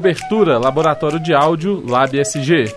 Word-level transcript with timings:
Cobertura 0.00 0.56
Laboratório 0.56 1.20
de 1.20 1.34
Áudio 1.34 1.84
Lab 1.86 2.18
SG. 2.18 2.74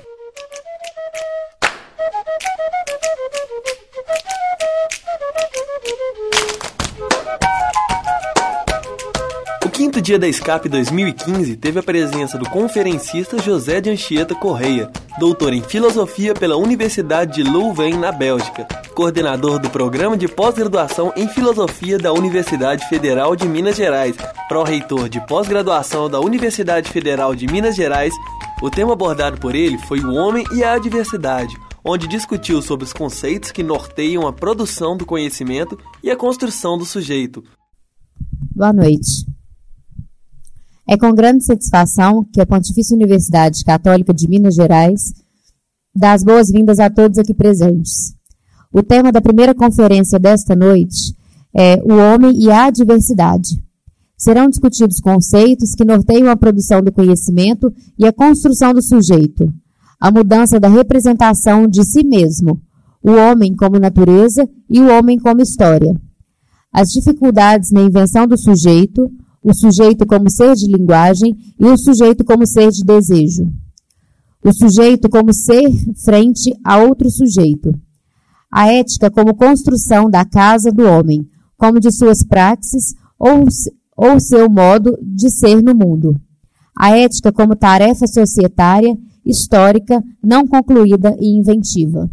O 9.64 9.70
quinto 9.70 10.02
dia 10.02 10.20
da 10.20 10.28
Escape 10.28 10.68
2015 10.68 11.56
teve 11.56 11.80
a 11.80 11.84
presença 11.84 12.38
do 12.38 12.50
conferencista 12.50 13.42
José 13.42 13.80
de 13.80 13.90
Anchieta 13.90 14.36
Correia, 14.36 14.92
doutor 15.18 15.54
em 15.54 15.62
Filosofia 15.62 16.34
pela 16.34 16.58
Universidade 16.58 17.42
de 17.42 17.50
Louvain, 17.50 17.94
na 17.94 18.12
Bélgica, 18.12 18.68
coordenador 18.94 19.60
do 19.60 19.70
Programa 19.70 20.18
de 20.18 20.28
Pós-Graduação 20.28 21.14
em 21.16 21.30
Filosofia 21.30 21.98
da 21.98 22.12
Universidade 22.12 22.86
Federal 22.90 23.34
de 23.34 23.48
Minas 23.48 23.78
Gerais, 23.78 24.18
pró-reitor 24.54 25.10
de 25.10 25.20
pós-graduação 25.26 26.08
da 26.08 26.20
Universidade 26.20 26.92
Federal 26.92 27.34
de 27.34 27.48
Minas 27.48 27.76
Gerais. 27.76 28.14
O 28.62 28.70
tema 28.70 28.94
abordado 28.94 29.40
por 29.40 29.56
ele 29.56 29.80
foi 29.80 30.00
o 30.02 30.14
homem 30.14 30.46
e 30.54 30.64
a 30.64 30.74
adversidade, 30.74 31.56
onde 31.84 32.08
discutiu 32.08 32.62
sobre 32.62 32.86
os 32.86 32.94
conceitos 32.94 33.52
que 33.52 33.64
norteiam 33.64 34.28
a 34.28 34.32
produção 34.32 34.96
do 34.96 35.08
conhecimento 35.08 35.76
e 36.04 36.12
a 36.12 36.16
construção 36.16 36.78
do 36.78 36.86
sujeito. 36.86 37.44
Boa 38.56 38.72
noite. 38.72 39.26
É 40.88 40.96
com 40.98 41.12
grande 41.16 41.44
satisfação 41.44 42.24
que 42.32 42.40
a 42.40 42.46
Pontifícia 42.46 42.96
Universidade 42.96 43.64
Católica 43.64 44.14
de 44.14 44.30
Minas 44.30 44.54
Gerais 44.54 45.14
dá 45.96 46.14
as 46.14 46.24
boas-vindas 46.24 46.78
a 46.80 46.92
todos 46.92 47.18
aqui 47.18 47.34
presentes. 47.34 48.14
O 48.72 48.84
tema 48.84 49.12
da 49.12 49.20
primeira 49.20 49.56
conferência 49.56 50.20
desta 50.20 50.56
noite 50.56 51.18
é 51.56 51.78
O 51.78 51.96
Homem 51.96 52.40
e 52.40 52.52
a 52.52 52.70
Diversidade. 52.70 53.64
Serão 54.24 54.48
discutidos 54.48 55.02
conceitos 55.02 55.76
que 55.76 55.84
norteiam 55.84 56.30
a 56.30 56.38
produção 56.38 56.82
do 56.82 56.94
conhecimento 56.94 57.70
e 58.00 58.06
a 58.06 58.14
construção 58.14 58.74
do 58.74 58.82
sujeito, 58.82 59.52
a 60.00 60.10
mudança 60.10 60.62
da 60.62 60.70
representação 60.70 61.68
de 61.68 61.84
si 61.84 62.06
mesmo, 62.06 62.62
o 63.04 63.12
homem 63.12 63.54
como 63.54 63.78
natureza 63.78 64.50
e 64.70 64.80
o 64.80 64.90
homem 64.98 65.20
como 65.20 65.42
história, 65.42 65.94
as 66.72 66.88
dificuldades 66.88 67.70
na 67.74 67.82
invenção 67.82 68.26
do 68.26 68.38
sujeito, 68.38 69.12
o 69.44 69.54
sujeito 69.54 70.06
como 70.06 70.32
ser 70.32 70.56
de 70.56 70.68
linguagem 70.68 71.36
e 71.60 71.66
o 71.66 71.78
sujeito 71.78 72.24
como 72.24 72.48
ser 72.48 72.72
de 72.72 72.82
desejo, 72.82 73.44
o 74.42 74.54
sujeito 74.54 75.10
como 75.10 75.34
ser 75.34 75.70
frente 76.06 76.50
a 76.64 76.78
outro 76.82 77.10
sujeito. 77.10 77.78
A 78.50 78.72
ética 78.72 79.12
como 79.12 79.36
construção 79.36 80.10
da 80.10 80.24
casa 80.24 80.72
do 80.72 80.84
homem, 80.84 81.28
como 81.58 81.78
de 81.78 81.92
suas 81.92 82.24
praxes 82.24 82.94
ou, 83.20 83.44
ou 83.96 84.20
seu 84.20 84.50
modo 84.50 84.98
de 85.02 85.30
ser 85.30 85.62
no 85.62 85.74
mundo. 85.74 86.16
A 86.76 86.98
ética 86.98 87.32
como 87.32 87.56
tarefa 87.56 88.08
societária, 88.08 88.98
histórica, 89.26 90.04
não 90.24 90.48
concluída 90.48 91.16
e 91.20 91.38
inventiva. 91.38 92.10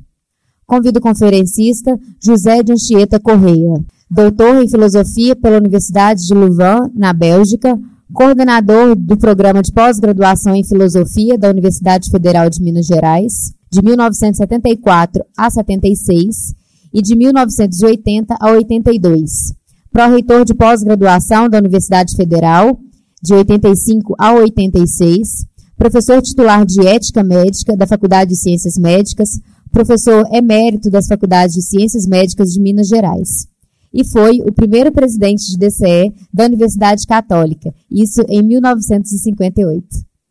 Convido 0.67 0.99
o 0.99 1.03
conferencista 1.03 1.99
José 2.23 2.63
de 2.63 2.73
Anchieta 2.73 3.19
Correia, 3.19 3.83
doutor 4.11 4.63
em 4.63 4.69
filosofia 4.69 5.35
pela 5.35 5.59
Universidade 5.59 6.27
de 6.27 6.35
Louvain, 6.35 6.91
na 6.95 7.13
Bélgica, 7.13 7.79
coordenador 8.13 8.95
do 8.95 9.17
programa 9.17 9.63
de 9.63 9.73
pós-graduação 9.73 10.55
em 10.55 10.65
filosofia 10.65 11.39
da 11.39 11.49
Universidade 11.49 12.11
Federal 12.11 12.51
de 12.51 12.63
Minas 12.63 12.87
Gerais, 12.87 13.53
de 13.71 13.83
1974 13.83 15.25
a 15.37 15.49
76 15.49 16.55
e 16.93 17.01
de 17.01 17.17
1980 17.17 18.37
a 18.41 18.51
82. 18.51 19.60
Pró-reitor 19.93 20.45
de 20.45 20.55
pós-graduação 20.55 21.49
da 21.49 21.59
Universidade 21.59 22.15
Federal, 22.15 22.79
de 23.21 23.35
85 23.35 24.15
a 24.17 24.33
86. 24.35 25.29
Professor 25.77 26.23
titular 26.23 26.65
de 26.65 26.87
Ética 26.87 27.25
Médica 27.25 27.77
da 27.77 27.89
Faculdade 27.89 28.31
de 28.31 28.37
Ciências 28.37 28.77
Médicas, 28.77 29.29
professor 29.73 30.29
emérito 30.33 30.91
das 30.91 31.07
Faculdades 31.07 31.55
de 31.57 31.63
Ciências 31.63 32.07
Médicas 32.07 32.51
de 32.51 32.61
Minas 32.61 32.87
Gerais. 32.87 33.49
E 33.93 34.07
foi 34.07 34.41
o 34.43 34.53
primeiro 34.53 34.93
presidente 34.93 35.45
de 35.51 35.59
DCE 35.59 36.13
da 36.33 36.45
Universidade 36.45 37.05
Católica, 37.05 37.75
isso 37.91 38.23
em 38.29 38.43
1958. 38.43 39.85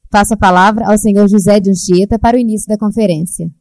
Passo 0.10 0.34
a 0.34 0.38
palavra 0.38 0.88
ao 0.88 0.98
senhor 0.98 1.28
José 1.28 1.60
de 1.60 1.70
Anchieta 1.70 2.18
para 2.18 2.38
o 2.38 2.40
início 2.40 2.68
da 2.68 2.78
conferência. 2.78 3.52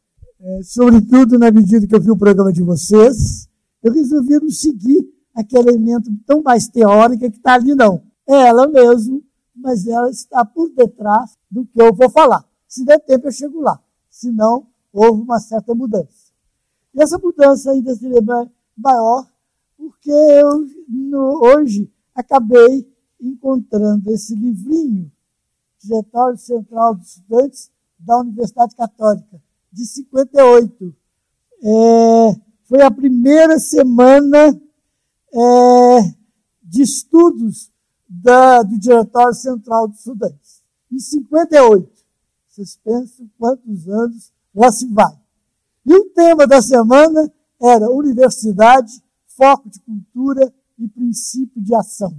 É, 0.41 0.59
sobretudo, 0.63 1.37
na 1.37 1.51
medida 1.51 1.85
que 1.85 1.93
eu 1.93 1.99
vi 1.99 2.09
o 2.09 2.17
programa 2.17 2.53
de 2.53 2.63
vocês, 2.63 3.47
eu 3.83 3.91
resolvi 3.91 4.39
não 4.39 4.49
seguir 4.49 5.03
aquele 5.39 5.69
elemento 5.69 6.11
tão 6.25 6.41
mais 6.41 6.67
teórico 6.67 7.29
que 7.29 7.37
está 7.37 7.53
ali, 7.53 7.73
não. 7.73 8.01
É 8.27 8.47
ela 8.47 8.67
mesmo, 8.67 9.23
mas 9.55 9.87
ela 9.87 10.09
está 10.09 10.43
por 10.45 10.69
detrás 10.69 11.37
do 11.49 11.65
que 11.65 11.81
eu 11.81 11.93
vou 11.93 12.09
falar. 12.09 12.45
Se 12.67 12.85
der 12.85 12.99
tempo, 12.99 13.27
eu 13.27 13.31
chego 13.31 13.61
lá. 13.61 13.79
Se 14.09 14.31
não, 14.31 14.67
houve 14.93 15.21
uma 15.21 15.39
certa 15.39 15.73
mudança. 15.73 16.29
E 16.93 17.01
essa 17.01 17.17
mudança 17.17 17.71
ainda 17.71 17.95
seria 17.95 18.21
maior, 18.77 19.25
porque 19.77 20.11
eu 20.11 20.65
no, 20.87 21.41
hoje 21.45 21.91
acabei 22.13 22.87
encontrando 23.19 24.11
esse 24.11 24.35
livrinho 24.35 25.11
Diretório 25.81 26.37
Central 26.37 26.95
dos 26.95 27.15
Estudantes 27.15 27.71
da 27.97 28.19
Universidade 28.19 28.75
Católica, 28.75 29.41
de 29.71 29.85
58. 29.85 30.95
É, 31.63 32.35
foi 32.65 32.81
a 32.81 32.91
primeira 32.91 33.57
semana 33.59 34.59
é, 35.33 36.15
de 36.63 36.81
estudos 36.81 37.71
da, 38.07 38.61
do 38.63 38.77
Diretório 38.79 39.33
Central 39.33 39.87
dos 39.87 39.99
Estudantes, 39.99 40.63
em 40.91 40.99
58. 40.99 41.99
Vocês 42.47 42.77
pensam 42.83 43.29
quantos 43.37 43.87
anos 43.87 44.31
lá 44.53 44.71
se 44.71 44.87
vai. 44.87 45.17
E 45.85 45.93
o 45.93 46.09
tema 46.09 46.45
da 46.45 46.61
semana 46.61 47.31
era 47.61 47.89
Universidade, 47.89 49.03
Foco 49.27 49.69
de 49.69 49.79
Cultura 49.81 50.53
e 50.77 50.87
Princípio 50.87 51.61
de 51.61 51.75
Ação. 51.75 52.15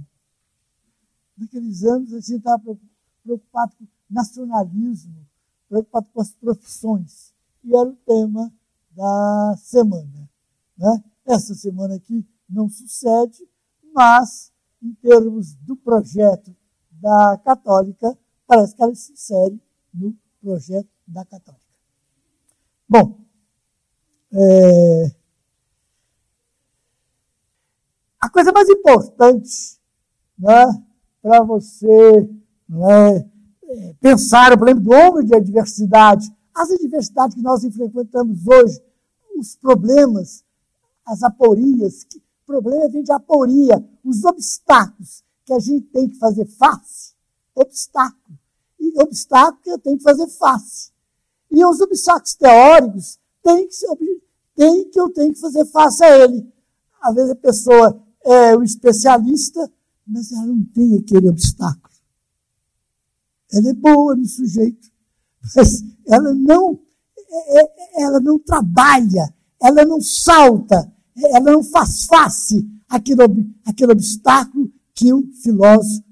Naqueles 1.37 1.83
anos, 1.83 2.13
a 2.13 2.19
gente 2.19 2.37
estava 2.37 2.77
preocupado 3.23 3.75
com 3.77 3.85
nacionalismo, 4.09 5.25
preocupado 5.69 6.07
com 6.13 6.21
as 6.21 6.31
profissões. 6.33 7.33
E 7.63 7.75
era 7.75 7.89
o 7.89 7.95
tema 7.95 8.51
da 8.91 9.55
semana. 9.57 10.29
Né? 10.77 11.03
Essa 11.25 11.53
semana 11.53 11.95
aqui 11.95 12.25
não 12.51 12.69
sucede, 12.69 13.47
mas, 13.93 14.51
em 14.81 14.93
termos 14.95 15.55
do 15.55 15.75
projeto 15.75 16.55
da 16.91 17.39
Católica, 17.43 18.17
parece 18.45 18.75
que 18.75 18.83
ela 18.83 18.93
se 18.93 19.13
insere 19.13 19.61
no 19.93 20.15
projeto 20.41 20.89
da 21.07 21.25
Católica. 21.25 21.61
Bom, 22.87 23.19
é... 24.33 25.11
a 28.19 28.29
coisa 28.29 28.51
mais 28.51 28.69
importante 28.69 29.79
né, 30.37 30.65
para 31.21 31.43
você 31.43 32.29
é, 32.89 33.27
é, 33.63 33.93
pensar 33.99 34.51
o 34.51 34.57
problema 34.57 34.79
do 34.79 34.91
homem 34.91 35.25
de 35.25 35.35
adversidade, 35.35 36.29
as 36.53 36.71
adversidades 36.71 37.35
que 37.35 37.41
nós 37.41 37.63
enfrentamos 37.63 38.47
hoje, 38.47 38.81
os 39.37 39.55
problemas, 39.55 40.43
as 41.05 41.23
aporias, 41.23 42.03
que, 42.03 42.21
problema 42.51 42.89
vem 42.89 43.03
de 43.03 43.13
aporia, 43.13 43.83
os 44.03 44.25
obstáculos 44.25 45.23
que 45.45 45.53
a 45.53 45.59
gente 45.59 45.87
tem 45.87 46.09
que 46.09 46.17
fazer 46.17 46.45
face, 46.45 47.13
obstáculo. 47.55 48.37
E 48.79 49.01
obstáculo 49.01 49.61
que 49.63 49.69
eu 49.69 49.79
tenho 49.79 49.97
que 49.97 50.03
fazer 50.03 50.27
face. 50.27 50.91
E 51.49 51.63
os 51.63 51.79
obstáculos 51.79 52.33
teóricos 52.35 53.19
tem 53.41 53.67
que, 53.67 54.21
tem 54.55 54.89
que 54.89 54.99
eu 54.99 55.09
tenho 55.09 55.33
que 55.33 55.39
fazer 55.39 55.65
face 55.65 56.03
a 56.03 56.17
ele. 56.17 56.51
Às 57.01 57.15
vezes 57.15 57.31
a 57.31 57.35
pessoa 57.35 58.03
é 58.23 58.55
o 58.55 58.63
especialista, 58.63 59.71
mas 60.05 60.31
ela 60.31 60.47
não 60.47 60.63
tem 60.65 60.97
aquele 60.97 61.29
obstáculo. 61.29 61.93
Ela 63.51 63.69
é 63.69 63.73
boa 63.73 64.15
no 64.15 64.25
sujeito, 64.25 64.89
mas 65.55 65.83
ela 66.07 66.33
não, 66.33 66.79
é, 67.29 67.61
é, 67.61 68.03
ela 68.03 68.19
não 68.19 68.39
trabalha, 68.39 69.33
ela 69.61 69.85
não 69.85 70.01
salta, 70.01 70.91
ela 71.17 71.51
não 71.51 71.63
faz 71.63 72.05
face 72.05 72.67
aquele, 72.89 73.21
aquele 73.65 73.91
obstáculo 73.91 74.71
que 74.93 75.13
o 75.13 75.23
filósofo 75.43 76.03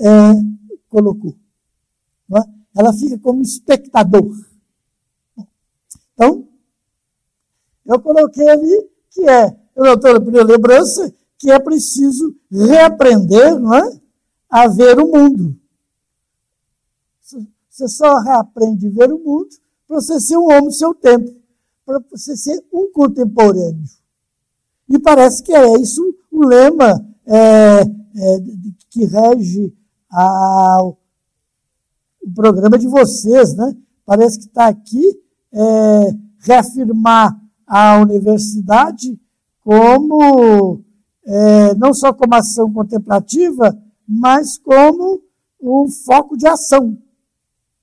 é, 0.00 0.32
colocou. 0.88 1.34
É? 2.34 2.40
Ela 2.78 2.92
fica 2.92 3.18
como 3.18 3.42
espectador. 3.42 4.30
Então, 6.12 6.48
eu 7.84 8.00
coloquei 8.00 8.48
ali 8.48 8.90
que 9.10 9.28
é, 9.28 9.56
eu 9.74 9.94
estou 9.94 10.20
na 10.20 10.42
lembrança, 10.42 11.12
que 11.38 11.50
é 11.50 11.58
preciso 11.58 12.34
reaprender 12.50 13.58
não 13.60 13.74
é? 13.74 14.00
a 14.48 14.68
ver 14.68 14.98
o 14.98 15.06
mundo. 15.06 15.56
Você 17.68 17.88
só 17.88 18.18
reaprende 18.20 18.86
a 18.86 18.90
ver 18.90 19.12
o 19.12 19.18
mundo 19.18 19.48
para 19.86 20.00
você 20.00 20.18
ser 20.20 20.36
um 20.36 20.46
homem 20.46 20.64
do 20.64 20.72
seu 20.72 20.94
tempo, 20.94 21.30
para 21.84 22.02
você 22.10 22.36
ser 22.36 22.64
um 22.72 22.90
contemporâneo. 22.90 23.84
E 24.88 24.98
parece 24.98 25.42
que 25.42 25.52
é 25.52 25.80
isso 25.80 26.02
o 26.30 26.46
lema 26.46 27.04
é, 27.26 27.80
é, 27.80 27.86
que 28.90 29.04
rege 29.04 29.74
a, 30.10 30.78
o 30.82 30.96
programa 32.34 32.78
de 32.78 32.86
vocês, 32.86 33.54
né? 33.54 33.74
Parece 34.04 34.38
que 34.38 34.46
está 34.46 34.68
aqui 34.68 35.20
é, 35.52 36.10
reafirmar 36.40 37.36
a 37.66 37.98
universidade 37.98 39.18
como 39.60 40.84
é, 41.24 41.74
não 41.74 41.92
só 41.92 42.12
como 42.12 42.34
ação 42.34 42.72
contemplativa, 42.72 43.76
mas 44.06 44.56
como 44.58 45.20
um 45.60 45.88
foco 45.88 46.36
de 46.36 46.46
ação. 46.46 46.96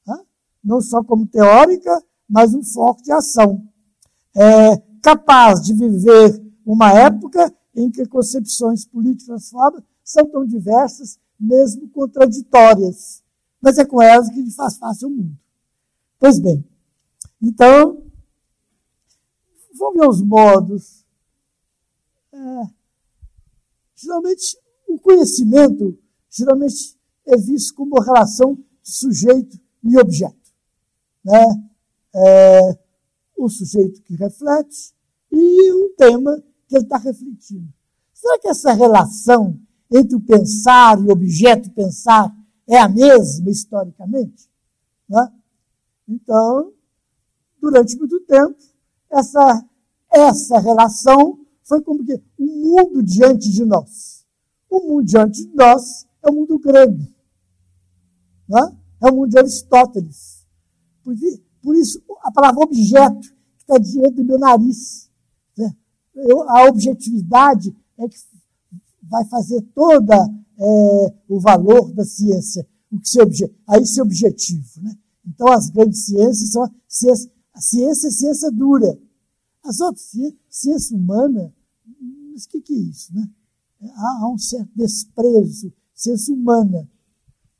Né? 0.07 0.17
Não 0.63 0.79
só 0.79 1.03
como 1.03 1.27
teórica, 1.27 2.01
mas 2.29 2.53
um 2.53 2.63
foco 2.63 3.03
de 3.03 3.11
ação. 3.11 3.61
É, 4.35 4.77
capaz 5.01 5.61
de 5.61 5.73
viver 5.73 6.42
uma 6.65 6.91
época 6.91 7.53
em 7.75 7.89
que 7.89 8.05
concepções 8.05 8.85
políticas 8.85 9.51
são 10.03 10.25
tão 10.29 10.45
diversas, 10.45 11.19
mesmo 11.39 11.89
contraditórias. 11.89 13.23
Mas 13.61 13.77
é 13.77 13.85
com 13.85 14.01
elas 14.01 14.29
que 14.29 14.51
faz 14.51 14.77
fácil 14.77 15.07
o 15.07 15.11
mundo. 15.11 15.37
Pois 16.19 16.39
bem, 16.39 16.63
então, 17.41 18.03
vamos 19.75 19.99
ver 19.99 20.07
os 20.07 20.21
modos. 20.21 21.05
É, 22.31 22.63
geralmente, 23.95 24.57
o 24.87 24.99
conhecimento 24.99 25.97
geralmente 26.29 26.97
é 27.25 27.37
visto 27.37 27.73
como 27.75 27.95
uma 27.95 28.05
relação 28.05 28.55
de 28.55 28.91
sujeito 28.91 29.59
e 29.83 29.97
objeto. 29.97 30.51
Né? 31.23 31.69
É, 32.15 32.79
o 33.37 33.49
sujeito 33.49 34.01
que 34.01 34.15
reflete 34.15 34.93
e 35.31 35.73
um 35.73 35.95
tema 35.95 36.41
que 36.67 36.75
ele 36.75 36.83
está 36.83 36.97
refletindo. 36.97 37.67
Será 38.13 38.39
que 38.39 38.47
essa 38.47 38.73
relação 38.73 39.59
entre 39.91 40.15
o 40.15 40.21
pensar 40.21 40.99
e 40.99 41.03
o 41.03 41.11
objeto 41.11 41.69
pensar 41.71 42.33
é 42.67 42.77
a 42.77 42.87
mesma 42.87 43.49
historicamente? 43.49 44.49
Né? 45.09 45.31
Então, 46.07 46.71
durante 47.61 47.97
muito 47.97 48.19
tempo, 48.21 48.57
essa, 49.09 49.65
essa 50.11 50.59
relação 50.59 51.39
foi 51.63 51.81
como 51.81 52.03
que 52.03 52.21
o 52.37 52.45
mundo 52.45 53.03
diante 53.03 53.49
de 53.49 53.65
nós. 53.65 54.25
O 54.69 54.87
mundo 54.87 55.05
diante 55.05 55.45
de 55.45 55.55
nós 55.55 56.05
é 56.21 56.29
o 56.29 56.33
mundo 56.33 56.59
grego. 56.59 57.07
Né? 58.47 58.77
É 59.01 59.11
o 59.11 59.15
mundo 59.15 59.29
de 59.29 59.37
Aristóteles. 59.37 60.45
Por, 61.03 61.15
por 61.61 61.75
isso, 61.75 62.01
a 62.21 62.31
palavra 62.31 62.63
objeto 62.63 63.21
que 63.21 63.61
está 63.61 63.77
diante 63.77 64.15
do 64.15 64.25
meu 64.25 64.39
nariz. 64.39 65.09
Né? 65.57 65.75
Eu, 66.15 66.49
a 66.49 66.67
objetividade 66.67 67.75
é 67.97 68.07
que 68.07 68.17
vai 69.01 69.25
fazer 69.25 69.61
toda 69.75 70.15
é, 70.57 71.13
o 71.27 71.39
valor 71.39 71.91
da 71.93 72.05
ciência. 72.05 72.67
O 72.91 72.99
que 72.99 73.09
se 73.09 73.21
obje, 73.21 73.51
aí 73.67 73.85
se 73.85 74.01
objetivo. 74.01 74.81
Né? 74.81 74.95
Então, 75.25 75.47
as 75.51 75.69
grandes 75.69 76.05
ciências 76.05 76.51
são 76.51 76.63
a 76.63 76.71
ciência, 76.87 77.31
a 77.53 77.61
ciência 77.61 78.07
é 78.07 78.11
ciência 78.11 78.51
dura. 78.51 78.99
As 79.63 79.79
outras 79.79 80.05
ciências, 80.05 80.39
ciência 80.49 80.97
humana, 80.97 81.53
mas 82.31 82.45
o 82.45 82.49
que, 82.49 82.61
que 82.61 82.73
é 82.73 82.77
isso? 82.77 83.13
Né? 83.13 83.29
Há, 83.95 84.19
há 84.21 84.29
um 84.29 84.37
certo 84.37 84.69
desprezo, 84.75 85.71
ciência 85.93 86.33
humana. 86.33 86.87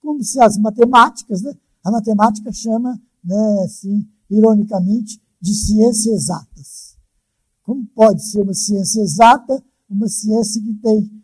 Como 0.02 0.24
se 0.24 0.40
as 0.42 0.58
matemáticas, 0.58 1.42
né? 1.42 1.56
a 1.84 1.92
matemática 1.92 2.52
chama, 2.52 3.00
né, 3.24 3.64
assim, 3.64 4.08
ironicamente, 4.30 5.22
de 5.40 5.54
ciências 5.54 6.24
exatas. 6.24 6.83
Como 7.64 7.86
pode 7.96 8.24
ser 8.24 8.42
uma 8.42 8.54
ciência 8.54 9.02
exata 9.02 9.64
uma 9.94 10.08
ciência 10.08 10.62
que 10.62 10.74
tem 10.74 11.24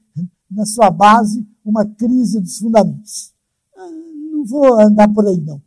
na 0.50 0.66
sua 0.66 0.92
base 0.92 1.46
uma 1.66 1.86
crise 1.86 2.40
dos 2.40 2.58
fundamentos? 2.58 3.34
Ah, 3.76 3.90
não 4.32 4.46
vou 4.46 4.80
andar 4.80 5.12
por 5.12 5.28
aí, 5.28 5.42
não. 5.42 5.62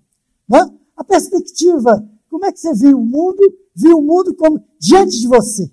A 0.97 1.05
perspectiva, 1.05 2.07
como 2.31 2.47
é 2.47 2.53
que 2.53 2.61
você 2.61 2.75
viu 2.75 2.99
o 2.99 3.05
mundo? 3.05 3.41
Viu 3.75 3.99
o 3.99 4.03
mundo 4.03 4.35
como 4.35 4.63
diante 4.79 5.19
de 5.19 5.27
você. 5.27 5.71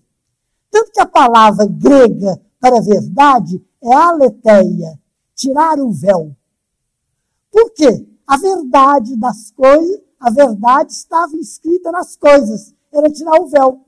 Tanto 0.72 0.92
que 0.92 1.02
a 1.02 1.06
palavra 1.06 1.66
grega 1.68 2.42
para 2.60 2.81
verdade 2.81 3.63
é 3.81 3.94
aletheia, 3.94 5.00
tirar 5.36 5.80
o 5.80 5.92
véu. 5.92 6.36
Por 7.52 7.72
quê? 7.74 8.07
A 8.25 8.38
verdade 8.38 9.16
das 9.18 9.52
coisas, 9.52 10.02
a 10.19 10.30
verdade 10.30 10.92
estava 10.92 11.36
inscrita 11.36 11.92
nas 11.92 12.16
coisas, 12.16 12.74
era 12.92 13.10
tirar 13.12 13.40
o 13.40 13.48
véu. 13.48 13.86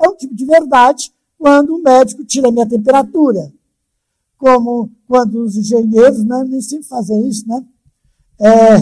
É 0.00 0.08
um 0.08 0.16
tipo 0.16 0.34
de 0.34 0.46
verdade 0.46 1.12
quando 1.38 1.76
o 1.76 1.82
médico 1.82 2.24
tira 2.24 2.48
a 2.48 2.52
minha 2.52 2.68
temperatura. 2.68 3.52
Como 4.38 4.90
quando 5.06 5.42
os 5.42 5.56
engenheiros, 5.56 6.24
né, 6.24 6.44
nem 6.44 6.60
sempre 6.62 6.86
fazem 6.86 7.28
isso, 7.28 7.46
né? 7.46 7.64
É, 8.40 8.76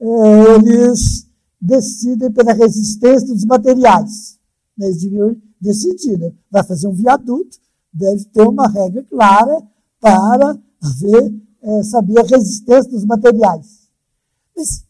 é, 0.00 0.54
eles 0.56 1.26
decidem 1.60 2.30
pela 2.30 2.52
resistência 2.52 3.26
dos 3.28 3.44
materiais. 3.44 4.38
Eles 4.78 5.00
deviam 5.00 5.36
decidir, 5.60 6.18
né? 6.18 6.32
vai 6.50 6.62
fazer 6.64 6.86
um 6.86 6.92
viaduto, 6.92 7.58
deve 7.92 8.24
ter 8.26 8.42
uma 8.42 8.68
regra 8.68 9.02
clara 9.04 9.62
para 9.98 10.58
haver, 10.82 11.34
é, 11.62 11.82
saber 11.84 12.18
a 12.20 12.22
resistência 12.22 12.90
dos 12.90 13.04
materiais. 13.06 13.88
Mas, 14.54 14.84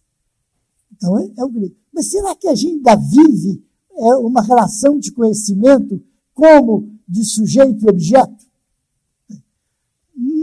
então, 0.93 1.19
é, 1.19 1.31
é 1.39 1.45
o 1.45 1.49
grego. 1.49 1.75
Mas 1.95 2.11
será 2.11 2.35
que 2.35 2.49
a 2.49 2.55
gente 2.55 2.77
ainda 2.77 2.97
vive 2.97 3.65
é, 3.97 4.15
uma 4.17 4.43
relação 4.43 4.99
de 4.99 5.13
conhecimento 5.13 6.03
como 6.35 6.99
de 7.09 7.25
sujeito 7.25 7.85
e 7.85 7.89
objeto? 7.89 8.45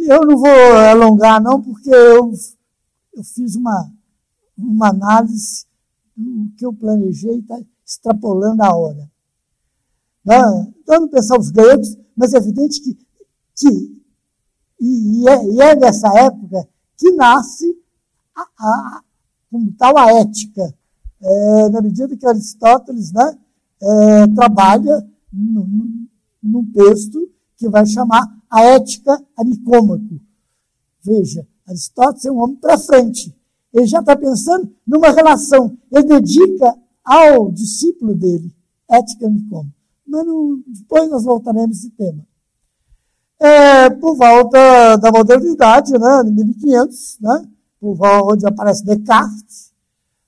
Eu 0.06 0.26
não 0.26 0.38
vou 0.38 0.50
alongar, 0.90 1.42
não, 1.42 1.62
porque 1.62 1.90
eu, 1.90 2.32
eu 3.14 3.24
fiz 3.24 3.56
uma, 3.56 3.92
uma 4.58 4.90
análise 4.90 5.66
do 6.16 6.52
que 6.58 6.66
eu 6.66 6.74
planejei, 6.74 7.40
está 7.40 7.60
extrapolando 7.86 8.64
a 8.64 8.76
hora. 8.76 9.12
Não, 10.24 10.74
então, 10.82 11.02
não 11.02 11.08
pensar 11.08 11.40
os 11.40 11.52
gregos, 11.52 11.98
mas 12.16 12.34
é 12.34 12.38
evidente 12.38 12.82
que, 12.82 12.98
que 13.56 14.04
e, 14.80 15.30
é, 15.30 15.46
e 15.46 15.62
é 15.62 15.76
nessa 15.76 16.08
época 16.20 16.68
que 16.98 17.12
nasce 17.12 17.78
a, 18.36 18.42
a, 18.42 19.02
como 19.50 19.72
tal 19.74 19.98
a 19.98 20.12
ética. 20.12 20.74
É, 21.22 21.70
na 21.70 21.82
medida 21.82 22.18
que 22.18 22.28
Aristóteles 22.28 23.14
né, 23.14 23.38
é, 23.84 24.28
trabalha 24.28 25.06
num, 25.32 26.66
texto 26.74 27.30
que 27.58 27.68
vai 27.68 27.86
chamar 27.86 28.24
a 28.50 28.64
ética 28.64 29.22
a 29.38 29.44
Nicômaco. 29.44 30.20
Veja, 31.04 31.46
Aristóteles 31.68 32.26
é 32.26 32.32
um 32.32 32.42
homem 32.42 32.56
para 32.56 32.78
frente. 32.78 33.36
Ele 33.74 33.86
já 33.86 34.00
está 34.00 34.16
pensando 34.16 34.74
numa 34.86 35.10
relação. 35.10 35.78
Ele 35.92 36.04
dedica 36.04 36.76
ao 37.04 37.52
discípulo 37.52 38.16
dele, 38.16 38.54
ética 38.90 39.30
Nicômaco. 39.30 39.74
Mas 40.08 40.26
não, 40.26 40.62
depois 40.68 41.10
nós 41.10 41.24
voltaremos 41.24 41.78
a 41.78 41.80
esse 41.80 41.90
tema. 41.92 42.26
É, 43.40 43.90
por 43.90 44.16
volta 44.16 44.96
da 44.98 45.12
modernidade, 45.12 45.92
né, 45.94 46.24
de 46.24 46.32
1500, 46.32 47.18
né, 47.20 47.48
por 47.80 47.96
volta 47.96 48.34
onde 48.34 48.46
aparece 48.46 48.86
Descartes, 48.86 49.74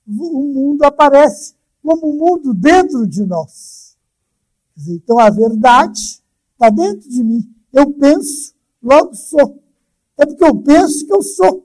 o 0.08 0.54
mundo 0.54 0.84
aparece 0.84 1.56
como 1.86 2.12
um 2.12 2.18
mundo 2.18 2.52
dentro 2.52 3.06
de 3.06 3.24
nós. 3.24 3.96
Dizer, 4.76 4.96
então 4.96 5.20
a 5.20 5.30
verdade 5.30 6.02
está 6.54 6.70
dentro 6.72 7.08
de 7.08 7.24
mim. 7.24 7.48
Eu 7.72 7.92
penso, 7.94 8.56
logo 8.82 9.14
sou. 9.14 9.62
É 10.18 10.26
porque 10.26 10.44
eu 10.44 10.56
penso 10.58 11.06
que 11.06 11.14
eu 11.14 11.22
sou. 11.22 11.64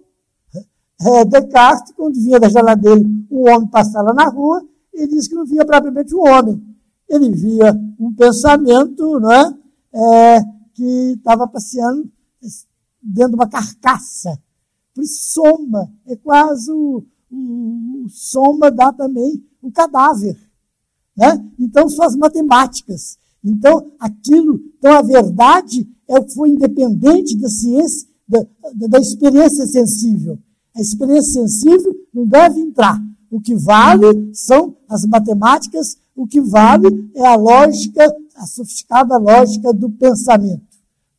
É, 1.01 1.25
Descartes, 1.25 1.95
quando 1.97 2.21
vinha 2.21 2.39
da 2.39 2.51
janela 2.51 2.77
dele 2.77 3.07
um 3.31 3.49
homem 3.49 3.67
passar 3.69 4.03
lá 4.03 4.13
na 4.13 4.29
rua, 4.29 4.63
ele 4.93 5.09
disse 5.09 5.31
que 5.31 5.35
não 5.35 5.47
via 5.47 5.65
propriamente 5.65 6.15
um 6.15 6.21
homem. 6.21 6.63
Ele 7.09 7.31
via 7.31 7.73
um 7.99 8.13
pensamento 8.15 9.19
não 9.19 9.33
é, 9.33 9.57
é 9.95 10.41
que 10.75 11.15
estava 11.17 11.49
passeando 11.49 12.11
dentro 13.03 13.31
de 13.31 13.37
uma 13.37 13.49
carcaça. 13.49 14.39
Por 14.95 15.03
isso, 15.03 15.33
soma 15.33 15.91
é 16.07 16.15
quase 16.17 16.71
o, 16.71 17.03
o, 17.31 18.05
o 18.05 18.09
soma 18.11 18.71
dá 18.71 18.93
também 18.93 19.43
o 19.63 19.71
cadáver. 19.71 20.37
Né? 21.17 21.45
Então, 21.59 21.89
são 21.89 22.05
as 22.05 22.17
matemáticas. 22.17 23.19
Então, 23.45 23.93
aquilo, 23.99 24.61
então 24.79 24.93
a 24.93 25.03
verdade 25.03 25.89
é 26.09 26.19
o 26.19 26.25
que 26.25 26.35
foi 26.35 26.51
independente 26.51 27.37
da 27.39 27.49
ciência, 27.49 28.09
da, 28.29 28.45
da 28.89 28.99
experiência 28.99 29.67
sensível. 29.67 30.39
A 30.75 30.81
experiência 30.81 31.47
sensível 31.47 31.95
não 32.13 32.27
deve 32.27 32.61
entrar. 32.61 33.01
O 33.31 33.41
que 33.41 33.55
vale 33.55 34.31
são 34.35 34.77
as 34.89 35.07
matemáticas, 35.07 35.97
o 36.17 36.27
que 36.27 36.41
vale 36.41 37.11
é 37.15 37.27
a 37.27 37.37
lógica, 37.37 38.05
a 38.35 38.47
sofisticada 38.47 39.17
lógica 39.17 39.73
do 39.73 39.89
pensamento. 39.91 40.71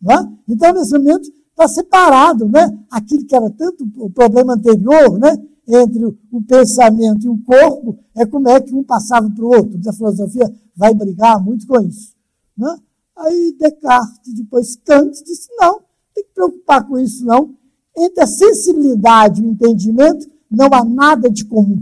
É? 0.07 0.15
Então, 0.47 0.73
nesse 0.73 0.91
momento, 0.97 1.31
está 1.51 1.67
separado 1.67 2.47
né? 2.47 2.77
aquilo 2.89 3.25
que 3.25 3.35
era 3.35 3.49
tanto 3.51 3.87
o 3.97 4.09
problema 4.09 4.53
anterior, 4.53 5.17
né? 5.19 5.37
Entre 5.73 6.05
o 6.05 6.43
pensamento 6.45 7.25
e 7.25 7.29
o 7.29 7.41
corpo, 7.43 7.97
é 8.15 8.25
como 8.25 8.49
é 8.49 8.59
que 8.59 8.75
um 8.75 8.83
passava 8.83 9.29
para 9.29 9.45
o 9.45 9.47
outro. 9.47 9.79
A 9.87 9.93
filosofia 9.93 10.53
vai 10.75 10.93
brigar 10.93 11.41
muito 11.43 11.65
com 11.65 11.79
isso. 11.81 12.13
Né? 12.57 12.77
Aí 13.15 13.55
Descartes, 13.57 14.33
depois 14.33 14.75
Kant, 14.77 15.11
disse: 15.23 15.49
não, 15.57 15.79
tem 16.13 16.23
que 16.23 16.33
preocupar 16.33 16.85
com 16.87 16.99
isso, 16.99 17.25
não. 17.25 17.55
Entre 17.97 18.21
a 18.21 18.27
sensibilidade 18.27 19.41
e 19.41 19.45
o 19.45 19.51
entendimento, 19.51 20.29
não 20.49 20.67
há 20.73 20.83
nada 20.83 21.29
de 21.29 21.45
comum. 21.45 21.81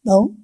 Então, 0.00 0.34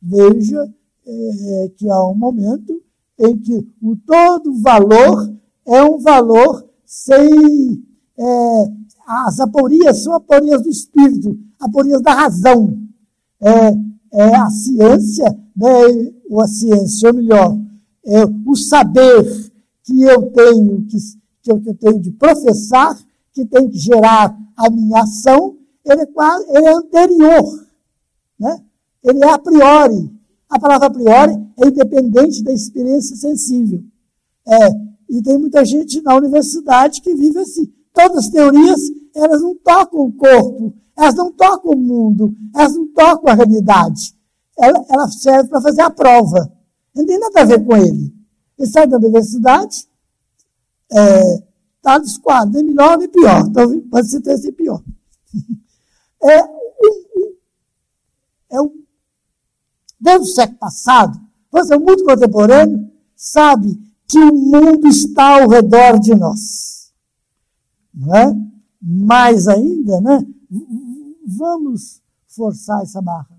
veja 0.00 0.72
é, 1.06 1.72
que 1.76 1.88
há 1.88 2.06
um 2.06 2.14
momento 2.14 2.82
em 3.18 3.36
que 3.36 3.68
o 3.82 3.96
todo 3.96 4.60
valor 4.60 5.34
é 5.66 5.82
um 5.82 5.98
valor 5.98 6.68
sem. 6.84 7.84
É, 8.18 8.79
as 9.10 9.40
aporias 9.40 10.04
são 10.04 10.14
aporias 10.14 10.62
do 10.62 10.68
espírito, 10.68 11.36
aporias 11.58 12.00
da 12.00 12.14
razão. 12.14 12.78
É, 13.40 13.72
é 14.12 14.36
a 14.36 14.48
ciência, 14.48 15.36
né, 15.56 16.12
ou 16.28 16.40
a 16.40 16.46
ciência, 16.46 17.08
ou 17.08 17.16
melhor, 17.16 17.58
é 18.06 18.24
o 18.46 18.54
saber 18.54 19.50
que 19.82 20.02
eu 20.02 20.30
tenho, 20.30 20.86
que, 20.86 20.96
que 21.42 21.50
eu 21.50 21.74
tenho 21.74 22.00
de 22.00 22.12
professar, 22.12 22.96
que 23.32 23.44
tem 23.44 23.68
que 23.68 23.78
gerar 23.78 24.36
a 24.56 24.70
minha 24.70 25.02
ação, 25.02 25.56
ele 25.84 26.02
é, 26.02 26.06
quase, 26.06 26.44
ele 26.50 26.66
é 26.66 26.72
anterior. 26.72 27.66
Né? 28.38 28.60
Ele 29.02 29.24
é 29.24 29.30
a 29.30 29.38
priori. 29.38 30.10
A 30.48 30.58
palavra 30.58 30.86
a 30.86 30.90
priori 30.90 31.32
é 31.58 31.66
independente 31.66 32.44
da 32.44 32.52
experiência 32.52 33.16
sensível. 33.16 33.82
É, 34.46 34.68
e 35.08 35.22
tem 35.22 35.36
muita 35.36 35.64
gente 35.64 36.00
na 36.02 36.14
universidade 36.14 37.00
que 37.00 37.14
vive 37.14 37.38
assim. 37.40 37.72
Todas 37.92 38.26
as 38.26 38.28
teorias, 38.28 38.80
elas 39.14 39.42
não 39.42 39.54
tocam 39.56 40.00
o 40.00 40.12
corpo, 40.12 40.74
elas 40.96 41.14
não 41.14 41.32
tocam 41.32 41.72
o 41.72 41.76
mundo, 41.76 42.34
elas 42.54 42.74
não 42.74 42.86
tocam 42.88 43.30
a 43.30 43.34
realidade. 43.34 44.14
Ela, 44.58 44.84
ela 44.88 45.08
serve 45.08 45.48
para 45.48 45.60
fazer 45.60 45.82
a 45.82 45.90
prova. 45.90 46.52
Não 46.94 47.06
tem 47.06 47.18
nada 47.18 47.40
a 47.40 47.44
ver 47.44 47.64
com 47.64 47.76
ele. 47.76 48.14
Ele 48.58 48.70
sai 48.70 48.86
da 48.86 48.96
universidade, 48.96 49.88
está 50.90 51.00
é, 51.00 51.42
tá 51.80 51.98
desquadro, 51.98 52.52
nem 52.52 52.64
melhor 52.64 52.98
nem 52.98 53.08
pior. 53.08 53.46
Então, 53.46 53.80
pode 53.90 54.08
ser 54.08 54.18
até 54.18 54.36
ser 54.36 54.52
pior. 54.52 54.82
É 56.22 56.60
é 58.50 58.56
desde 60.00 60.28
o 60.30 60.34
século 60.34 60.58
passado, 60.58 61.20
você, 61.50 61.74
o 61.74 61.80
mundo 61.80 62.04
contemporâneo, 62.04 62.90
sabe 63.14 63.78
que 64.08 64.18
o 64.18 64.34
mundo 64.34 64.88
está 64.88 65.40
ao 65.40 65.48
redor 65.48 65.98
de 66.00 66.14
nós. 66.14 66.79
Não 68.00 68.14
é? 68.14 68.34
Mais 68.80 69.46
ainda, 69.46 70.00
né? 70.00 70.26
Vamos 71.26 72.00
forçar 72.28 72.82
essa 72.82 73.02
barra. 73.02 73.38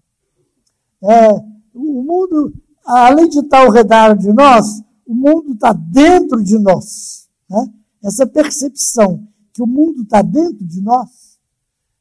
É, 1.01 1.33
o 1.73 2.03
mundo, 2.03 2.53
além 2.85 3.27
de 3.27 3.39
estar 3.39 3.65
ao 3.65 3.71
redor 3.71 4.15
de 4.15 4.31
nós, 4.31 4.83
o 5.07 5.15
mundo 5.15 5.53
está 5.53 5.73
dentro 5.73 6.43
de 6.43 6.59
nós. 6.59 7.27
Né? 7.49 7.73
Essa 8.03 8.27
percepção 8.27 9.27
que 9.51 9.63
o 9.63 9.67
mundo 9.67 10.03
está 10.03 10.21
dentro 10.21 10.63
de 10.63 10.79
nós 10.79 11.39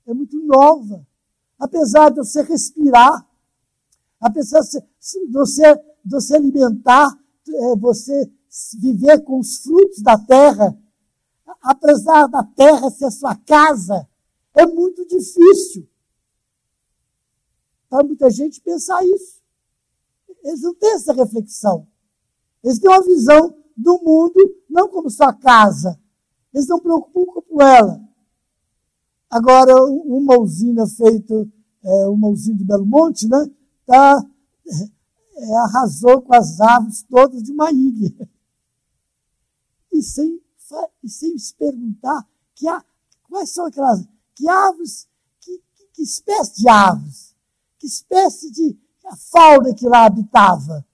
é 0.06 0.12
muito 0.12 0.36
nova. 0.44 1.06
Apesar 1.58 2.10
de 2.10 2.16
você 2.16 2.42
respirar, 2.42 3.26
apesar 4.20 4.60
de 4.60 4.66
você, 5.32 5.74
de 6.04 6.10
você 6.10 6.36
alimentar, 6.36 7.08
é, 7.48 7.76
você 7.76 8.30
viver 8.78 9.22
com 9.22 9.38
os 9.38 9.58
frutos 9.58 10.02
da 10.02 10.18
terra, 10.18 10.76
apesar 11.60 12.26
da 12.26 12.42
terra 12.42 12.90
ser 12.90 13.10
sua 13.10 13.34
casa, 13.36 14.08
é 14.54 14.66
muito 14.66 15.06
difícil 15.06 15.88
para 17.88 18.04
muita 18.04 18.30
gente 18.30 18.60
pensar 18.60 19.04
isso. 19.04 19.40
Eles 20.44 20.62
não 20.62 20.74
têm 20.74 20.94
essa 20.94 21.12
reflexão. 21.12 21.86
Eles 22.62 22.78
têm 22.78 22.88
uma 22.88 23.02
visão 23.02 23.54
do 23.76 24.00
mundo 24.02 24.56
não 24.68 24.88
como 24.88 25.10
sua 25.10 25.32
casa. 25.32 25.98
Eles 26.54 26.68
não 26.68 26.78
preocupam 26.78 27.42
com 27.42 27.60
ela. 27.60 28.00
Agora, 29.28 29.84
uma 29.84 30.38
usina 30.38 30.86
feita, 30.86 31.48
é, 31.82 32.06
uma 32.08 32.28
usina 32.28 32.56
de 32.56 32.64
Belo 32.64 32.86
Monte, 32.86 33.28
né, 33.28 33.48
tá, 33.86 34.24
é, 35.36 35.56
arrasou 35.58 36.20
com 36.22 36.34
as 36.34 36.60
aves 36.60 37.02
todas 37.02 37.42
de 37.42 37.52
uma 37.52 37.70
ilha. 37.70 38.12
E 39.92 40.02
sem, 40.02 40.40
e 41.02 41.08
sem 41.08 41.36
se 41.38 41.54
perguntar 41.54 42.26
que 42.54 42.68
há, 42.68 42.82
quais 43.28 43.50
são 43.50 43.66
aquelas 43.66 44.06
que 44.34 44.48
aves, 44.48 45.08
que, 45.40 45.58
que, 45.74 45.86
que 45.94 46.02
espécie 46.02 46.62
de 46.62 46.68
aves, 46.68 47.34
que 47.78 47.86
espécie 47.86 48.50
de 48.50 48.78
fauna 49.30 49.74
que 49.74 49.86
lá 49.86 50.06
habitava. 50.06 50.84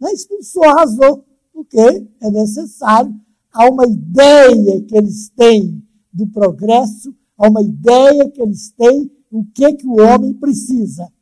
Né? 0.00 0.12
Expulsou, 0.12 0.64
arrasou, 0.64 1.24
porque 1.52 2.06
é 2.20 2.30
necessário, 2.30 3.14
há 3.52 3.68
uma 3.68 3.86
ideia 3.86 4.82
que 4.82 4.96
eles 4.96 5.28
têm 5.30 5.82
do 6.12 6.26
progresso, 6.28 7.14
há 7.36 7.48
uma 7.48 7.62
ideia 7.62 8.30
que 8.30 8.40
eles 8.40 8.70
têm 8.70 9.10
o 9.30 9.44
que, 9.44 9.74
que 9.74 9.86
o 9.86 10.00
homem 10.00 10.32
precisa. 10.34 11.12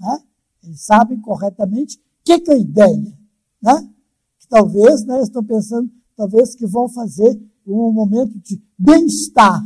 Né? 0.00 0.22
Eles 0.64 0.80
sabem 0.80 1.20
corretamente 1.20 1.98
o 1.98 2.00
que, 2.24 2.40
que 2.40 2.50
é 2.50 2.54
a 2.54 2.58
ideia. 2.58 3.18
Né? 3.62 3.90
Que 4.38 4.48
talvez, 4.48 5.04
né, 5.04 5.20
estão 5.22 5.44
pensando, 5.44 5.90
talvez 6.16 6.54
que 6.54 6.66
vão 6.66 6.88
fazer 6.88 7.38
um 7.66 7.92
momento 7.92 8.38
de 8.40 8.60
bem-estar. 8.78 9.62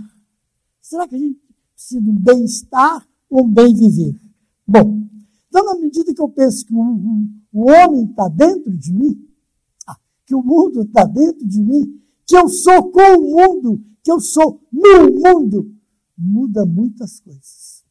Será 0.81 1.07
que 1.07 1.15
a 1.15 1.19
gente 1.19 1.39
precisa 1.75 2.01
de 2.01 2.11
um 2.11 2.19
bem-estar 2.19 3.07
ou 3.29 3.45
um 3.45 3.51
bem-viver? 3.51 4.15
Bom, 4.67 5.03
então, 5.49 5.65
na 5.65 5.81
medida 5.81 6.15
que 6.15 6.21
eu 6.21 6.29
penso 6.29 6.65
que 6.65 6.75
o, 6.75 6.81
o, 6.81 7.29
o 7.53 7.71
homem 7.71 8.05
está 8.05 8.29
dentro 8.29 8.77
de 8.77 8.93
mim, 8.93 9.29
ah, 9.87 9.97
que 10.25 10.35
o 10.35 10.43
mundo 10.43 10.83
está 10.83 11.05
dentro 11.05 11.47
de 11.47 11.63
mim, 11.63 12.01
que 12.27 12.37
eu 12.37 12.49
sou 12.49 12.91
com 12.91 13.19
o 13.19 13.31
mundo, 13.37 13.83
que 14.03 14.11
eu 14.11 14.21
sou 14.21 14.61
no 14.73 15.11
mundo, 15.11 15.75
muda 16.17 16.65
muitas 16.65 17.21
coisas. 17.21 17.85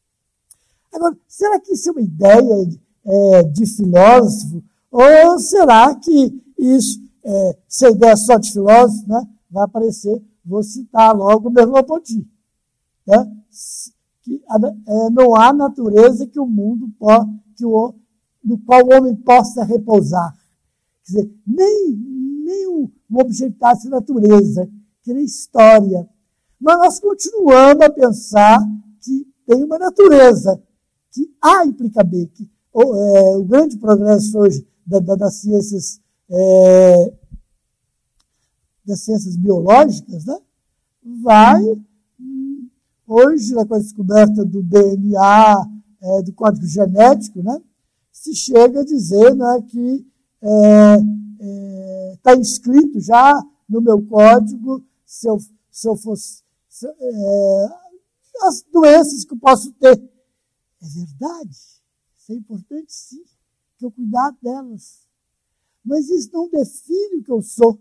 Agora, 0.91 1.17
será 1.27 1.59
que 1.59 1.73
isso 1.73 1.89
é 1.89 1.91
uma 1.91 2.01
ideia 2.01 2.69
é, 3.05 3.43
de 3.43 3.65
filósofo? 3.65 4.63
Ou 4.91 5.39
será 5.39 5.93
que 5.95 6.41
isso, 6.57 7.01
é, 7.23 7.57
se 7.67 7.85
a 7.85 7.91
ideia 7.91 8.11
é 8.11 8.15
só 8.15 8.37
de 8.37 8.51
filósofo, 8.51 9.07
né, 9.07 9.21
vai 9.49 9.63
aparecer, 9.63 10.21
vou 10.45 10.63
citar 10.63 11.15
logo 11.15 11.49
Merleau-Ponty, 11.49 12.27
né, 13.07 13.31
que 14.21 14.41
é, 14.87 15.09
não 15.11 15.35
há 15.35 15.51
natureza 15.53 16.27
que 16.27 16.39
o 16.39 16.45
mundo 16.45 16.89
pode 16.97 17.39
no 18.43 18.57
qual 18.65 18.85
o 18.85 18.93
homem 18.95 19.15
possa 19.15 19.63
repousar. 19.63 20.33
Quer 21.05 21.11
dizer, 21.11 21.33
nem, 21.45 21.95
nem 22.45 22.67
o, 22.67 22.91
o 23.09 23.21
objetivo 23.21 23.59
da 23.59 23.89
natureza, 23.89 24.69
que 25.03 25.13
nem 25.13 25.25
história. 25.25 26.07
Mas 26.59 26.77
nós 26.77 26.99
continuamos 26.99 27.83
a 27.83 27.89
pensar 27.89 28.59
que 29.01 29.27
tem 29.45 29.63
uma 29.63 29.77
natureza, 29.77 30.61
que 31.11 31.33
A 31.41 31.65
implica 31.65 32.03
B, 32.03 32.27
que 32.33 32.49
o, 32.73 32.95
é, 32.95 33.37
o 33.37 33.43
grande 33.43 33.77
progresso 33.77 34.37
hoje 34.37 34.67
da, 34.85 34.99
da, 34.99 35.15
das 35.15 35.35
ciências 35.35 35.99
é, 36.29 37.13
das 38.85 39.01
ciências 39.01 39.35
biológicas, 39.35 40.25
né, 40.25 40.39
vai 41.21 41.61
hoje 43.07 43.53
com 43.53 43.75
a 43.75 43.79
descoberta 43.79 44.45
do 44.45 44.61
DNA, 44.61 45.55
é, 46.01 46.21
do 46.21 46.33
código 46.33 46.65
genético, 46.65 47.41
né, 47.41 47.59
se 48.11 48.35
chega 48.35 48.81
a 48.81 48.85
dizer 48.85 49.33
né, 49.35 49.61
que 49.67 50.05
está 50.41 50.47
é, 50.47 50.99
é, 51.41 52.17
tá 52.21 52.35
inscrito 52.35 52.99
já 52.99 53.33
no 53.67 53.81
meu 53.81 54.01
código 54.05 54.83
se 55.05 55.27
eu, 55.27 55.37
se 55.71 55.87
eu 55.87 55.95
fosse 55.95 56.43
se, 56.67 56.87
é, 56.87 57.69
as 58.43 58.63
doenças 58.71 59.25
que 59.25 59.33
eu 59.33 59.39
posso 59.39 59.71
ter. 59.73 59.97
É 60.81 60.85
verdade, 60.87 61.51
isso 62.17 62.31
é 62.31 62.35
importante 62.35 62.93
sim, 62.93 63.23
que 63.77 63.85
eu 63.85 63.91
cuidar 63.91 64.31
delas. 64.41 65.08
Mas 65.89 66.07
isso 66.07 66.29
não 66.31 66.47
define 66.47 67.17
o 67.17 67.23
que 67.23 67.31
eu 67.31 67.41
sou. 67.41 67.79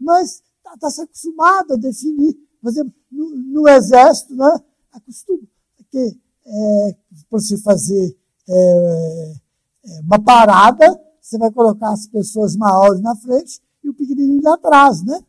Mas 0.00 0.42
está 0.56 0.78
tá 0.78 0.90
se 0.90 1.02
acostumado 1.02 1.74
a 1.74 1.76
definir. 1.76 2.34
Por 2.58 2.70
exemplo, 2.70 2.94
no, 3.10 3.36
no 3.36 3.68
exército, 3.68 4.34
né, 4.34 4.58
acostuma. 4.90 5.42
Porque 5.76 6.18
é, 6.46 6.96
para 7.28 7.38
se 7.38 7.58
fazer 7.58 8.16
é, 8.48 9.32
é, 9.84 10.00
uma 10.00 10.18
parada, 10.18 10.98
você 11.20 11.36
vai 11.36 11.50
colocar 11.52 11.92
as 11.92 12.06
pessoas 12.06 12.56
maiores 12.56 13.02
na 13.02 13.14
frente 13.14 13.60
e 13.84 13.90
o 13.90 13.94
pequenininho 13.94 14.48
atrás, 14.48 15.04
né? 15.04 15.20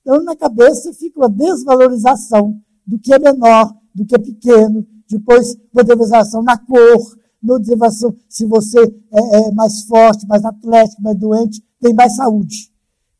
Então, 0.00 0.22
na 0.22 0.34
cabeça 0.34 0.94
fica 0.94 1.20
uma 1.20 1.28
desvalorização 1.28 2.58
do 2.86 2.98
que 2.98 3.12
é 3.12 3.18
menor, 3.18 3.76
do 3.94 4.06
que 4.06 4.14
é 4.14 4.18
pequeno, 4.18 4.86
depois 5.06 5.54
uma 5.70 5.84
desvalorização 5.84 6.42
na 6.42 6.56
cor, 6.56 7.18
uma 7.42 7.58
desvalorização 7.58 8.16
se 8.28 8.46
você 8.46 8.80
é, 8.80 9.48
é, 9.48 9.52
mais 9.52 9.82
forte, 9.84 10.26
mais 10.26 10.44
atlético, 10.44 11.02
mais 11.02 11.18
doente, 11.18 11.62
tem 11.80 11.94
mais 11.94 12.16
saúde. 12.16 12.72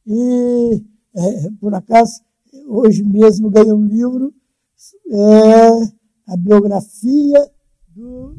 E, 0.06 0.82
é, 1.14 1.50
por 1.60 1.74
acaso, 1.74 2.20
hoje 2.66 3.02
mesmo 3.02 3.50
ganhei 3.50 3.72
um 3.72 3.84
livro, 3.84 4.34
é, 5.10 6.32
a 6.32 6.36
biografia 6.36 7.50
do, 7.88 8.36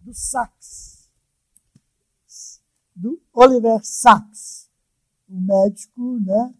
do 0.00 0.12
Sachs, 0.12 1.08
do 2.94 3.20
Oliver 3.32 3.80
Sacks, 3.82 4.68
um 5.28 5.40
médico 5.40 6.18
né, 6.20 6.54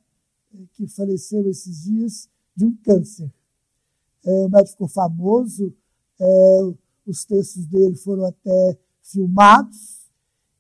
que 0.72 0.87
faleceu 0.87 1.49
esses 1.50 1.82
dias 1.82 2.28
de 2.56 2.64
um 2.64 2.76
câncer. 2.84 3.30
é, 4.25 4.30
o 4.46 4.49
médico 4.49 4.87
famoso, 4.88 5.75
é, 6.20 6.75
os 7.10 7.24
textos 7.24 7.66
dele 7.66 7.96
foram 7.96 8.26
até 8.26 8.78
filmados, 9.02 10.00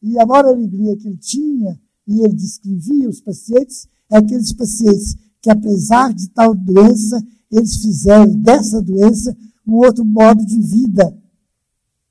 e 0.02 0.18
a 0.18 0.26
maior 0.26 0.46
alegria 0.46 0.96
que 0.96 1.08
ele 1.08 1.18
tinha, 1.18 1.80
e 2.06 2.20
ele 2.20 2.34
descrevia 2.34 3.08
os 3.08 3.20
pacientes, 3.20 3.86
é 4.10 4.16
aqueles 4.16 4.52
pacientes 4.52 5.16
que, 5.40 5.50
apesar 5.50 6.12
de 6.12 6.28
tal 6.30 6.54
doença, 6.54 7.22
eles 7.50 7.76
fizeram 7.76 8.34
dessa 8.34 8.80
doença 8.82 9.36
um 9.66 9.74
outro 9.74 10.04
modo 10.04 10.44
de 10.44 10.60
vida, 10.60 11.16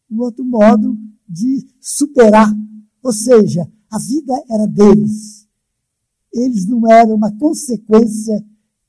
um 0.10 0.20
outro 0.22 0.44
modo 0.44 0.98
de 1.28 1.68
superar. 1.80 2.52
Ou 3.04 3.14
seja, 3.14 3.70
a 3.92 4.00
vida 4.00 4.34
era 4.50 4.68
deles. 4.68 5.48
Eles 6.34 6.66
não 6.66 6.88
eram 6.90 7.16
uma 7.16 7.32
consequência 7.38 8.44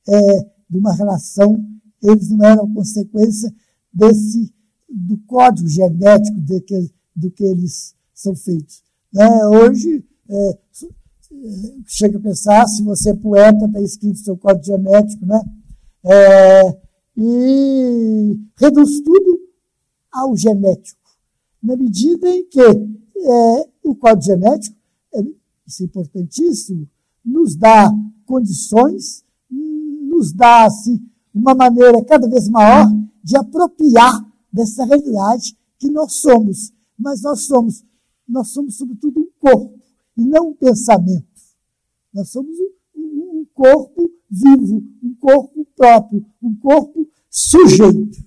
é, 0.09 0.51
de 0.69 0.79
uma 0.79 0.93
relação, 0.93 1.65
eles 2.03 2.29
não 2.31 2.45
eram 2.45 2.73
consequência 2.73 3.53
desse 3.93 4.53
do 4.91 5.19
código 5.27 5.69
genético 5.69 6.41
de 6.41 6.61
que, 6.61 6.91
do 7.15 7.31
que 7.31 7.45
eles 7.45 7.95
são 8.15 8.35
feitos. 8.35 8.83
Né? 9.13 9.29
Hoje, 9.47 10.05
é, 10.29 10.59
chega 11.87 12.19
a 12.19 12.23
pensar, 12.23 12.67
se 12.67 12.83
você 12.83 13.11
é 13.11 13.15
poeta, 13.15 13.67
está 13.67 13.81
escrito 13.81 14.19
seu 14.19 14.37
código 14.37 14.65
genético, 14.65 15.25
né? 15.27 15.41
É, 16.05 16.79
e 17.17 18.41
reduz 18.59 19.01
tudo 19.01 19.41
ao 20.13 20.37
genético, 20.37 20.99
na 21.63 21.77
medida 21.77 22.29
em 22.29 22.47
que 22.47 22.61
é, 22.61 23.69
o 23.85 23.95
código 23.95 24.23
genético, 24.23 24.77
é, 25.15 25.23
isso 25.67 25.83
é 25.83 25.87
importantíssimo, 25.87 26.89
nos 27.25 27.55
dá 27.55 27.93
condições, 28.25 29.25
nos 29.51 30.33
dá 30.33 30.65
assim, 30.65 31.01
uma 31.35 31.55
maneira 31.55 32.03
cada 32.05 32.29
vez 32.29 32.49
maior 32.49 32.87
de 33.23 33.37
apropriar 33.37 34.30
dessa 34.53 34.85
realidade 34.85 35.57
que 35.79 35.91
nós 35.91 36.15
somos. 36.15 36.73
Mas 36.99 37.23
nós 37.23 37.43
somos, 37.43 37.85
nós 38.29 38.49
somos 38.49 38.77
sobretudo 38.77 39.21
um 39.21 39.31
corpo 39.39 39.79
e 40.17 40.23
não 40.23 40.51
um 40.51 40.55
pensamento. 40.55 41.27
Nós 42.13 42.29
somos 42.31 42.57
um, 42.95 43.41
um 43.41 43.47
corpo 43.55 44.11
vivo, 44.31 44.83
um 45.03 45.15
corpo 45.19 45.67
próprio, 45.77 46.25
um 46.43 46.55
corpo 46.57 47.09
sujeito. 47.31 48.25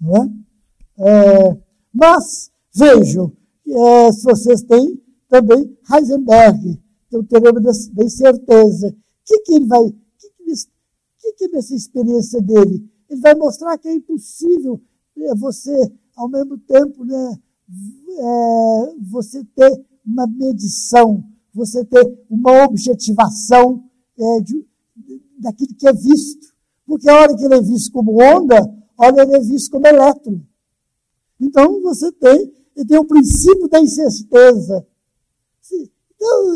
Não 0.00 0.16
é? 0.16 0.30
é 0.98 1.58
mas 1.92 2.50
vejam, 2.74 3.32
é, 3.66 4.12
se 4.12 4.22
vocês 4.24 4.62
têm 4.62 5.00
também 5.28 5.76
Heisenberg, 5.90 6.80
tem 7.10 7.20
o 7.20 7.24
teorema 7.24 7.60
da, 7.60 7.70
incerteza. 8.04 8.88
O 8.88 8.94
que, 9.24 9.38
que 9.40 9.54
ele 9.54 9.66
vai. 9.66 9.90
que, 10.18 10.28
que, 10.28 10.54
que, 11.20 11.32
que 11.32 11.48
nessa 11.48 11.74
experiência 11.74 12.40
dele? 12.40 12.88
Ele 13.08 13.20
vai 13.20 13.34
mostrar 13.34 13.78
que 13.78 13.88
é 13.88 13.94
impossível 13.94 14.80
você, 15.36 15.92
ao 16.14 16.28
mesmo 16.28 16.58
tempo, 16.58 17.04
né, 17.04 17.38
é, 18.18 18.94
você 19.00 19.44
ter 19.44 19.84
uma 20.04 20.26
medição, 20.26 21.24
você 21.52 21.84
ter 21.84 22.26
uma 22.30 22.64
objetivação 22.64 23.84
é, 24.18 24.40
de, 24.40 24.64
daquilo 25.38 25.74
que 25.74 25.88
é 25.88 25.92
visto. 25.92 26.54
Porque 26.86 27.08
a 27.08 27.14
hora 27.14 27.36
que 27.36 27.44
ele 27.44 27.54
é 27.54 27.62
visto 27.62 27.92
como 27.92 28.22
onda, 28.22 28.56
olha, 28.96 29.22
ele 29.22 29.36
é 29.36 29.40
visto 29.40 29.70
como 29.70 29.86
elétron. 29.86 30.40
Então, 31.40 31.82
você 31.82 32.12
tem, 32.12 32.52
tem 32.86 32.98
o 32.98 33.04
princípio 33.04 33.68
da 33.68 33.80
incerteza. 33.80 34.86
Então, 36.14 36.54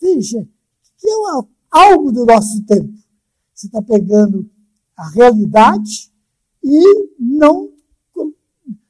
veja, 0.00 0.46
que 0.98 1.08
é 1.08 1.16
uma, 1.16 1.48
algo 1.70 2.12
do 2.12 2.24
nosso 2.24 2.62
tempo. 2.64 2.92
Você 3.52 3.66
está 3.66 3.82
pegando 3.82 4.48
a 4.96 5.08
realidade 5.10 6.12
e 6.64 7.10
não, 7.18 7.70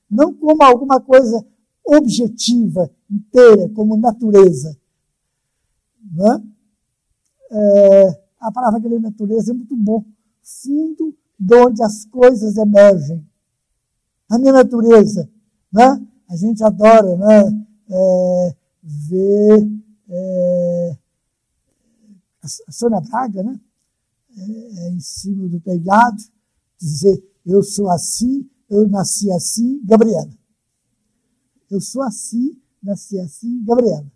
não 0.09 0.33
como 0.33 0.63
alguma 0.63 1.01
coisa 1.01 1.45
objetiva, 1.85 2.89
inteira, 3.11 3.69
como 3.71 3.97
natureza. 3.97 4.79
Né? 6.13 6.43
É, 7.51 8.23
a 8.41 8.53
palavra 8.53 8.81
que 8.81 8.89
natureza 9.01 9.51
é 9.51 9.55
muito 9.55 9.77
bom. 9.77 10.05
Fundo 10.41 11.17
de 11.39 11.55
onde 11.57 11.83
as 11.83 12.05
coisas 12.07 12.57
emergem. 12.57 13.27
A 14.31 14.39
minha 14.39 14.53
natureza, 14.53 15.29
né? 15.73 16.01
a 16.29 16.37
gente 16.37 16.63
adora 16.63 17.17
né? 17.17 17.67
É, 17.91 18.57
ver 18.83 19.69
é, 20.09 20.97
a 22.43 22.73
Sônia 22.73 23.01
Braga, 23.01 23.43
né? 23.43 23.61
É, 24.37 24.87
é, 24.87 24.91
em 24.91 25.01
cima 25.01 25.49
do 25.49 25.61
telhado, 25.61 26.23
dizer 26.79 27.23
eu 27.45 27.63
sou 27.63 27.91
assim, 27.91 28.49
eu 28.71 28.89
nasci 28.89 29.31
assim, 29.31 29.81
Gabriela. 29.85 30.31
Eu 31.71 31.81
sou 31.81 32.03
assim, 32.03 32.57
nasci 32.83 33.19
assim, 33.19 33.63
Gabriela. 33.65 34.07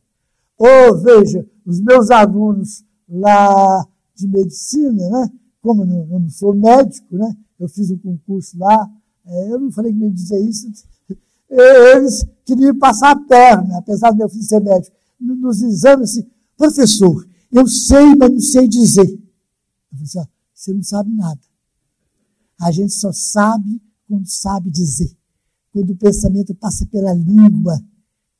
Ou, 0.58 0.98
veja, 0.98 1.46
os 1.64 1.80
meus 1.80 2.10
alunos 2.10 2.84
lá 3.08 3.86
de 4.14 4.26
medicina, 4.26 5.08
né? 5.08 5.30
Como 5.62 5.82
eu 5.84 6.20
não 6.20 6.30
sou 6.30 6.54
médico, 6.54 7.16
né? 7.16 7.36
Eu 7.58 7.68
fiz 7.68 7.90
um 7.90 7.98
concurso 7.98 8.58
lá, 8.58 8.88
é, 9.26 9.52
eu 9.52 9.60
não 9.60 9.70
falei 9.70 9.92
que 9.92 9.98
me 9.98 10.10
dizer 10.10 10.40
isso, 10.40 10.70
eles 11.50 12.24
queriam 12.44 12.76
passar 12.78 13.10
a 13.10 13.20
perna, 13.20 13.78
apesar 13.78 14.10
de 14.10 14.18
meu 14.18 14.28
filho 14.28 14.42
ser 14.42 14.60
médico, 14.60 14.96
nos 15.20 15.60
exames, 15.62 16.10
assim, 16.10 16.26
professor, 16.56 17.26
eu 17.52 17.66
sei, 17.66 18.14
mas 18.16 18.30
não 18.30 18.40
sei 18.40 18.68
dizer. 18.68 19.08
Eu 19.08 19.18
falei 19.92 20.04
assim, 20.04 20.28
você 20.54 20.72
não 20.72 20.82
sabe 20.82 21.10
nada. 21.14 21.40
A 22.60 22.72
gente 22.72 22.92
só 22.92 23.12
sabe 23.12 23.80
quando 24.06 24.26
sabe 24.26 24.70
dizer. 24.70 25.16
Quando 25.72 25.90
o 25.90 25.96
pensamento 25.96 26.54
passa 26.54 26.86
pela 26.86 27.12
língua. 27.12 27.78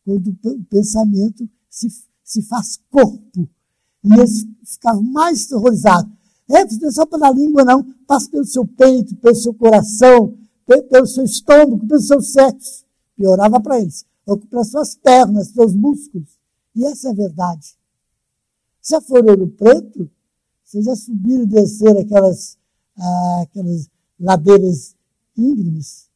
Quando 0.05 0.37
o 0.45 0.65
pensamento 0.65 1.49
se, 1.69 1.89
se 2.25 2.43
faz 2.43 2.81
corpo. 2.91 3.49
E 4.05 4.13
eles 4.13 4.47
ficavam 4.65 5.03
mais 5.03 5.51
horrorizados. 5.53 6.11
É, 6.49 6.65
não 6.65 6.89
é 6.89 6.93
só 6.93 7.05
pela 7.07 7.31
língua, 7.31 7.65
não. 7.65 7.85
Passa 8.07 8.31
pelo 8.31 8.45
seu 8.45 8.67
peito, 8.67 9.15
pelo 9.17 9.35
seu 9.35 9.53
coração, 9.55 10.37
pelo 10.67 11.07
seu 11.07 11.25
estômago, 11.25 11.87
pelo 11.87 12.01
seu 12.01 12.21
sexo. 12.23 12.85
Piorava 13.15 13.61
para 13.61 13.81
eles. 13.81 14.07
Ou 14.27 14.41
suas 14.65 14.97
pernas, 14.97 15.49
seus 15.49 15.75
músculos. 15.75 16.39
E 16.75 16.85
essa 16.85 17.09
é 17.09 17.11
a 17.11 17.15
verdade. 17.15 17.79
Se 18.81 18.99
for 19.03 19.25
ouro 19.25 19.49
preto, 19.49 20.11
vocês 20.65 20.85
já 20.85 20.97
subiram 20.97 21.43
e 21.43 21.47
desceram 21.47 22.01
aquelas, 22.01 22.57
ah, 22.97 23.41
aquelas 23.43 23.89
ladeiras 24.19 24.97
íngremes. 25.37 26.09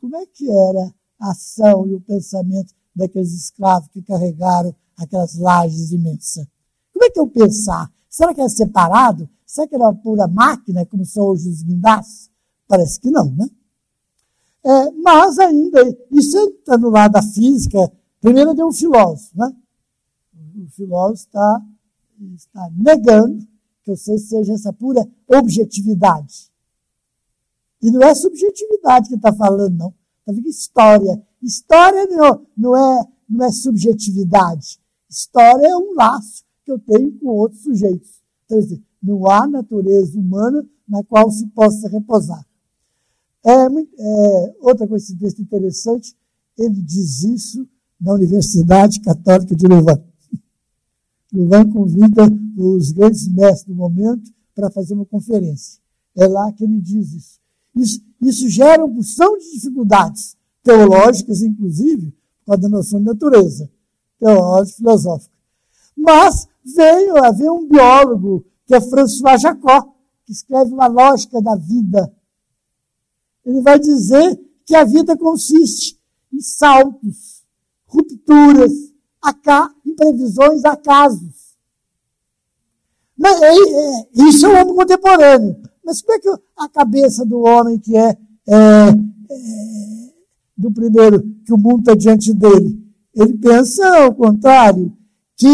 Como 0.00 0.16
é 0.16 0.26
que 0.26 0.50
era 0.50 0.94
a 1.20 1.30
ação 1.30 1.86
e 1.86 1.94
o 1.94 2.00
pensamento 2.00 2.74
daqueles 2.94 3.32
escravos 3.32 3.88
que 3.88 4.02
carregaram 4.02 4.74
aquelas 4.96 5.36
lajes 5.36 5.92
imensas? 5.92 6.46
Como 6.92 7.04
é 7.04 7.10
que 7.10 7.18
é 7.18 7.22
o 7.22 7.28
pensar? 7.28 7.90
Será 8.08 8.32
que 8.32 8.40
era 8.40 8.48
separado? 8.48 9.28
Será 9.44 9.66
que 9.66 9.74
era 9.74 9.84
uma 9.84 9.94
pura 9.94 10.26
máquina, 10.26 10.86
como 10.86 11.04
são 11.04 11.26
hoje 11.26 11.48
os 11.48 11.62
guindastes? 11.62 12.30
Parece 12.66 13.00
que 13.00 13.10
não, 13.10 13.30
né? 13.30 13.48
É, 14.64 14.90
mas 14.92 15.38
ainda, 15.38 15.80
isso 16.10 16.38
está 16.58 16.78
no 16.78 16.88
lado 16.88 17.12
da 17.12 17.22
física, 17.22 17.92
primeiro 18.20 18.58
é 18.58 18.64
um 18.64 18.72
filósofo, 18.72 19.36
né? 19.36 19.54
O 20.56 20.70
filósofo 20.70 21.26
está, 21.26 21.62
está 22.34 22.70
negando 22.72 23.46
que 23.84 23.94
você 23.94 24.18
seja 24.18 24.54
essa 24.54 24.72
pura 24.72 25.06
objetividade. 25.28 26.50
E 27.82 27.90
não 27.90 28.02
é 28.02 28.14
subjetividade 28.14 29.08
que 29.08 29.14
está 29.14 29.32
falando, 29.32 29.76
não. 29.76 29.94
Está 30.20 30.32
falando 30.32 30.46
história. 30.46 31.22
História 31.42 32.06
não, 32.06 32.46
não, 32.56 32.76
é, 32.76 33.04
não 33.28 33.44
é 33.44 33.52
subjetividade. 33.52 34.80
História 35.08 35.66
é 35.66 35.76
um 35.76 35.94
laço 35.94 36.44
que 36.64 36.72
eu 36.72 36.78
tenho 36.78 37.12
com 37.18 37.26
outros 37.28 37.62
sujeitos. 37.62 38.22
Então, 38.46 38.58
não 39.02 39.30
há 39.30 39.46
natureza 39.46 40.18
humana 40.18 40.66
na 40.88 41.04
qual 41.04 41.30
se 41.30 41.46
possa 41.48 41.88
reposar. 41.88 42.44
É, 43.44 43.52
é, 43.52 44.54
outra 44.60 44.88
coincidência 44.88 45.42
interessante, 45.42 46.16
ele 46.56 46.80
diz 46.80 47.22
isso 47.22 47.68
na 48.00 48.14
Universidade 48.14 49.00
Católica 49.00 49.54
de 49.54 49.66
Louvain. 49.66 50.02
Louvain 51.34 51.68
convida 51.68 52.22
os 52.56 52.92
grandes 52.92 53.26
mestres 53.26 53.64
do 53.66 53.74
momento 53.74 54.32
para 54.54 54.70
fazer 54.70 54.94
uma 54.94 55.04
conferência. 55.04 55.82
É 56.16 56.28
lá 56.28 56.52
que 56.52 56.62
ele 56.62 56.80
diz 56.80 57.12
isso. 57.12 57.40
Isso, 57.74 58.00
isso 58.20 58.48
gera 58.48 58.84
uma 58.84 58.94
porção 58.94 59.36
de 59.36 59.50
dificuldades, 59.52 60.36
teológicas, 60.62 61.42
inclusive, 61.42 62.12
por 62.40 62.52
causa 62.52 62.62
da 62.62 62.68
noção 62.68 63.00
de 63.00 63.06
natureza, 63.06 63.68
teológica, 64.20 64.76
filosófica. 64.76 65.34
Mas 65.96 66.46
veio 66.64 67.16
haver 67.24 67.50
um 67.50 67.66
biólogo, 67.66 68.46
que 68.64 68.74
é 68.74 68.80
François 68.80 69.40
Jacó, 69.40 69.92
que 70.24 70.32
escreve 70.32 70.72
uma 70.72 70.86
lógica 70.86 71.42
da 71.42 71.56
vida. 71.56 72.14
Ele 73.44 73.60
vai 73.60 73.78
dizer 73.78 74.40
que 74.64 74.74
a 74.76 74.84
vida 74.84 75.16
consiste 75.16 75.98
em 76.32 76.40
saltos, 76.40 77.44
rupturas, 77.86 78.72
imprevisões, 79.84 80.64
acasos. 80.64 81.54
Mas, 83.16 83.40
é, 83.40 83.52
é, 83.52 84.08
isso 84.28 84.46
é 84.46 84.48
o 84.48 84.60
homem 84.60 84.74
contemporâneo. 84.74 85.56
Mas 85.84 86.02
como 86.02 86.18
é 86.18 86.20
que 86.20 86.42
a 86.56 86.68
cabeça 86.68 87.24
do 87.24 87.40
homem 87.40 87.78
que 87.78 87.96
é, 87.96 88.10
é, 88.10 88.88
é 88.88 88.94
do 90.56 90.70
primeiro, 90.72 91.22
que 91.44 91.52
o 91.52 91.58
mundo 91.58 91.80
está 91.80 91.94
diante 91.94 92.32
dele, 92.32 92.82
ele 93.14 93.34
pensa 93.38 93.86
ao 93.98 94.14
contrário, 94.14 94.92
que 95.36 95.46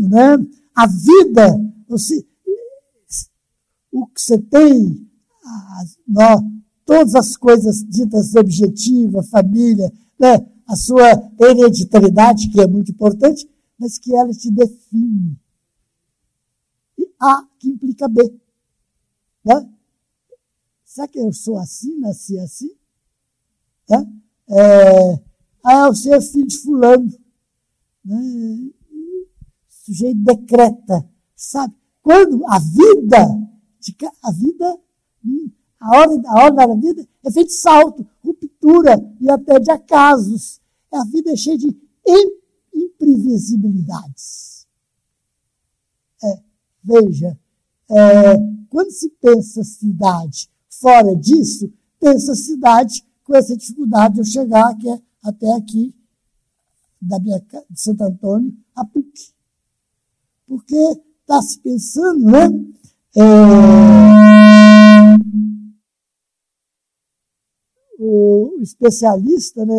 né, 0.00 0.36
a 0.74 0.86
vida, 0.86 1.58
você, 1.88 2.24
o 3.92 4.06
que 4.06 4.20
você 4.20 4.38
tem, 4.38 5.06
a, 6.18 6.38
todas 6.84 7.14
as 7.14 7.36
coisas 7.36 7.84
ditas 7.84 8.34
objetivas, 8.34 9.28
família, 9.28 9.92
né, 10.18 10.44
a 10.66 10.76
sua 10.76 11.10
hereditariedade, 11.40 12.50
que 12.50 12.60
é 12.60 12.66
muito 12.66 12.90
importante, 12.90 13.48
mas 13.78 13.98
que 13.98 14.14
ela 14.14 14.32
te 14.32 14.50
define. 14.50 15.38
E 16.98 17.08
A 17.20 17.46
que 17.58 17.68
implica 17.68 18.08
B. 18.08 18.22
Né? 19.44 19.70
Será 20.84 21.06
que 21.06 21.18
eu 21.18 21.32
sou 21.32 21.58
assim, 21.58 21.98
nasci 22.00 22.38
assim? 22.38 22.70
Né? 23.88 24.12
É, 24.48 25.22
ah, 25.64 25.88
você 25.88 26.14
é 26.14 26.20
filho 26.20 26.46
de 26.46 26.58
fulano. 26.58 27.12
Né? 28.04 28.16
O 28.16 29.24
sujeito 29.68 30.20
decreta, 30.22 31.08
sabe? 31.36 31.74
Quando 32.02 32.44
a 32.46 32.58
vida, 32.58 33.18
a 34.22 34.32
vida, 34.32 34.80
a 35.80 35.98
ordem, 35.98 36.22
a 36.26 36.44
ordem 36.44 36.54
da 36.54 36.74
vida 36.74 37.08
é 37.24 37.30
feita 37.30 37.48
de 37.48 37.54
salto, 37.54 38.06
ruptura 38.66 38.98
e 39.20 39.30
até 39.30 39.60
de 39.60 39.70
acasos. 39.70 40.60
A 40.92 41.04
vida 41.04 41.30
é 41.32 41.36
cheia 41.36 41.56
de 41.56 41.68
imprevisibilidades. 42.74 44.66
É, 46.22 46.40
veja, 46.82 47.38
é, 47.90 48.36
quando 48.68 48.90
se 48.90 49.08
pensa 49.20 49.62
cidade 49.62 50.50
fora 50.68 51.14
disso, 51.14 51.72
pensa 52.00 52.34
cidade 52.34 53.04
com 53.22 53.36
essa 53.36 53.56
dificuldade 53.56 54.14
de 54.14 54.20
eu 54.20 54.24
chegar 54.24 54.74
que 54.76 54.88
é 54.88 55.00
até 55.22 55.52
aqui, 55.54 55.94
da 57.00 57.18
minha, 57.20 57.38
de 57.70 57.80
Santo 57.80 58.02
Antônio, 58.04 58.56
a 58.74 58.84
PUC. 58.84 59.32
Porque 60.46 60.76
está 61.20 61.42
se 61.42 61.58
pensando, 61.58 62.24
né? 62.24 62.48
É, 63.16 63.22
o 67.98 68.58
especialista, 68.60 69.64
né, 69.64 69.74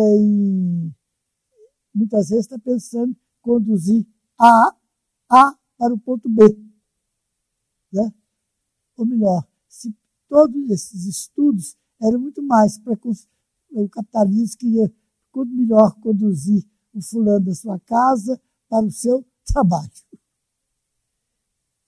muitas 1.94 2.30
vezes 2.30 2.44
está 2.44 2.58
pensando 2.58 3.12
em 3.12 3.16
conduzir 3.40 4.06
A, 4.38 4.76
A 5.30 5.56
para 5.76 5.94
o 5.94 5.98
ponto 5.98 6.28
B. 6.28 6.44
Né? 7.92 8.12
Ou 8.96 9.06
melhor, 9.06 9.46
se 9.68 9.94
todos 10.28 10.70
esses 10.70 11.06
estudos 11.06 11.76
eram 12.02 12.20
muito 12.20 12.42
mais 12.42 12.78
para 12.78 12.98
o 13.72 13.88
capitalismo 13.88 14.58
queria 14.58 14.92
quanto 15.30 15.50
melhor 15.52 15.94
conduzir 16.00 16.64
o 16.94 17.02
fulano 17.02 17.46
da 17.46 17.54
sua 17.54 17.78
casa 17.80 18.40
para 18.68 18.84
o 18.84 18.90
seu 18.90 19.24
trabalho. 19.46 19.90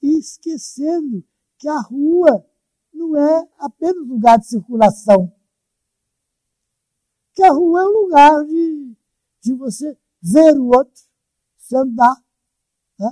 E 0.03 0.19
esquecendo 0.19 1.25
que 1.59 1.69
a 1.69 1.81
rua 1.81 2.45
não 2.93 3.16
é 3.16 3.49
apenas 3.59 4.07
lugar 4.07 4.38
de 4.38 4.47
circulação. 4.47 5.33
Que 7.40 7.44
a 7.44 7.55
rua 7.55 7.81
é 7.81 7.85
um 7.85 8.03
lugar 8.03 8.44
de, 8.44 8.94
de 9.40 9.55
você 9.55 9.96
ver 10.20 10.59
o 10.59 10.66
outro, 10.66 11.03
se 11.57 11.74
andar. 11.74 12.22
Né? 12.98 13.11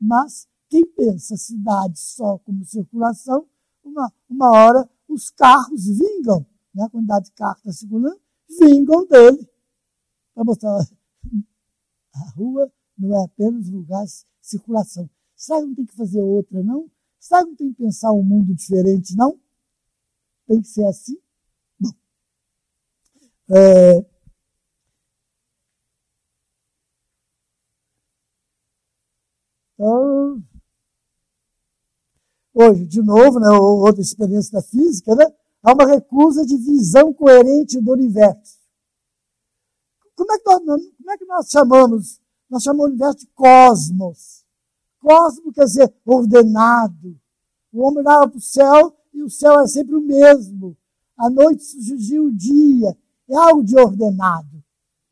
Mas 0.00 0.48
quem 0.70 0.82
pensa 0.86 1.36
cidade 1.36 1.98
só 1.98 2.38
como 2.38 2.64
circulação, 2.64 3.46
uma, 3.84 4.10
uma 4.26 4.50
hora 4.52 4.88
os 5.06 5.28
carros 5.28 5.84
vingam, 5.86 6.46
né? 6.74 6.84
a 6.84 6.88
quantidade 6.88 7.26
de 7.26 7.32
carros 7.32 7.58
está 7.58 7.72
circulando, 7.72 8.18
vingam 8.58 9.04
dele. 9.04 9.46
Para 10.32 10.44
mostrar, 10.44 10.78
a 12.14 12.30
rua 12.30 12.72
não 12.96 13.20
é 13.20 13.24
apenas 13.26 13.68
lugar 13.68 14.06
de 14.06 14.12
circulação. 14.40 15.10
Será 15.34 15.60
que 15.60 15.66
não 15.66 15.74
tem 15.74 15.84
que 15.84 15.94
fazer 15.94 16.22
outra, 16.22 16.62
não? 16.62 16.90
Será 17.20 17.42
que 17.42 17.50
não 17.50 17.56
tem 17.56 17.70
que 17.70 17.82
pensar 17.82 18.14
um 18.14 18.22
mundo 18.22 18.54
diferente, 18.54 19.14
não? 19.14 19.38
Tem 20.46 20.62
que 20.62 20.68
ser 20.68 20.86
assim? 20.86 21.18
É, 23.48 24.04
então, 29.74 30.42
hoje, 32.52 32.86
de 32.86 33.02
novo, 33.02 33.38
né, 33.38 33.48
outra 33.56 34.00
experiência 34.02 34.52
da 34.52 34.62
física, 34.62 35.14
né, 35.14 35.24
há 35.62 35.72
uma 35.72 35.86
recusa 35.86 36.44
de 36.44 36.56
visão 36.56 37.12
coerente 37.12 37.80
do 37.80 37.92
universo. 37.92 38.58
Como 40.16 40.32
é 40.32 40.38
que 40.38 40.64
nós, 40.64 40.82
é 41.10 41.18
que 41.18 41.24
nós 41.26 41.48
chamamos? 41.48 42.20
Nós 42.50 42.62
chamamos 42.62 42.86
o 42.86 42.88
universo 42.88 43.18
de 43.18 43.26
cosmos. 43.28 44.44
Cosmos 44.98 45.54
quer 45.54 45.66
dizer 45.66 45.94
ordenado. 46.04 47.16
O 47.72 47.82
homem 47.82 47.98
olhava 48.00 48.28
para 48.28 48.38
o 48.38 48.40
céu 48.40 48.96
e 49.12 49.22
o 49.22 49.30
céu 49.30 49.60
é 49.60 49.66
sempre 49.66 49.94
o 49.94 50.00
mesmo. 50.00 50.76
A 51.16 51.28
noite 51.30 51.62
surgiu 51.62 52.24
o 52.24 52.32
dia. 52.32 52.96
É 53.28 53.36
algo 53.36 53.64
de 53.64 53.76
ordenado. 53.76 54.62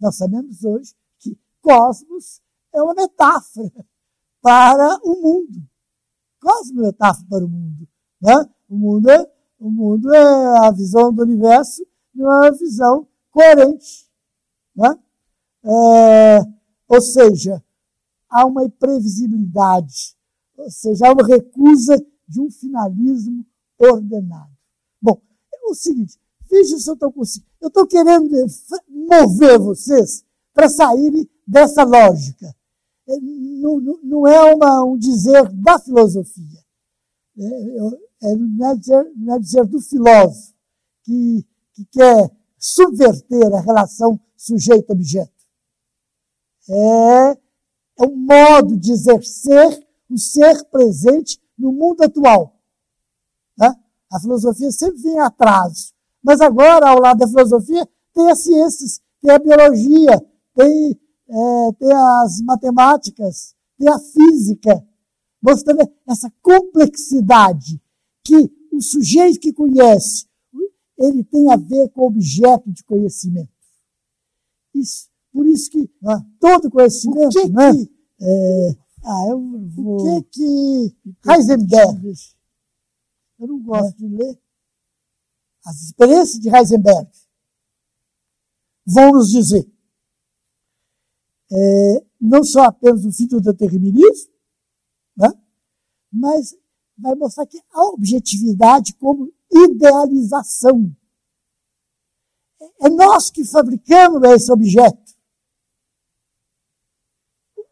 Nós 0.00 0.16
sabemos 0.16 0.64
hoje 0.64 0.94
que 1.18 1.38
cosmos 1.60 2.40
é 2.72 2.82
uma 2.82 2.94
metáfora 2.94 3.84
para 4.40 4.98
o 5.02 5.20
mundo. 5.20 5.62
Cosmos 6.40 6.70
é 6.70 6.80
uma 6.80 6.86
metáfora 6.86 7.26
para 7.28 7.44
o 7.44 7.48
mundo. 7.48 7.88
Né? 8.20 8.50
O 8.68 8.76
mundo 8.76 9.10
é, 9.10 9.32
o 9.58 9.70
mundo 9.70 10.14
é 10.14 10.66
a 10.66 10.70
visão 10.70 11.12
do 11.12 11.22
universo, 11.22 11.86
não 12.14 12.32
é 12.32 12.48
uma 12.48 12.56
visão 12.56 13.08
coerente. 13.30 14.08
Né? 14.76 14.98
É, 15.64 16.40
ou 16.88 17.00
seja, 17.00 17.62
há 18.28 18.44
uma 18.46 18.64
imprevisibilidade, 18.64 20.16
ou 20.56 20.70
seja, 20.70 21.08
há 21.08 21.12
uma 21.12 21.26
recusa 21.26 21.96
de 22.28 22.40
um 22.40 22.50
finalismo 22.50 23.44
ordenado. 23.78 24.52
Bom, 25.00 25.20
é 25.52 25.70
o 25.70 25.74
seguinte, 25.74 26.18
veja 26.54 26.78
se 26.78 26.88
eu 26.88 26.94
estou 26.94 27.12
conseguindo. 27.12 27.50
Eu 27.60 27.68
estou 27.68 27.86
querendo 27.86 28.30
mover 28.88 29.58
vocês 29.58 30.24
para 30.52 30.68
saírem 30.68 31.28
dessa 31.46 31.82
lógica. 31.82 32.54
É, 33.08 33.18
não, 33.20 33.80
não 34.02 34.28
é 34.28 34.54
uma, 34.54 34.84
um 34.84 34.96
dizer 34.96 35.48
da 35.52 35.78
filosofia. 35.78 36.64
É, 37.36 37.44
é, 38.22 38.36
não, 38.36 38.70
é 38.70 38.76
dizer, 38.76 39.12
não 39.16 39.34
é 39.34 39.38
dizer 39.38 39.66
do 39.66 39.80
filósofo 39.80 40.54
que, 41.02 41.44
que 41.74 41.84
quer 41.86 42.30
subverter 42.58 43.52
a 43.52 43.60
relação 43.60 44.18
sujeito-objeto. 44.36 45.32
É, 46.68 47.30
é 48.00 48.06
um 48.06 48.16
modo 48.16 48.76
de 48.76 48.92
exercer 48.92 49.86
o 50.08 50.16
ser 50.16 50.64
presente 50.66 51.40
no 51.58 51.72
mundo 51.72 52.02
atual. 52.02 52.56
Né? 53.58 53.74
A 54.12 54.20
filosofia 54.20 54.70
sempre 54.70 55.02
vem 55.02 55.18
atrás. 55.20 55.93
Mas 56.24 56.40
agora, 56.40 56.88
ao 56.88 56.98
lado 56.98 57.18
da 57.18 57.28
filosofia, 57.28 57.86
tem 58.14 58.30
as 58.30 58.42
ciências, 58.42 59.00
tem 59.20 59.30
a 59.30 59.38
biologia, 59.38 60.26
tem, 60.54 60.98
é, 61.28 61.72
tem 61.78 61.92
as 61.92 62.40
matemáticas, 62.42 63.54
tem 63.78 63.88
a 63.88 63.98
física, 63.98 64.82
mostrando 65.42 65.86
essa 66.08 66.32
complexidade 66.40 67.78
que 68.24 68.50
o 68.72 68.80
sujeito 68.80 69.38
que 69.38 69.52
conhece, 69.52 70.26
ele 70.98 71.22
tem 71.24 71.52
a 71.52 71.56
ver 71.56 71.90
com 71.90 72.02
o 72.02 72.06
objeto 72.06 72.72
de 72.72 72.82
conhecimento. 72.84 73.50
Isso, 74.74 75.08
por 75.32 75.46
isso 75.46 75.70
que 75.70 75.90
ah, 76.06 76.22
todo 76.40 76.70
conhecimento, 76.70 77.40
que 77.40 77.48
né? 77.50 77.72
Que, 77.72 77.90
é, 78.22 78.76
ah, 79.04 79.26
eu 79.28 79.40
vou, 79.68 79.96
o 79.96 80.22
que 80.22 80.30
que 80.30 80.96
Heisenberg, 81.28 82.14
eu 83.38 83.46
não 83.46 83.60
gosto 83.60 84.02
é. 84.02 84.08
de 84.08 84.16
ler, 84.16 84.38
as 85.64 85.80
experiências 85.82 86.38
de 86.38 86.48
Heisenberg 86.48 87.10
vão 88.86 89.12
nos 89.12 89.30
dizer 89.30 89.74
é, 91.50 92.06
não 92.20 92.42
só 92.42 92.64
apenas 92.64 93.04
o 93.04 93.12
fim 93.12 93.26
do 93.26 93.40
determinismo, 93.40 94.32
né? 95.16 95.28
mas 96.12 96.56
vai 96.96 97.14
mostrar 97.14 97.46
que 97.46 97.60
a 97.70 97.82
objetividade 97.86 98.94
como 98.94 99.32
idealização. 99.50 100.94
É 102.80 102.88
nós 102.88 103.30
que 103.30 103.44
fabricamos 103.44 104.22
esse 104.30 104.50
objeto. 104.50 105.14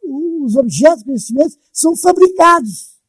Os 0.05 0.57
objetos 0.57 0.99
de 0.99 1.05
conhecimento 1.05 1.59
são 1.73 1.97
fabricados. 1.97 3.01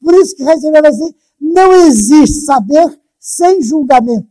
Por 0.00 0.14
isso 0.14 0.36
que 0.36 0.42
Heisenberg 0.42 0.82
vai 0.82 0.92
dizer, 0.92 1.16
não 1.40 1.72
existe 1.86 2.44
saber 2.44 2.99
sem 3.20 3.62
julgamento. 3.62 4.28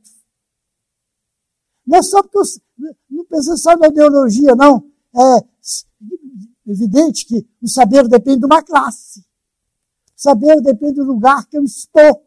Não 1.86 2.00
é 2.00 2.02
só 2.02 2.22
porque 2.22 2.40
eu, 2.40 2.96
não 3.10 3.26
pensa 3.26 3.56
só 3.56 3.78
na 3.78 3.88
ideologia, 3.88 4.56
não. 4.56 4.92
É 5.16 6.72
evidente 6.72 7.26
que 7.26 7.48
o 7.62 7.68
saber 7.68 8.08
depende 8.08 8.40
de 8.40 8.46
uma 8.46 8.64
classe. 8.64 9.22
O 9.22 10.22
saber 10.22 10.60
depende 10.62 10.96
do 10.96 11.04
lugar 11.04 11.48
que 11.48 11.58
eu 11.58 11.64
estou. 11.64 12.26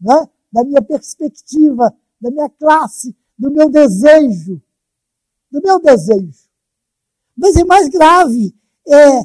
né? 0.00 0.28
da 0.52 0.64
minha 0.64 0.82
perspectiva, 0.82 1.94
da 2.20 2.30
minha 2.30 2.48
classe, 2.50 3.16
do 3.38 3.50
meu 3.50 3.70
desejo. 3.70 4.60
Do 5.50 5.60
meu 5.62 5.80
desejo. 5.80 6.48
Mas 7.36 7.56
é 7.56 7.64
mais 7.64 7.88
grave. 7.88 8.54
É, 8.86 9.22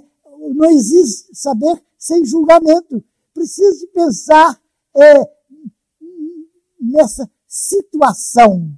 não 0.54 0.72
existe 0.72 1.36
saber 1.36 1.84
sem 1.98 2.24
julgamento. 2.26 3.04
Preciso 3.34 3.88
pensar 3.88 4.62
é, 4.96 5.22
nessa 6.86 7.30
situação. 7.48 8.78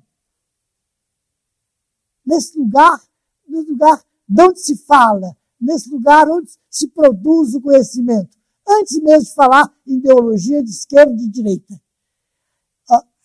Nesse 2.26 2.58
lugar, 2.58 3.02
nesse 3.48 3.70
lugar 3.70 4.04
de 4.28 4.42
onde 4.42 4.60
se 4.60 4.78
fala, 4.78 5.36
nesse 5.60 5.90
lugar 5.90 6.30
onde 6.30 6.52
se 6.70 6.88
produz 6.90 7.56
o 7.56 7.62
conhecimento. 7.62 8.38
Antes 8.68 9.00
mesmo 9.02 9.26
de 9.26 9.34
falar 9.34 9.74
em 9.86 9.96
ideologia 9.96 10.62
de 10.62 10.70
esquerda 10.70 11.14
e 11.14 11.18
de 11.18 11.30
direita. 11.30 11.82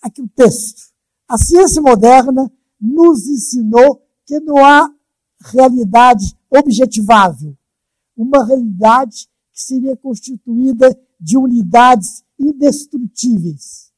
Aqui 0.01 0.23
o 0.23 0.29
texto. 0.29 0.93
A 1.29 1.37
ciência 1.39 1.81
moderna 1.81 2.53
nos 2.81 3.27
ensinou 3.27 4.05
que 4.27 4.41
não 4.41 4.57
há 4.65 4.93
realidade 5.41 6.37
objetivável, 6.51 7.57
uma 8.17 8.45
realidade 8.45 9.29
que 9.53 9.61
seria 9.61 9.97
constituída 9.97 10.97
de 11.21 11.37
unidades 11.37 12.25
indestrutíveis. 12.39 13.92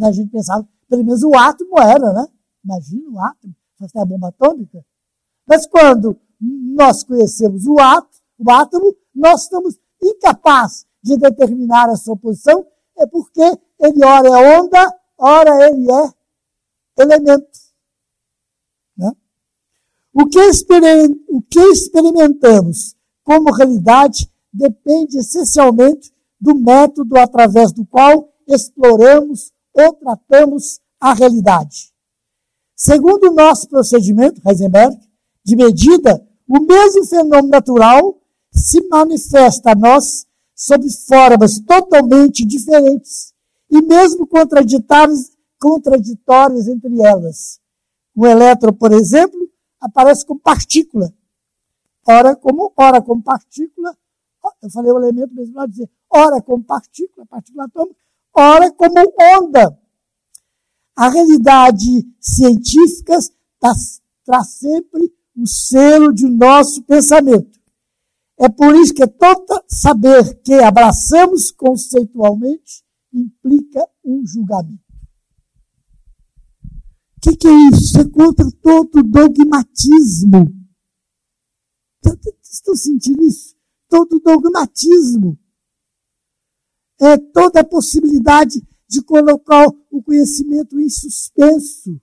A 0.00 0.12
gente 0.12 0.30
pensava, 0.30 0.66
pelo 0.88 1.04
menos 1.04 1.22
o 1.22 1.34
átomo 1.36 1.78
era, 1.78 2.12
né? 2.12 2.26
Imagina 2.64 3.10
o 3.10 3.20
átomo, 3.20 3.54
fazer 3.78 3.98
a 3.98 4.04
bomba 4.04 4.28
atômica. 4.28 4.84
Mas 5.46 5.66
quando 5.66 6.18
nós 6.40 7.02
conhecemos 7.02 7.66
o 7.66 7.78
átomo, 7.78 8.08
o 8.38 8.50
átomo, 8.50 8.96
nós 9.14 9.42
estamos 9.42 9.78
incapazes 10.02 10.86
de 11.02 11.16
determinar 11.16 11.88
a 11.88 11.96
sua 11.96 12.16
posição, 12.16 12.66
é 12.96 13.06
porque 13.06 13.42
ele 13.80 14.04
ora 14.04 14.28
é 14.28 14.60
onda, 14.60 15.00
ora 15.16 15.68
ele 15.68 15.90
é 15.90 17.02
elemento. 17.02 17.58
Né? 18.96 19.12
O, 20.12 20.26
que 20.26 20.38
o 21.28 21.42
que 21.42 21.60
experimentamos 21.60 22.96
como 23.24 23.52
realidade 23.52 24.30
depende 24.52 25.18
essencialmente 25.18 26.12
do 26.40 26.54
método 26.54 27.18
através 27.18 27.72
do 27.72 27.84
qual 27.86 28.32
exploramos 28.46 29.52
ou 29.78 29.92
tratamos 29.94 30.80
a 31.00 31.14
realidade. 31.14 31.92
Segundo 32.74 33.28
o 33.28 33.34
nosso 33.34 33.68
procedimento, 33.68 34.40
Heisenberg, 34.46 34.98
de 35.44 35.56
medida, 35.56 36.26
o 36.48 36.60
mesmo 36.60 37.04
fenômeno 37.04 37.48
natural 37.48 38.20
se 38.52 38.86
manifesta 38.88 39.72
a 39.72 39.74
nós 39.74 40.26
sob 40.54 40.90
formas 41.06 41.60
totalmente 41.60 42.44
diferentes 42.44 43.32
e 43.70 43.80
mesmo 43.82 44.26
contraditórias, 44.26 45.30
contraditórias 45.60 46.66
entre 46.66 47.00
elas. 47.00 47.60
O 48.14 48.26
elétron, 48.26 48.72
por 48.72 48.92
exemplo, 48.92 49.48
aparece 49.80 50.26
como 50.26 50.40
partícula. 50.40 51.12
Ora 52.06 52.34
como, 52.34 52.72
ora 52.76 53.00
como 53.00 53.22
partícula, 53.22 53.96
eu 54.62 54.70
falei 54.70 54.90
o 54.90 54.98
elemento 54.98 55.34
mesmo 55.34 55.54
lá 55.54 55.66
dizer, 55.66 55.88
ora 56.10 56.40
como 56.42 56.64
partícula, 56.64 57.26
partícula 57.26 57.66
atômica, 57.66 58.00
ora 58.38 58.72
como 58.72 58.94
onda. 59.38 59.78
A 60.96 61.08
realidade 61.08 62.06
científica 62.20 63.18
tá, 63.60 63.72
traz 64.24 64.48
sempre 64.58 65.12
o 65.36 65.46
selo 65.46 66.12
de 66.12 66.28
nosso 66.28 66.82
pensamento. 66.82 67.58
É 68.38 68.48
por 68.48 68.74
isso 68.76 68.94
que 68.94 69.06
todo 69.06 69.64
saber 69.68 70.40
que 70.42 70.54
abraçamos 70.54 71.50
conceitualmente 71.50 72.84
implica 73.12 73.84
um 74.04 74.24
julgamento. 74.24 74.82
O 77.16 77.20
que, 77.20 77.36
que, 77.36 77.48
é 77.48 77.68
isso? 77.72 77.98
É 77.98 78.08
contra 78.08 78.48
todo 78.62 79.02
dogmatismo. 79.02 80.54
Estão 82.42 82.76
sentindo 82.76 83.24
isso? 83.24 83.56
Todo 83.88 84.20
dogmatismo. 84.20 85.36
É 87.00 87.16
toda 87.16 87.60
a 87.60 87.64
possibilidade 87.64 88.60
de 88.88 89.02
colocar 89.02 89.66
o 89.90 90.02
conhecimento 90.02 90.78
em 90.80 90.88
suspenso. 90.88 92.00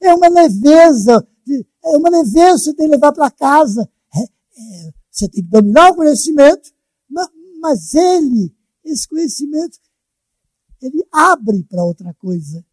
É 0.00 0.14
uma 0.14 0.28
leveza, 0.28 1.26
é 1.84 1.96
uma 1.96 2.10
leveza 2.10 2.58
você 2.58 2.74
tem 2.74 2.86
que 2.86 2.92
levar 2.92 3.12
para 3.12 3.30
casa. 3.30 3.88
É, 4.14 4.22
é, 4.22 4.92
você 5.10 5.28
tem 5.28 5.42
que 5.42 5.50
dominar 5.50 5.90
o 5.90 5.96
conhecimento, 5.96 6.70
mas, 7.08 7.28
mas 7.60 7.94
ele, 7.94 8.54
esse 8.84 9.08
conhecimento, 9.08 9.78
ele 10.80 11.04
abre 11.12 11.64
para 11.64 11.84
outra 11.84 12.14
coisa. 12.14 12.64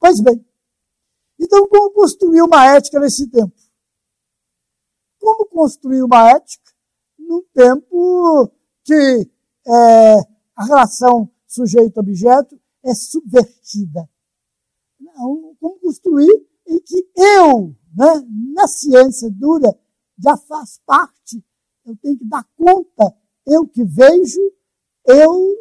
Pois 0.00 0.20
bem, 0.20 0.44
então 1.38 1.68
como 1.68 1.90
construir 1.92 2.42
uma 2.42 2.64
ética 2.66 2.98
nesse 2.98 3.28
tempo? 3.28 3.54
Como 5.18 5.46
construir 5.46 6.02
uma 6.02 6.30
ética 6.30 6.72
num 7.18 7.42
tempo 7.52 8.50
que 8.84 9.30
é, 9.66 10.14
a 10.56 10.64
relação 10.64 11.30
sujeito-objeto 11.46 12.58
é 12.84 12.94
subvertida? 12.94 14.08
Não, 15.00 15.56
como 15.60 15.80
construir 15.80 16.46
em 16.66 16.80
que 16.80 17.10
eu, 17.16 17.74
né, 17.96 18.26
na 18.54 18.66
ciência 18.66 19.30
dura, 19.30 19.76
já 20.18 20.36
faz 20.36 20.80
parte 20.84 21.42
eu 21.88 21.96
tenho 21.96 22.18
que 22.18 22.24
dar 22.26 22.44
conta. 22.54 23.16
Eu 23.46 23.66
que 23.66 23.82
vejo, 23.82 24.40
eu 25.06 25.56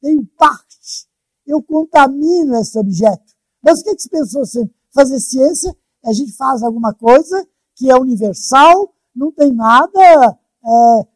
tenho 0.00 0.24
parte. 0.36 1.08
Eu 1.44 1.60
contamino 1.62 2.56
esse 2.56 2.78
objeto. 2.78 3.34
Mas 3.60 3.80
o 3.80 3.84
que, 3.84 3.96
que 3.96 4.02
se 4.02 4.08
pensou 4.08 4.46
sempre? 4.46 4.74
Fazer 4.94 5.18
ciência, 5.18 5.76
a 6.04 6.12
gente 6.12 6.32
faz 6.32 6.62
alguma 6.62 6.94
coisa 6.94 7.48
que 7.82 7.90
é 7.90 7.96
universal, 7.96 8.94
não 9.12 9.32
tem 9.32 9.52
nada 9.52 9.98
é, 10.64 11.06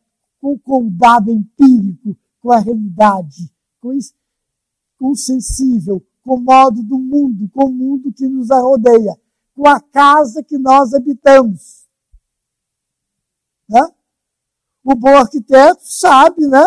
com, 0.41 0.59
com 0.59 0.91
dado 0.91 1.31
empírico, 1.31 2.17
com 2.41 2.51
a 2.51 2.59
realidade, 2.59 3.55
com, 3.81 3.93
isso, 3.93 4.13
com 4.99 5.13
o 5.13 5.17
sensível, 5.17 6.05
com 6.25 6.35
o 6.35 6.41
modo 6.41 6.83
do 6.83 6.99
mundo, 6.99 7.49
com 7.51 7.67
o 7.67 7.73
mundo 7.73 8.13
que 8.13 8.27
nos 8.27 8.49
rodeia, 8.51 9.17
com 9.55 9.69
a 9.69 9.81
casa 9.81 10.43
que 10.43 10.59
nós 10.59 10.93
habitamos. 10.93 11.87
Né? 13.69 13.81
o 14.85 14.95
bom 14.95 15.17
arquiteto 15.17 15.81
sabe, 15.83 16.49
né, 16.49 16.65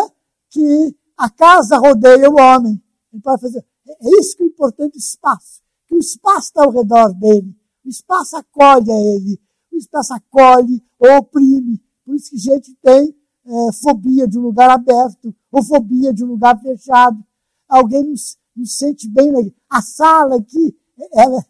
que 0.48 0.96
a 1.16 1.28
casa 1.28 1.76
rodeia 1.76 2.30
o 2.30 2.40
homem. 2.40 2.82
Ele 3.12 3.22
fazer. 3.22 3.64
É 3.86 4.18
isso 4.18 4.36
que 4.36 4.44
é 4.44 4.46
importante, 4.46 4.96
espaço. 4.96 5.62
Que 5.86 5.94
o 5.94 5.98
espaço 5.98 6.48
está 6.48 6.64
ao 6.64 6.70
redor 6.70 7.12
dele. 7.14 7.54
O 7.84 7.88
espaço 7.88 8.36
acolhe 8.36 8.90
a 8.90 9.00
ele. 9.00 9.40
O 9.72 9.76
espaço 9.76 10.14
acolhe 10.14 10.82
ou 10.98 11.18
oprime. 11.18 11.82
Por 12.04 12.14
isso 12.14 12.30
que 12.30 12.38
gente 12.38 12.74
tem 12.76 13.14
é, 13.44 13.72
fobia 13.72 14.26
de 14.28 14.38
um 14.38 14.42
lugar 14.42 14.70
aberto 14.70 15.34
ou 15.50 15.62
fobia 15.62 16.12
de 16.12 16.24
um 16.24 16.28
lugar 16.28 16.60
fechado. 16.60 17.24
Alguém 17.68 18.14
não 18.54 18.64
sente 18.64 19.08
bem. 19.08 19.32
Né? 19.32 19.52
A 19.68 19.80
sala 19.80 20.36
aqui, 20.36 20.76
ela, 21.12 21.44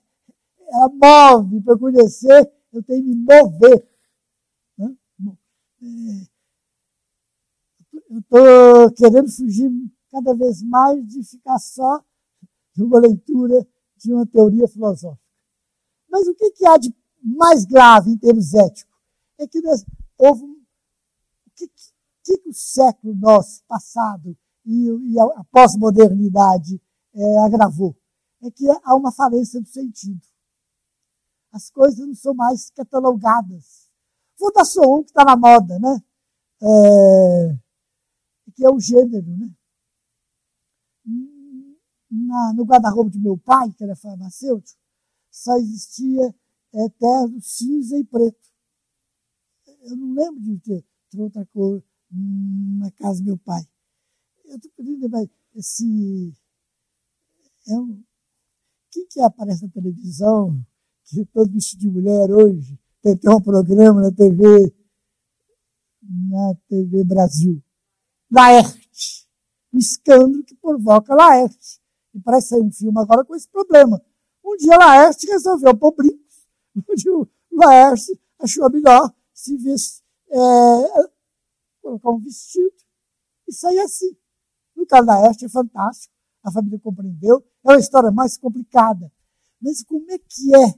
ela 0.68 0.88
move 0.88 1.60
para 1.62 1.78
conhecer, 1.78 2.52
eu 2.72 2.82
tenho 2.82 3.04
que 3.04 3.14
me 3.14 3.24
mover. 3.24 3.88
É, 4.78 6.30
eu 8.10 8.18
estou 8.18 8.92
querendo 8.92 9.30
fugir 9.30 9.70
cada 10.10 10.34
vez 10.34 10.62
mais 10.62 11.06
de 11.06 11.22
ficar 11.22 11.58
só 11.58 12.04
numa 12.76 12.98
leitura 12.98 13.66
de 13.96 14.12
uma 14.12 14.26
teoria 14.26 14.66
filosófica. 14.68 15.22
Mas 16.08 16.26
o 16.26 16.34
que, 16.34 16.50
que 16.50 16.66
há 16.66 16.76
de 16.76 16.92
mais 17.22 17.64
grave 17.64 18.10
em 18.10 18.16
termos 18.16 18.54
éticos? 18.54 18.90
É 19.38 19.46
que 19.46 19.60
nós, 19.60 19.84
houve 20.18 20.44
um, 20.44 20.62
que, 21.54 21.68
que, 21.68 22.38
que, 22.38 22.48
o 22.48 22.52
século 22.52 23.14
nosso 23.14 23.62
passado 23.64 24.36
e, 24.64 24.88
e 25.12 25.18
a, 25.18 25.24
a 25.24 25.44
pós-modernidade 25.44 26.80
é, 27.14 27.38
agravou? 27.38 27.96
É 28.42 28.50
que 28.50 28.66
há 28.70 28.94
uma 28.94 29.12
falência 29.12 29.60
do 29.60 29.68
sentido. 29.68 30.20
As 31.52 31.70
coisas 31.70 32.06
não 32.06 32.14
são 32.14 32.34
mais 32.34 32.70
catalogadas. 32.70 33.90
Vou 34.38 34.52
dar 34.52 34.64
só 34.64 34.80
um 34.82 35.02
que 35.02 35.10
está 35.10 35.24
na 35.24 35.36
moda, 35.36 35.78
né? 35.78 36.02
É, 36.62 37.56
que 38.60 38.66
é 38.66 38.70
o 38.70 38.78
gênero, 38.78 39.26
né? 39.26 39.50
Na, 42.10 42.52
no 42.52 42.64
guarda-roupa 42.64 43.10
de 43.10 43.18
meu 43.18 43.38
pai, 43.38 43.72
que 43.72 43.82
era 43.82 43.96
farmacêutico, 43.96 44.78
só 45.30 45.56
existia 45.56 46.34
eterno 46.72 47.40
cinza 47.40 47.98
e 47.98 48.04
preto. 48.04 48.48
Eu 49.82 49.96
não 49.96 50.14
lembro 50.14 50.40
de 50.40 50.58
ter, 50.58 50.84
ter 51.10 51.20
outra 51.20 51.46
cor 51.46 51.82
na 52.10 52.90
casa 52.92 53.20
do 53.20 53.26
meu 53.26 53.38
pai. 53.38 53.62
Eu 54.44 54.56
estou 54.56 54.70
pedindo, 54.76 55.08
mas 55.08 55.28
esse. 55.54 56.34
É 57.68 57.78
um, 57.78 58.02
quem 58.90 59.06
que 59.06 59.20
aparece 59.20 59.64
na 59.64 59.70
televisão, 59.70 60.64
que 61.04 61.20
é 61.20 61.24
todo 61.26 61.52
vestido 61.52 61.80
de 61.80 61.88
mulher 61.88 62.30
hoje, 62.30 62.78
tem 63.02 63.12
até 63.12 63.30
um 63.30 63.40
programa 63.40 64.00
na 64.00 64.12
TV 64.12 64.74
na 66.02 66.54
TV 66.68 67.04
Brasil. 67.04 67.62
Laerte. 68.30 69.28
O 69.72 69.78
escândalo 69.78 70.42
que 70.44 70.54
provoca 70.56 71.14
Laerte. 71.14 71.80
E 72.14 72.20
parece 72.20 72.48
sair 72.48 72.62
um 72.62 72.72
filme 72.72 72.98
agora 72.98 73.24
com 73.24 73.34
esse 73.34 73.48
problema. 73.48 74.02
Um 74.44 74.56
dia 74.56 74.76
Laerte 74.76 75.26
resolveu 75.26 75.76
pôr 75.76 75.92
dia 76.96 77.12
o 77.14 77.28
Laerte 77.52 78.18
achou 78.38 78.70
melhor 78.70 79.12
se 79.32 79.56
vestir, 79.56 80.02
é, 80.30 81.10
colocar 81.82 82.10
um 82.10 82.18
vestido 82.18 82.74
e 83.48 83.52
sair 83.52 83.80
assim. 83.80 84.16
No 84.76 84.86
caso 84.86 85.06
da 85.06 85.20
Laerte 85.20 85.44
é 85.44 85.48
fantástico. 85.48 86.14
A 86.42 86.50
família 86.50 86.78
compreendeu. 86.78 87.44
É 87.64 87.72
uma 87.72 87.78
história 87.78 88.10
mais 88.10 88.38
complicada. 88.38 89.12
Mas 89.60 89.82
como 89.84 90.10
é 90.10 90.18
que 90.18 90.54
é, 90.54 90.74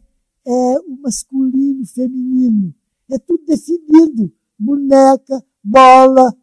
é 0.47 0.81
o 0.81 0.97
masculino, 1.01 1.83
o 1.83 1.87
feminino? 1.87 2.75
É 3.11 3.19
tudo 3.19 3.45
definido. 3.45 4.33
Boneca, 4.59 5.45
bola. 5.63 6.37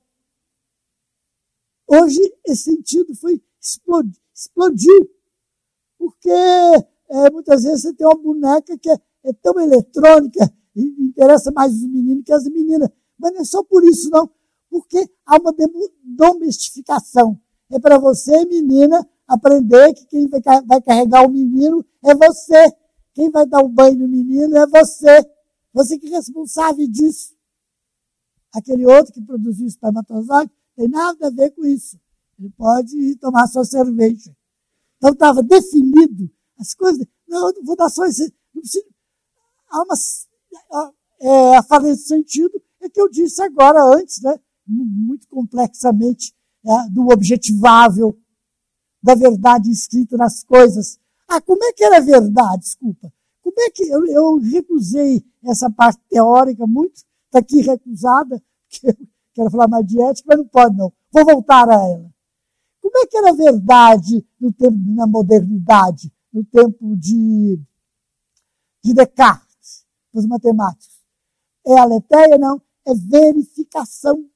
Hoje 1.87 2.19
esse 2.45 2.71
sentido 2.71 3.15
foi 3.15 3.43
explodiu, 3.59 4.21
explodiu 4.33 5.09
porque 5.97 6.29
é, 6.29 7.29
muitas 7.31 7.63
vezes 7.63 7.81
você 7.81 7.93
tem 7.93 8.07
uma 8.07 8.15
boneca 8.15 8.77
que 8.77 8.89
é, 8.89 8.97
é 9.23 9.33
tão 9.33 9.59
eletrônica 9.59 10.51
e 10.75 10.81
interessa 11.03 11.51
mais 11.51 11.73
os 11.73 11.83
meninos 11.83 12.23
que 12.23 12.33
as 12.33 12.45
meninas. 12.45 12.89
Mas 13.17 13.33
não 13.33 13.41
é 13.41 13.43
só 13.43 13.63
por 13.63 13.83
isso, 13.83 14.09
não. 14.09 14.29
Porque 14.69 15.09
há 15.25 15.37
uma 15.37 15.53
domestificação. 16.03 17.39
É 17.71 17.79
para 17.79 17.97
você, 17.97 18.45
menina, 18.45 19.07
aprender 19.27 19.93
que 19.93 20.05
quem 20.05 20.27
vai 20.27 20.81
carregar 20.81 21.25
o 21.25 21.29
menino 21.29 21.85
é 22.03 22.15
você. 22.15 22.71
Quem 23.13 23.29
vai 23.29 23.45
dar 23.45 23.61
o 23.61 23.69
banho 23.69 23.97
no 23.97 24.07
menino 24.07 24.57
é 24.57 24.65
você. 24.67 25.25
Você 25.73 25.97
que 25.97 26.07
é 26.07 26.11
responsável 26.11 26.87
disso. 26.87 27.35
Aquele 28.53 28.85
outro 28.85 29.13
que 29.13 29.21
produziu 29.21 29.67
espermatozoide 29.67 30.51
tem 30.75 30.87
nada 30.87 31.27
a 31.27 31.29
ver 31.29 31.51
com 31.51 31.65
isso. 31.65 31.99
Ele 32.39 32.49
pode 32.51 32.97
ir 32.97 33.15
tomar 33.17 33.47
sua 33.47 33.65
cerveja. 33.65 34.35
Então 34.97 35.11
estava 35.11 35.43
definido 35.43 36.31
as 36.57 36.73
coisas. 36.73 37.05
Não, 37.27 37.49
eu 37.49 37.63
vou 37.63 37.75
dar 37.75 37.89
só 37.89 38.05
esse. 38.05 38.33
Não 38.53 38.61
preciso, 38.61 38.85
há 39.69 39.83
uma. 39.83 39.95
É, 41.21 41.57
a 41.57 41.63
falha 41.63 41.93
de 41.93 42.01
sentido 42.01 42.61
é 42.81 42.89
que 42.89 42.99
eu 42.99 43.09
disse 43.09 43.41
agora 43.41 43.83
antes, 43.83 44.21
né? 44.21 44.39
Muito 44.65 45.27
complexamente, 45.27 46.33
é, 46.65 46.89
do 46.89 47.09
objetivável, 47.09 48.17
da 49.01 49.15
verdade 49.15 49.69
escrita 49.71 50.17
nas 50.17 50.43
coisas. 50.43 50.99
Ah, 51.27 51.41
como 51.41 51.63
é 51.63 51.73
que 51.73 51.83
era 51.83 52.01
verdade? 52.01 52.63
Desculpa. 52.63 53.11
Como 53.41 53.55
é 53.59 53.69
que 53.69 53.83
eu, 53.83 54.05
eu 54.05 54.37
recusei 54.37 55.23
essa 55.43 55.69
parte 55.69 55.99
teórica 56.09 56.65
muito, 56.67 57.03
está 57.25 57.39
aqui 57.39 57.61
recusada, 57.61 58.41
que 58.69 58.93
quero 59.33 59.49
falar 59.49 59.67
mais 59.67 59.85
de 59.85 60.01
ética, 60.01 60.27
mas 60.29 60.37
não 60.37 60.47
pode 60.47 60.77
não. 60.77 60.93
Vou 61.11 61.25
voltar 61.25 61.69
a 61.69 61.73
ela. 61.73 62.09
Como 62.81 62.97
é 62.97 63.05
que 63.05 63.17
era 63.17 63.33
verdade 63.33 64.25
no 64.39 64.51
tempo, 64.51 64.77
na 64.87 65.05
modernidade, 65.05 66.11
no 66.31 66.43
tempo 66.45 66.95
de, 66.95 67.59
de 68.83 68.93
Descartes, 68.93 69.48
dos 70.19 70.27
matemáticos? 70.27 70.99
É 71.65 71.79
aletheia? 71.79 72.37
Não. 72.37 72.61
É 72.85 72.93
verificação. 72.93 74.29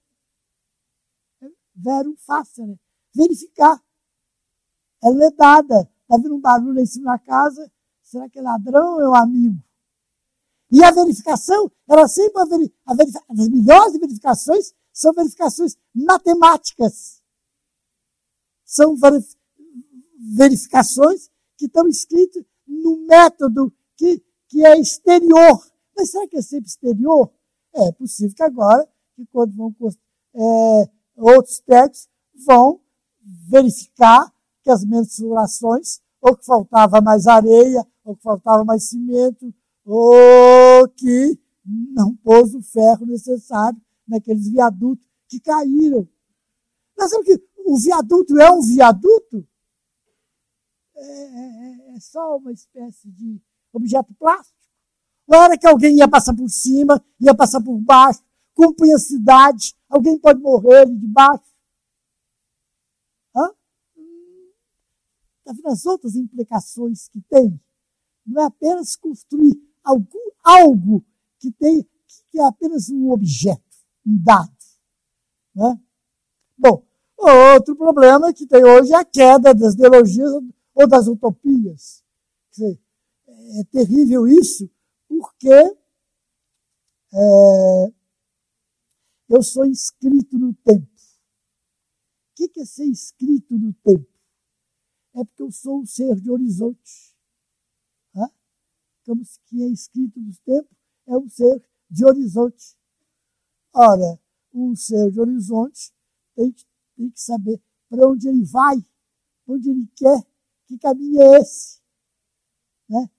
É 1.41 1.47
verum 1.75 2.15
facere. 2.17 2.79
Verificar. 3.15 3.81
Ela 5.03 5.25
é 5.25 5.31
dada. 5.31 5.89
Está 6.01 6.17
vindo 6.17 6.35
um 6.35 6.41
barulho 6.41 6.79
em 6.79 6.85
cima 6.85 7.11
da 7.11 7.19
casa. 7.19 7.71
Será 8.01 8.29
que 8.29 8.39
é 8.39 8.41
ladrão 8.41 8.95
ou 8.95 9.01
é 9.01 9.09
um 9.09 9.15
amigo? 9.15 9.63
E 10.71 10.83
a 10.83 10.91
verificação, 10.91 11.71
ela 11.87 12.07
sempre 12.07 12.41
a 12.41 12.45
veri, 12.45 12.73
a 12.85 12.93
as 12.93 13.49
melhores 13.49 13.93
verificações 13.99 14.73
são 14.91 15.13
verificações 15.13 15.77
matemáticas. 15.93 17.21
São 18.65 18.95
verificações 20.35 21.29
que 21.57 21.65
estão 21.65 21.87
escritas 21.87 22.43
no 22.67 23.05
método 23.05 23.71
que, 23.95 24.23
que 24.47 24.65
é 24.65 24.79
exterior. 24.79 25.63
Mas 25.95 26.11
será 26.11 26.27
que 26.27 26.37
é 26.37 26.41
sempre 26.41 26.67
exterior? 26.69 27.31
É 27.73 27.91
possível 27.91 28.35
que 28.35 28.43
agora, 28.43 28.87
que 29.15 29.25
quando 29.27 29.55
vão 29.55 29.75
é, 30.35 30.89
outros 31.15 31.59
textos, 31.59 32.09
vão 32.45 32.79
verificar 33.49 34.31
que 34.63 34.69
as 34.69 34.83
mensurações, 34.83 36.01
ou 36.21 36.35
que 36.35 36.45
faltava 36.45 37.01
mais 37.01 37.27
areia, 37.27 37.85
ou 38.03 38.15
que 38.15 38.23
faltava 38.23 38.63
mais 38.63 38.89
cimento, 38.89 39.53
ou 39.85 40.87
que 40.89 41.39
não 41.65 42.15
pôs 42.17 42.53
o 42.53 42.61
ferro 42.61 43.05
necessário 43.05 43.79
naqueles 44.07 44.49
viadutos 44.49 45.05
que 45.27 45.39
caíram. 45.39 46.07
Nós 46.97 47.09
sabemos 47.09 47.27
que 47.27 47.43
o 47.65 47.77
viaduto 47.77 48.39
é 48.39 48.51
um 48.51 48.61
viaduto? 48.61 49.47
É, 50.95 51.01
é, 51.01 51.91
é, 51.91 51.95
é 51.95 51.99
só 51.99 52.37
uma 52.37 52.51
espécie 52.51 53.09
de 53.09 53.41
objeto 53.71 54.13
plástico? 54.15 54.62
Era 55.31 55.57
que 55.57 55.67
alguém 55.67 55.97
ia 55.97 56.07
passar 56.07 56.35
por 56.35 56.49
cima, 56.49 57.03
ia 57.19 57.33
passar 57.35 57.61
por 57.61 57.77
baixo, 57.79 58.21
cumprir 58.53 58.93
a 58.93 58.99
cidade, 58.99 59.73
alguém 59.89 60.19
pode 60.19 60.39
morrer 60.39 60.85
de 60.85 61.07
baixo? 61.07 61.43
Hã? 63.35 63.49
Tá 65.43 65.53
vendo 65.53 65.67
as 65.67 65.85
outras 65.85 66.15
implicações 66.15 67.07
que 67.07 67.21
tem? 67.21 67.59
Não 68.25 68.41
é 68.41 68.45
apenas 68.45 68.95
construir 68.95 69.59
algo, 69.83 70.07
algo 70.43 71.05
que, 71.39 71.51
tem, 71.51 71.87
que 72.31 72.39
é 72.39 72.45
apenas 72.45 72.89
um 72.89 73.11
objeto, 73.11 73.61
um 74.05 74.17
dado. 74.23 74.51
Né? 75.55 75.79
Bom, 76.57 76.85
outro 77.17 77.75
problema 77.75 78.33
que 78.33 78.45
tem 78.45 78.63
hoje 78.63 78.93
é 78.93 78.97
a 78.97 79.05
queda 79.05 79.53
das 79.53 79.73
ideologias 79.73 80.31
ou 80.73 80.87
das 80.87 81.07
utopias. 81.07 82.03
Dizer, 82.51 82.79
é 83.27 83.63
terrível 83.65 84.27
isso, 84.27 84.69
porque 85.23 85.49
é, 87.13 87.93
eu 89.29 89.41
sou 89.41 89.65
inscrito 89.65 90.37
no 90.37 90.53
tempo. 90.53 90.91
O 92.31 92.49
que 92.49 92.59
é 92.59 92.65
ser 92.65 92.85
inscrito 92.85 93.57
no 93.57 93.73
tempo? 93.73 94.11
É 95.15 95.23
porque 95.23 95.43
eu 95.43 95.51
sou 95.51 95.79
um 95.81 95.85
ser 95.85 96.19
de 96.19 96.29
horizonte 96.29 97.13
como 99.05 99.21
que 99.45 99.61
é 99.61 99.67
escrito 99.67 100.19
nos 100.19 100.39
tempos, 100.39 100.77
é 101.07 101.17
um 101.17 101.29
ser 101.29 101.61
de 101.89 102.05
horizonte. 102.05 102.75
Ora, 103.73 104.19
um 104.53 104.75
ser 104.75 105.11
de 105.11 105.19
horizonte 105.19 105.91
tem 106.35 106.51
que, 106.51 106.65
tem 106.95 107.09
que 107.09 107.19
saber 107.19 107.61
para 107.89 108.07
onde 108.07 108.27
ele 108.27 108.43
vai, 108.45 108.75
onde 109.47 109.69
ele 109.69 109.87
quer, 109.95 110.25
que 110.65 110.77
caminho 110.77 111.21
é 111.21 111.39
esse. 111.39 111.81
Né? 112.89 113.09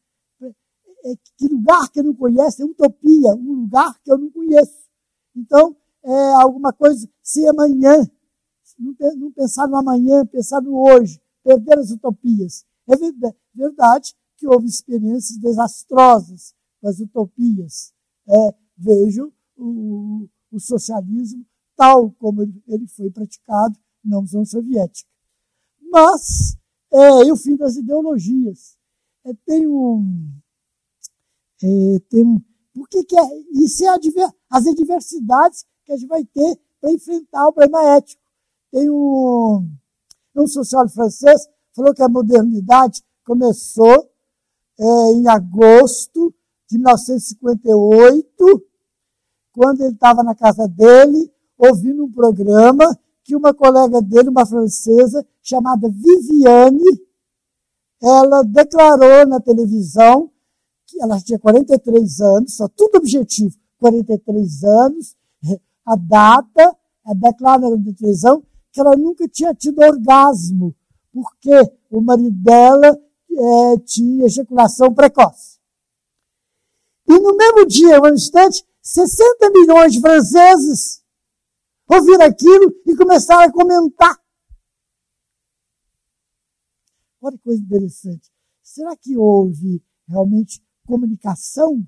É, 1.04 1.14
que 1.36 1.48
lugar 1.48 1.90
que 1.90 2.00
eu 2.00 2.04
não 2.04 2.14
conheço, 2.14 2.62
é 2.62 2.64
utopia, 2.64 3.34
um 3.34 3.52
lugar 3.62 4.00
que 4.02 4.10
eu 4.10 4.18
não 4.18 4.30
conheço. 4.30 4.84
Então, 5.36 5.76
é 6.02 6.32
alguma 6.34 6.72
coisa, 6.72 7.08
se 7.22 7.46
amanhã, 7.46 8.08
não 8.78 9.32
pensar 9.32 9.66
no 9.68 9.76
amanhã, 9.76 10.24
pensar 10.26 10.60
no 10.60 10.76
hoje, 10.76 11.20
perder 11.42 11.78
as 11.78 11.90
utopias. 11.90 12.64
É 12.88 12.96
verdade 13.54 14.14
que 14.36 14.46
houve 14.46 14.66
experiências 14.66 15.38
desastrosas 15.38 16.54
com 16.80 16.88
as 16.88 17.00
utopias. 17.00 17.92
É, 18.28 18.54
vejo 18.76 19.32
o, 19.56 20.28
o, 20.50 20.60
socialismo 20.60 21.44
tal 21.76 22.10
como 22.12 22.42
ele, 22.42 22.86
foi 22.88 23.10
praticado 23.10 23.78
na 24.04 24.18
União 24.18 24.44
Soviética. 24.44 25.08
Mas, 25.90 26.56
é, 26.92 27.24
e 27.24 27.32
o 27.32 27.36
fim 27.36 27.56
das 27.56 27.76
ideologias. 27.76 28.76
É, 29.24 29.32
tem 29.46 29.66
um. 29.66 30.30
É, 31.62 31.98
tem 32.10 32.24
um 32.24 32.40
por 32.74 32.88
que, 32.88 33.04
que 33.04 33.16
é, 33.16 33.22
isso 33.52 33.84
é 33.84 33.88
adver, 33.88 34.28
as 34.50 34.66
adversidades 34.66 35.64
que 35.84 35.92
a 35.92 35.96
gente 35.96 36.08
vai 36.08 36.24
ter 36.24 36.58
para 36.80 36.90
enfrentar 36.90 37.46
o 37.46 37.52
problema 37.52 37.96
ético. 37.96 38.20
Tem 38.72 38.90
um, 38.90 39.70
um 40.34 40.46
sociólogo 40.48 40.92
francês 40.92 41.48
falou 41.74 41.92
que 41.92 42.02
a 42.02 42.08
modernidade 42.08 43.02
começou 43.24 44.10
é, 44.78 45.12
em 45.12 45.28
agosto 45.28 46.34
de 46.68 46.78
1958, 46.78 48.64
quando 49.52 49.82
ele 49.82 49.94
estava 49.94 50.22
na 50.22 50.34
casa 50.34 50.66
dele, 50.68 51.30
ouvindo 51.58 52.04
um 52.04 52.10
programa 52.10 52.84
que 53.22 53.36
uma 53.36 53.54
colega 53.54 54.00
dele, 54.02 54.28
uma 54.28 54.46
francesa, 54.46 55.26
chamada 55.42 55.88
Viviane, 55.88 57.04
ela 58.02 58.42
declarou 58.42 59.26
na 59.26 59.40
televisão 59.40 60.30
ela 61.00 61.20
tinha 61.20 61.38
43 61.38 62.20
anos, 62.20 62.56
só 62.56 62.68
tudo 62.68 62.96
objetivo, 62.98 63.56
43 63.78 64.64
anos, 64.64 65.16
a 65.84 65.96
data, 65.96 66.76
a 67.04 67.14
declara 67.14 67.68
na 67.68 67.94
televisão 67.94 68.42
que 68.72 68.80
ela 68.80 68.96
nunca 68.96 69.28
tinha 69.28 69.54
tido 69.54 69.80
orgasmo, 69.80 70.74
porque 71.12 71.52
o 71.90 72.00
marido 72.00 72.36
dela 72.42 72.98
é, 73.30 73.78
tinha 73.84 74.26
ejaculação 74.26 74.92
precoce. 74.92 75.60
E 77.06 77.18
no 77.18 77.36
mesmo 77.36 77.66
dia, 77.66 77.98
no 77.98 78.08
instante, 78.08 78.66
60 78.82 79.50
milhões 79.50 79.92
de 79.92 80.00
franceses 80.00 81.04
ouviram 81.88 82.24
aquilo 82.24 82.74
e 82.86 82.96
começaram 82.96 83.42
a 83.42 83.52
comentar. 83.52 84.18
Olha 87.20 87.36
que 87.36 87.44
coisa 87.44 87.62
interessante. 87.62 88.30
Será 88.62 88.96
que 88.96 89.16
houve 89.16 89.82
realmente 90.08 90.63
comunicação? 90.86 91.86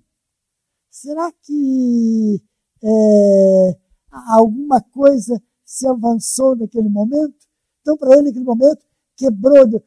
Será 0.90 1.30
que 1.30 2.42
é, 2.82 3.78
alguma 4.10 4.80
coisa 4.80 5.42
se 5.64 5.86
avançou 5.86 6.56
naquele 6.56 6.88
momento? 6.88 7.46
Então, 7.80 7.96
para 7.96 8.14
ele, 8.14 8.28
naquele 8.28 8.44
momento, 8.44 8.84
quebrou, 9.16 9.84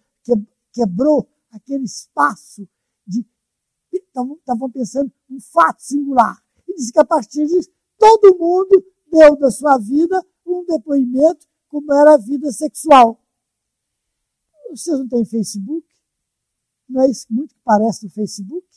quebrou 0.72 1.30
aquele 1.52 1.84
espaço 1.84 2.68
de. 3.06 3.26
Estavam 3.92 4.70
pensando 4.72 5.12
um 5.30 5.40
fato 5.40 5.82
singular. 5.82 6.42
E 6.68 6.76
disse 6.76 6.94
que 6.94 7.00
a 7.00 7.06
partir 7.06 7.46
disso, 7.48 7.70
todo 7.98 8.38
mundo 8.38 8.86
deu 9.12 9.36
da 9.38 9.50
sua 9.50 9.78
vida 9.78 10.24
um 10.46 10.64
depoimento 10.66 11.48
como 11.68 11.94
era 11.94 12.16
a 12.16 12.18
vida 12.18 12.52
sexual. 12.52 13.20
Vocês 14.70 15.00
não 15.00 15.08
têm 15.08 15.26
Facebook? 15.26 15.88
Não 16.88 17.02
é 17.02 17.10
isso 17.10 17.28
muito 17.30 17.56
que 17.56 17.62
parece 17.64 18.06
no 18.06 18.12
Facebook? 18.12 18.68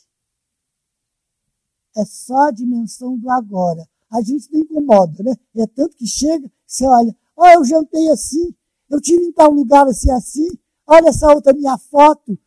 É 1.95 2.05
só 2.05 2.47
a 2.47 2.51
dimensão 2.51 3.17
do 3.17 3.29
agora. 3.29 3.87
A 4.11 4.21
gente 4.21 4.51
não 4.51 4.61
incomoda, 4.61 5.23
né? 5.23 5.35
É 5.55 5.67
tanto 5.67 5.95
que 5.95 6.07
chega, 6.07 6.51
você 6.65 6.85
olha, 6.85 7.15
ó, 7.35 7.45
oh, 7.45 7.49
eu 7.49 7.65
jantei 7.65 8.09
assim, 8.09 8.53
eu 8.89 9.01
tive 9.01 9.25
em 9.25 9.31
tal 9.31 9.51
lugar 9.51 9.87
assim, 9.87 10.11
assim, 10.11 10.47
olha 10.85 11.09
essa 11.09 11.33
outra 11.33 11.53
minha 11.53 11.77
foto. 11.77 12.37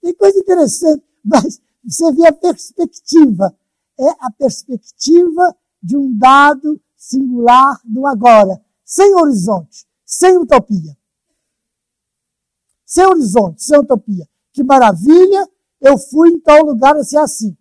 Tem 0.00 0.14
coisa 0.14 0.38
interessante, 0.38 1.04
mas 1.24 1.60
você 1.84 2.12
vê 2.12 2.26
a 2.26 2.32
perspectiva. 2.32 3.56
É 3.98 4.08
a 4.20 4.30
perspectiva 4.30 5.56
de 5.82 5.96
um 5.96 6.16
dado 6.16 6.80
singular 6.96 7.80
do 7.84 8.06
agora, 8.06 8.60
sem 8.84 9.14
horizonte, 9.14 9.86
sem 10.04 10.36
utopia. 10.38 10.96
Sem 12.84 13.06
horizonte, 13.06 13.62
sem 13.62 13.78
utopia. 13.78 14.28
Que 14.52 14.64
maravilha, 14.64 15.48
eu 15.80 15.98
fui 15.98 16.30
em 16.30 16.40
tal 16.40 16.64
lugar 16.64 16.96
assim, 16.96 17.16
assim. 17.16 17.56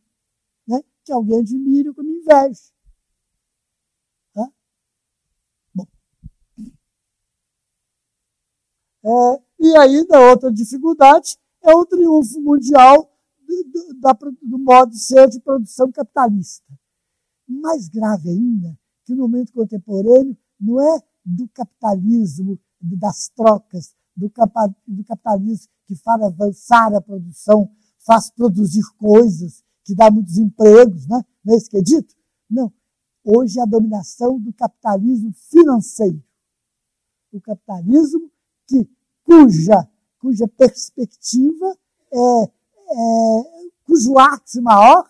Que 1.05 1.11
alguém 1.11 1.39
admire 1.39 1.89
ou 1.89 1.95
que 1.95 2.01
me 2.01 2.13
inveje. 2.19 2.73
Bom. 5.73 5.87
É, 9.05 9.43
e 9.59 9.77
ainda 9.77 10.29
outra 10.29 10.51
dificuldade 10.51 11.37
é 11.61 11.73
o 11.73 11.85
triunfo 11.85 12.39
mundial 12.41 13.11
do, 13.39 13.63
do, 13.63 13.99
da, 13.99 14.13
do 14.13 14.59
modo 14.59 14.91
de 14.91 14.99
ser 14.99 15.29
de 15.29 15.39
produção 15.39 15.91
capitalista. 15.91 16.65
Mais 17.47 17.89
grave 17.89 18.29
ainda, 18.29 18.77
que 19.05 19.13
no 19.13 19.23
momento 19.23 19.53
contemporâneo 19.53 20.37
não 20.59 20.81
é 20.81 21.01
do 21.25 21.47
capitalismo, 21.49 22.59
das 22.79 23.29
trocas, 23.29 23.95
do 24.15 24.29
capitalismo 24.29 25.69
que 25.85 25.95
faz 25.95 26.21
avançar 26.21 26.93
a 26.93 27.01
produção, 27.01 27.69
faz 28.05 28.29
produzir 28.31 28.83
coisas, 28.97 29.63
que 29.83 29.93
dá 29.95 30.09
muitos 30.09 30.37
empregos, 30.37 31.07
né? 31.07 31.23
não 31.43 31.53
é 31.53 31.57
isso 31.57 31.69
que 31.69 31.77
é 31.77 31.81
dito? 31.81 32.15
Não. 32.49 32.71
Hoje 33.23 33.59
é 33.59 33.61
a 33.61 33.65
dominação 33.65 34.39
do 34.39 34.51
capitalismo 34.53 35.31
financeiro. 35.33 36.21
O 37.31 37.41
capitalismo 37.41 38.31
que, 38.67 38.87
cuja, 39.23 39.87
cuja 40.19 40.47
perspectiva 40.47 41.77
é, 42.11 42.43
é 42.43 43.69
cujo 43.85 44.17
ápice 44.17 44.61
maior 44.61 45.09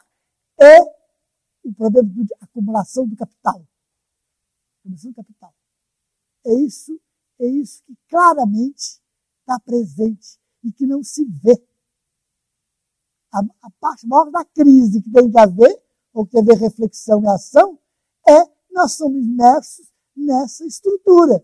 é 0.60 0.80
o 1.64 1.74
problema 1.74 2.10
de 2.10 2.34
acumulação 2.40 3.08
do 3.08 3.16
capital. 3.16 3.66
Acumulação 4.80 5.12
do 5.12 5.16
capital. 5.16 5.54
É 6.46 6.54
isso 6.56 7.00
é 7.40 7.48
isso 7.48 7.84
que 7.86 7.96
claramente 8.08 9.02
está 9.42 9.60
presente 9.60 10.40
e 10.64 10.72
que 10.72 10.86
não 10.86 11.04
se 11.04 11.26
vê. 11.26 11.62
A, 13.34 13.40
a 13.64 13.70
parte 13.80 14.08
maior 14.08 14.30
da 14.32 14.46
crise 14.46 15.02
que 15.02 15.12
tem 15.12 15.30
que 15.30 15.40
haver, 15.40 15.82
ou 16.14 16.26
que 16.26 16.34
tem 16.34 16.46
que 16.46 16.52
haver 16.52 16.62
reflexão 16.62 17.24
e 17.24 17.28
ação, 17.28 17.80
é 18.28 18.48
nós 18.72 18.94
somos 18.94 19.22
imersos 19.22 19.88
nessa 20.16 20.66
estrutura. 20.66 21.44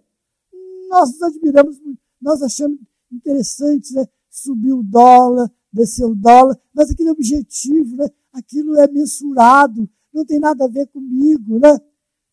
Nós 0.89 1.11
nos 1.11 1.21
admiramos 1.21 1.77
nós 2.21 2.41
achamos 2.41 2.79
interessante, 3.11 3.93
né? 3.93 4.05
subir 4.29 4.73
o 4.73 4.83
dólar, 4.83 5.49
descer 5.71 6.05
o 6.05 6.15
dólar, 6.15 6.59
mas 6.73 6.91
aquele 6.91 7.09
objetivo, 7.09 7.95
né? 7.95 8.07
aquilo 8.33 8.77
é 8.77 8.87
mensurado, 8.87 9.89
não 10.13 10.25
tem 10.25 10.39
nada 10.39 10.65
a 10.65 10.67
ver 10.67 10.87
comigo. 10.87 11.59
Né? 11.59 11.77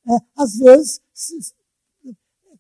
É, 0.09 0.17
às 0.37 0.57
vezes, 0.57 1.01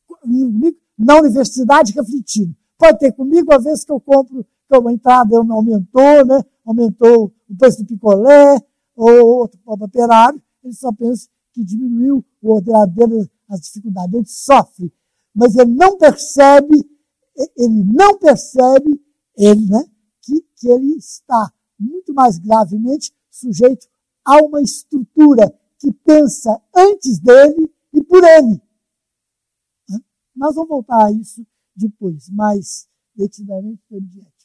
comigo, 0.06 0.76
na 0.96 1.18
universidade 1.18 1.92
refletindo. 1.92 2.54
Pode 2.78 2.98
ter 2.98 3.12
comigo, 3.12 3.52
a 3.52 3.58
vez 3.58 3.84
que 3.84 3.92
eu 3.92 4.00
compro, 4.00 4.46
que 4.68 4.74
a 4.74 4.92
entrada 4.92 5.36
aumentou, 5.36 6.26
né? 6.26 6.42
aumentou 6.64 7.32
o 7.48 7.56
preço 7.56 7.82
do 7.82 7.86
picolé, 7.86 8.60
ou 8.94 9.26
outro 9.40 9.60
operário, 9.66 10.42
ele 10.64 10.72
só 10.72 10.92
pensa 10.92 11.28
que 11.52 11.64
diminuiu 11.64 12.24
o 12.42 12.54
ordenado 12.54 12.92
dele, 12.92 13.30
as 13.48 13.60
dificuldades, 13.60 14.14
ele 14.14 14.26
sofre. 14.26 14.92
Mas 15.34 15.54
ele 15.54 15.72
não 15.72 15.96
percebe, 15.98 16.76
ele 17.56 17.84
não 17.84 18.18
percebe, 18.18 19.00
ele, 19.36 19.66
né, 19.66 19.84
que, 20.22 20.40
que 20.56 20.68
ele 20.68 20.96
está 20.96 21.52
muito 21.78 22.12
mais 22.14 22.38
gravemente 22.38 23.12
sujeito 23.30 23.86
a 24.24 24.42
uma 24.42 24.62
estrutura 24.62 25.54
que 25.78 25.92
pensa 25.92 26.60
antes 26.74 27.18
dele 27.20 27.70
e 27.92 28.02
por 28.02 28.24
ele. 28.24 28.60
Nós 30.34 30.54
vamos 30.54 30.68
voltar 30.68 31.06
a 31.06 31.12
isso 31.12 31.46
depois, 31.74 32.28
mais 32.30 32.88
detidamente 33.14 33.82
de 33.90 34.20
ética. 34.20 34.35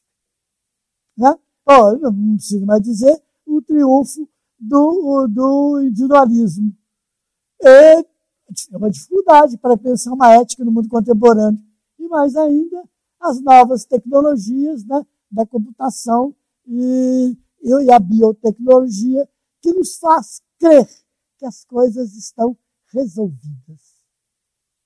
Né? 1.17 1.33
Oh, 1.65 1.97
não 1.97 2.35
preciso 2.35 2.65
mais 2.65 2.81
dizer 2.81 3.21
o 3.45 3.61
triunfo 3.61 4.27
do, 4.59 5.27
do 5.27 5.81
individualismo. 5.81 6.75
É, 7.63 8.03
uma 8.71 8.89
dificuldade 8.89 9.57
para 9.57 9.77
pensar 9.77 10.13
uma 10.13 10.33
ética 10.33 10.63
no 10.63 10.71
mundo 10.71 10.89
contemporâneo. 10.89 11.59
E 11.99 12.07
mais 12.07 12.35
ainda, 12.35 12.83
as 13.19 13.41
novas 13.41 13.85
tecnologias 13.85 14.83
né, 14.85 15.05
da 15.31 15.45
computação 15.45 16.35
e, 16.67 17.37
e 17.61 17.91
a 17.91 17.99
biotecnologia 17.99 19.27
que 19.61 19.71
nos 19.73 19.97
faz 19.97 20.41
crer 20.59 20.87
que 21.37 21.45
as 21.45 21.63
coisas 21.65 22.15
estão 22.15 22.57
resolvidas. 22.87 23.81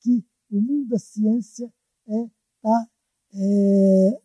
Que 0.02 0.24
o 0.52 0.62
mundo 0.62 0.90
da 0.90 1.00
ciência 1.00 1.72
é, 2.08 2.30
tá, 2.62 2.88
é, 3.34 4.22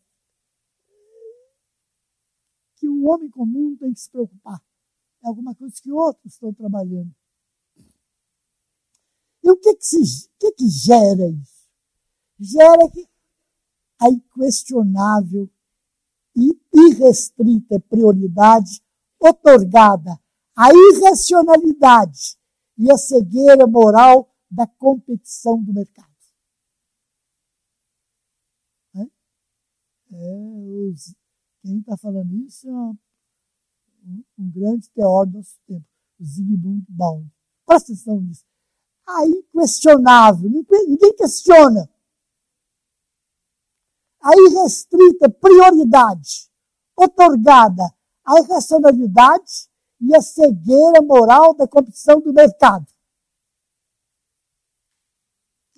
que 2.80 2.88
o 2.88 3.04
homem 3.04 3.28
comum 3.28 3.76
tem 3.76 3.92
que 3.92 4.00
se 4.00 4.10
preocupar. 4.10 4.58
É 5.22 5.28
alguma 5.28 5.54
coisa 5.54 5.74
que 5.82 5.92
outros 5.92 6.32
estão 6.32 6.52
trabalhando. 6.54 7.14
E 9.44 9.50
o 9.50 9.56
que 9.56 9.76
que, 9.76 9.84
se, 9.84 10.30
que, 10.38 10.52
que 10.52 10.68
gera 10.68 11.28
isso? 11.28 11.68
Gera 12.38 12.90
que 12.90 13.06
a 14.00 14.08
inquestionável 14.08 15.50
e 16.34 16.58
irrestrita 16.72 17.78
prioridade 17.80 18.82
otorgada 19.18 20.18
à 20.56 20.70
irracionalidade 20.72 22.38
e 22.78 22.90
à 22.90 22.96
cegueira 22.96 23.66
moral 23.66 24.34
da 24.50 24.66
competição 24.66 25.62
do 25.62 25.74
mercado. 25.74 26.08
É, 28.94 29.06
os, 30.12 31.14
quem 31.62 31.78
está 31.78 31.96
falando 31.96 32.34
isso 32.46 32.68
é 32.68 32.72
um, 32.72 32.96
um, 34.38 34.50
grande 34.50 34.88
teórico 34.90 35.32
do 35.32 35.38
nosso 35.38 35.58
tempo, 35.66 35.86
o 36.18 36.24
Zygmunt 36.24 36.84
Baum. 36.88 37.28
Presta 37.66 37.92
atenção 37.92 38.20
nisso. 38.20 38.44
A 39.06 39.26
inquestionável, 39.26 40.48
ninguém 40.48 41.14
questiona. 41.16 41.88
A 44.22 44.30
irrestrita 44.36 45.30
prioridade 45.30 46.50
otorgada 46.96 47.82
à 48.24 48.38
irracionalidade 48.38 49.68
e 50.00 50.14
à 50.14 50.20
cegueira 50.20 51.02
moral 51.02 51.54
da 51.54 51.66
competição 51.66 52.20
do 52.20 52.32
mercado. 52.32 52.86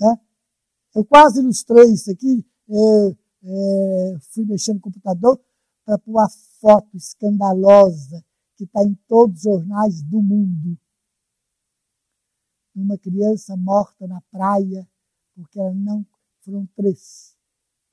É? 0.00 0.98
Eu 0.98 1.04
quase 1.04 1.40
ilustrei 1.40 1.92
isso 1.92 2.10
aqui. 2.10 2.44
É, 2.68 3.16
é, 3.44 4.18
fui 4.32 4.44
mexer 4.44 4.74
no 4.74 4.80
computador 4.80 5.40
para 5.84 5.98
pôr 5.98 6.18
a 6.18 6.28
foto 6.60 6.96
escandalosa 6.96 8.24
que 8.56 8.64
está 8.64 8.82
em 8.82 8.94
todos 9.08 9.38
os 9.38 9.42
jornais 9.42 10.02
do 10.02 10.22
mundo. 10.22 10.78
Uma 12.74 12.96
criança 12.96 13.56
morta 13.56 14.06
na 14.06 14.20
praia 14.22 14.88
porque 15.34 15.58
ela 15.58 15.74
não. 15.74 16.06
Foram 16.40 16.66
três. 16.74 17.36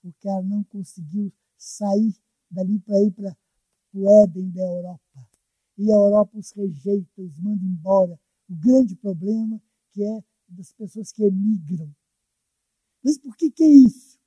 Porque 0.01 0.27
ela 0.27 0.41
não 0.41 0.63
conseguiu 0.63 1.31
sair 1.57 2.15
dali 2.49 2.79
para 2.79 2.99
ir 2.99 3.11
para 3.11 3.37
o 3.93 4.23
Éden 4.23 4.49
da 4.49 4.61
Europa. 4.61 5.29
E 5.77 5.91
a 5.91 5.95
Europa 5.95 6.37
os 6.37 6.51
rejeita, 6.51 7.21
os 7.21 7.39
manda 7.39 7.63
embora. 7.63 8.19
O 8.49 8.55
grande 8.55 8.95
problema 8.95 9.61
que 9.91 10.03
é 10.03 10.23
das 10.47 10.71
pessoas 10.73 11.11
que 11.11 11.23
emigram. 11.23 11.93
Mas 13.03 13.17
por 13.17 13.35
que, 13.37 13.51
que 13.51 13.63
é 13.63 13.67
isso? 13.67 14.17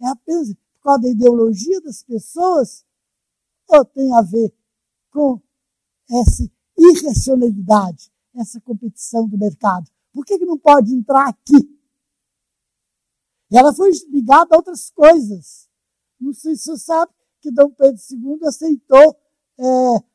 É 0.00 0.08
apenas 0.08 0.54
por 0.78 0.84
causa 0.84 1.02
da 1.02 1.08
ideologia 1.08 1.80
das 1.80 2.02
pessoas 2.02 2.84
ou 3.68 3.84
tem 3.84 4.14
a 4.14 4.22
ver 4.22 4.54
com 5.10 5.40
essa 6.10 6.50
irracionalidade, 6.76 8.10
essa 8.34 8.60
competição 8.60 9.28
do 9.28 9.36
mercado? 9.36 9.90
Por 10.12 10.24
que, 10.24 10.38
que 10.38 10.46
não 10.46 10.58
pode 10.58 10.94
entrar 10.94 11.28
aqui? 11.28 11.78
E 13.50 13.56
ela 13.56 13.74
foi 13.74 13.90
ligada 14.10 14.54
a 14.54 14.58
outras 14.58 14.90
coisas. 14.90 15.68
Não 16.20 16.32
sei 16.32 16.56
se 16.56 16.64
você 16.64 16.78
sabe 16.78 17.12
que 17.40 17.50
Dom 17.50 17.70
Pedro 17.70 18.00
II 18.10 18.46
aceitou 18.46 19.16
é, 19.58 19.64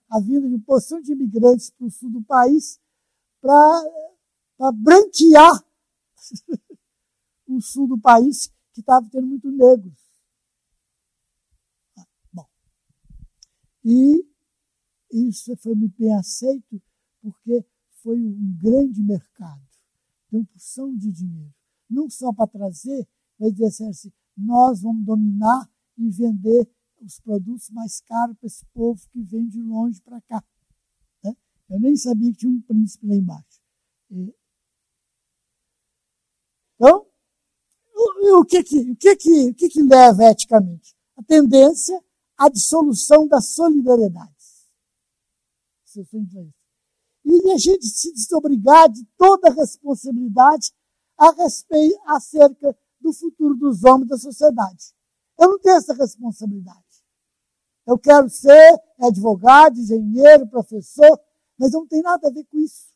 a 0.09 0.19
vinda 0.19 0.41
de 0.41 0.55
uma 0.55 0.65
porção 0.65 1.01
de 1.01 1.11
imigrantes 1.11 1.69
para 1.71 1.87
o 1.87 1.91
sul 1.91 2.11
do 2.11 2.21
país 2.23 2.79
para 3.41 4.71
branquear 4.73 5.51
o 7.47 7.59
sul 7.61 7.87
do 7.87 7.99
país, 7.99 8.47
que 8.73 8.79
estava 8.79 9.07
tendo 9.09 9.27
muito 9.27 9.51
negros. 9.51 9.99
Bom, 12.31 12.45
e 13.83 14.25
isso 15.11 15.55
foi 15.57 15.75
muito 15.75 15.95
bem 15.99 16.13
aceito, 16.15 16.81
porque 17.21 17.65
foi 18.01 18.19
um 18.19 18.57
grande 18.61 19.01
mercado, 19.01 19.61
tem 20.29 20.39
uma 20.39 20.45
porção 20.45 20.95
de 20.95 21.11
dinheiro. 21.11 21.53
Não 21.89 22.09
só 22.09 22.33
para 22.33 22.47
trazer, 22.47 23.07
mas 23.39 23.53
dizer 23.53 23.87
assim, 23.87 24.11
nós 24.35 24.81
vamos 24.81 25.05
dominar 25.05 25.69
e 25.97 26.09
vender 26.09 26.67
os 27.01 27.19
produtos 27.19 27.69
mais 27.69 28.01
caros 28.01 28.35
para 28.37 28.47
esse 28.47 28.65
povo 28.73 28.99
que 29.11 29.21
vem 29.21 29.47
de 29.47 29.61
longe 29.61 30.01
para 30.01 30.21
cá. 30.21 30.43
Né? 31.23 31.35
Eu 31.69 31.79
nem 31.79 31.95
sabia 31.95 32.31
que 32.31 32.39
tinha 32.39 32.51
um 32.51 32.61
príncipe 32.61 33.05
lá 33.05 33.15
embaixo. 33.15 33.61
Então, 36.75 37.05
o, 37.95 38.39
o, 38.39 38.45
que, 38.45 38.63
que, 38.63 38.91
o, 38.91 38.95
que, 38.95 39.15
que, 39.15 39.49
o 39.49 39.53
que, 39.53 39.69
que 39.69 39.83
leva 39.83 40.23
eticamente? 40.25 40.95
A 41.15 41.23
tendência 41.23 42.03
à 42.37 42.49
dissolução 42.49 43.27
das 43.27 43.47
solidariedades. 43.47 44.67
E 47.25 47.51
a 47.51 47.57
gente 47.57 47.85
se 47.85 48.11
desobrigar 48.13 48.89
de 48.89 49.05
toda 49.17 49.49
a 49.49 49.53
responsabilidade 49.53 50.71
a 51.17 51.31
respeito, 51.31 51.99
acerca 52.05 52.77
do 52.99 53.13
futuro 53.13 53.55
dos 53.55 53.83
homens 53.83 54.09
da 54.09 54.17
sociedade. 54.17 54.93
Eu 55.39 55.49
não 55.49 55.59
tenho 55.59 55.77
essa 55.77 55.93
responsabilidade. 55.93 56.83
Eu 57.85 57.99
quero 57.99 58.29
ser 58.29 58.81
advogado, 58.99 59.77
engenheiro, 59.77 60.47
professor, 60.47 61.19
mas 61.57 61.71
não 61.71 61.85
tem 61.85 62.01
nada 62.01 62.27
a 62.27 62.31
ver 62.31 62.45
com 62.45 62.57
isso. 62.59 62.87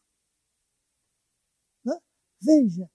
Né? 1.83 1.99
Veja, 2.41 2.89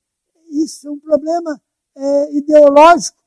isso 0.51 0.89
é 0.89 0.91
um 0.91 0.99
problema 0.99 1.63
é, 1.95 2.35
ideológico. 2.35 3.23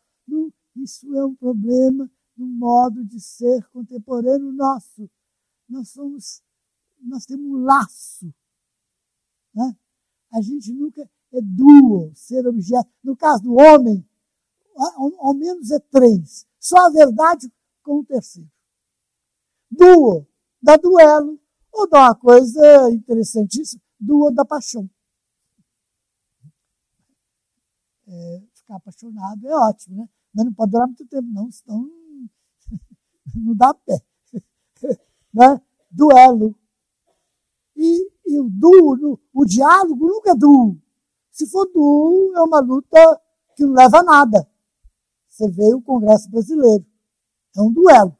Isso 0.75 1.15
é 1.15 1.25
um 1.25 1.35
problema 1.35 2.11
do 2.35 2.45
modo 2.45 3.03
de 3.05 3.19
ser 3.19 3.65
contemporâneo 3.69 4.51
nosso. 4.51 5.09
Nós 5.67 5.89
somos, 5.89 6.43
nós 7.01 7.25
temos 7.25 7.45
um 7.45 7.63
laço. 7.63 8.33
Né? 9.53 9.75
A 10.33 10.41
gente 10.41 10.73
nunca 10.73 11.01
é 11.31 11.41
duo, 11.41 12.11
ser 12.13 12.45
objeto. 12.45 12.89
No 13.03 13.15
caso 13.15 13.43
do 13.43 13.55
homem, 13.55 14.07
ao, 14.75 15.27
ao 15.27 15.33
menos 15.33 15.71
é 15.71 15.79
três. 15.79 16.45
Só 16.59 16.77
a 16.87 16.91
verdade 16.91 17.51
com 17.81 17.99
o 17.99 18.05
terceiro. 18.05 18.49
Duo, 19.71 20.27
da 20.61 20.77
duelo, 20.77 21.39
ou 21.71 21.89
dá 21.89 22.07
uma 22.07 22.15
coisa 22.15 22.91
interessantíssima, 22.91 23.81
duo 23.99 24.31
da 24.31 24.45
paixão. 24.45 24.89
É, 28.07 28.43
ficar 28.53 28.75
apaixonado 28.75 29.47
é 29.47 29.55
ótimo, 29.55 29.97
né? 29.97 30.09
Mas 30.33 30.45
não 30.45 30.53
pode 30.53 30.71
durar 30.71 30.87
muito 30.87 31.05
tempo, 31.07 31.27
não, 31.29 31.49
senão 31.51 31.89
não 33.35 33.55
dá 33.55 33.73
pé. 33.73 34.01
né? 35.33 35.61
Duelo. 35.89 36.55
E, 37.75 38.11
e 38.25 38.39
o 38.39 38.49
duo, 38.49 39.19
o 39.33 39.45
diálogo 39.45 40.07
nunca 40.07 40.31
é 40.31 40.35
duo. 40.35 40.79
Se 41.31 41.47
for 41.47 41.65
duo, 41.71 42.33
é 42.35 42.41
uma 42.41 42.59
luta 42.59 43.21
que 43.55 43.65
não 43.65 43.73
leva 43.73 43.99
a 43.99 44.03
nada. 44.03 44.49
Você 45.27 45.49
vê 45.49 45.73
o 45.73 45.81
Congresso 45.81 46.29
Brasileiro. 46.29 46.85
É 47.55 47.61
um 47.61 47.71
duelo. 47.71 48.17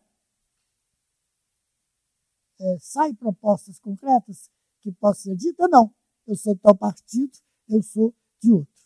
É, 2.59 2.77
sai 2.79 3.13
propostas 3.13 3.79
concretas 3.79 4.49
que 4.81 4.91
possam 4.91 5.31
ser 5.31 5.35
ditas? 5.35 5.67
Não. 5.69 5.93
Eu 6.27 6.35
sou 6.35 6.55
de 6.55 6.61
tal 6.61 6.75
partido, 6.75 7.37
eu 7.69 7.81
sou 7.81 8.13
de 8.41 8.51
outro. 8.51 8.83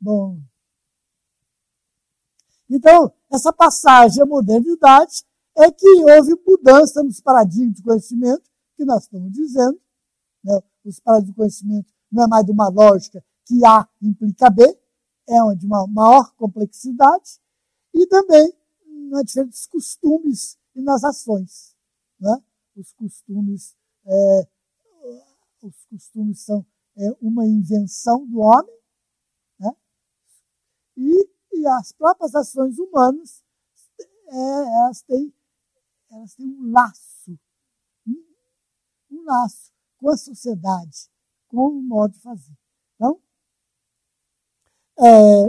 Bom. 0.00 0.40
Então, 2.70 3.12
essa 3.30 3.52
passagem 3.52 4.22
à 4.22 4.26
modernidade 4.26 5.24
é 5.56 5.70
que 5.70 5.86
houve 5.86 6.34
mudança 6.46 7.02
nos 7.02 7.20
paradigmas 7.20 7.74
de 7.74 7.82
conhecimento, 7.82 8.50
que 8.76 8.84
nós 8.84 9.04
estamos 9.04 9.32
dizendo. 9.32 9.80
Né? 10.44 10.60
Os 10.84 11.00
paradigmas 11.00 11.28
de 11.28 11.36
conhecimento 11.36 11.92
não 12.10 12.24
é 12.24 12.26
mais 12.26 12.46
de 12.46 12.52
uma 12.52 12.68
lógica 12.68 13.24
que 13.44 13.64
A 13.64 13.88
implica 14.00 14.50
B, 14.50 14.62
é 15.26 15.54
de 15.56 15.66
uma 15.66 15.86
maior 15.86 16.32
complexidade, 16.36 17.40
e 17.94 18.06
também 18.06 18.52
na 19.10 19.22
diferença 19.22 19.50
dos 19.50 19.66
costumes 19.66 20.58
e 20.74 20.80
nas 20.80 21.04
ações. 21.04 21.74
Né? 22.20 22.42
Os 22.76 22.92
costumes, 22.92 23.76
é, 24.06 24.48
os 25.62 25.84
costumes 25.86 26.40
são 26.40 26.64
é, 26.96 27.16
uma 27.20 27.46
invenção 27.46 28.26
do 28.26 28.40
homem, 28.40 28.78
né? 29.58 29.70
e, 30.96 31.28
e 31.58 31.66
as 31.66 31.92
próprias 31.92 32.34
ações 32.34 32.78
humanas 32.78 33.42
é, 34.28 34.76
elas, 34.80 35.02
têm, 35.02 35.34
elas 36.10 36.34
têm 36.34 36.46
um 36.46 36.70
laço, 36.70 37.38
um, 38.06 39.24
laço 39.24 39.72
com 39.96 40.10
a 40.10 40.16
sociedade, 40.16 41.10
com 41.48 41.66
o 41.68 41.82
modo 41.82 42.12
de 42.12 42.20
fazer. 42.20 42.56
Então, 42.94 43.20
é, 45.00 45.46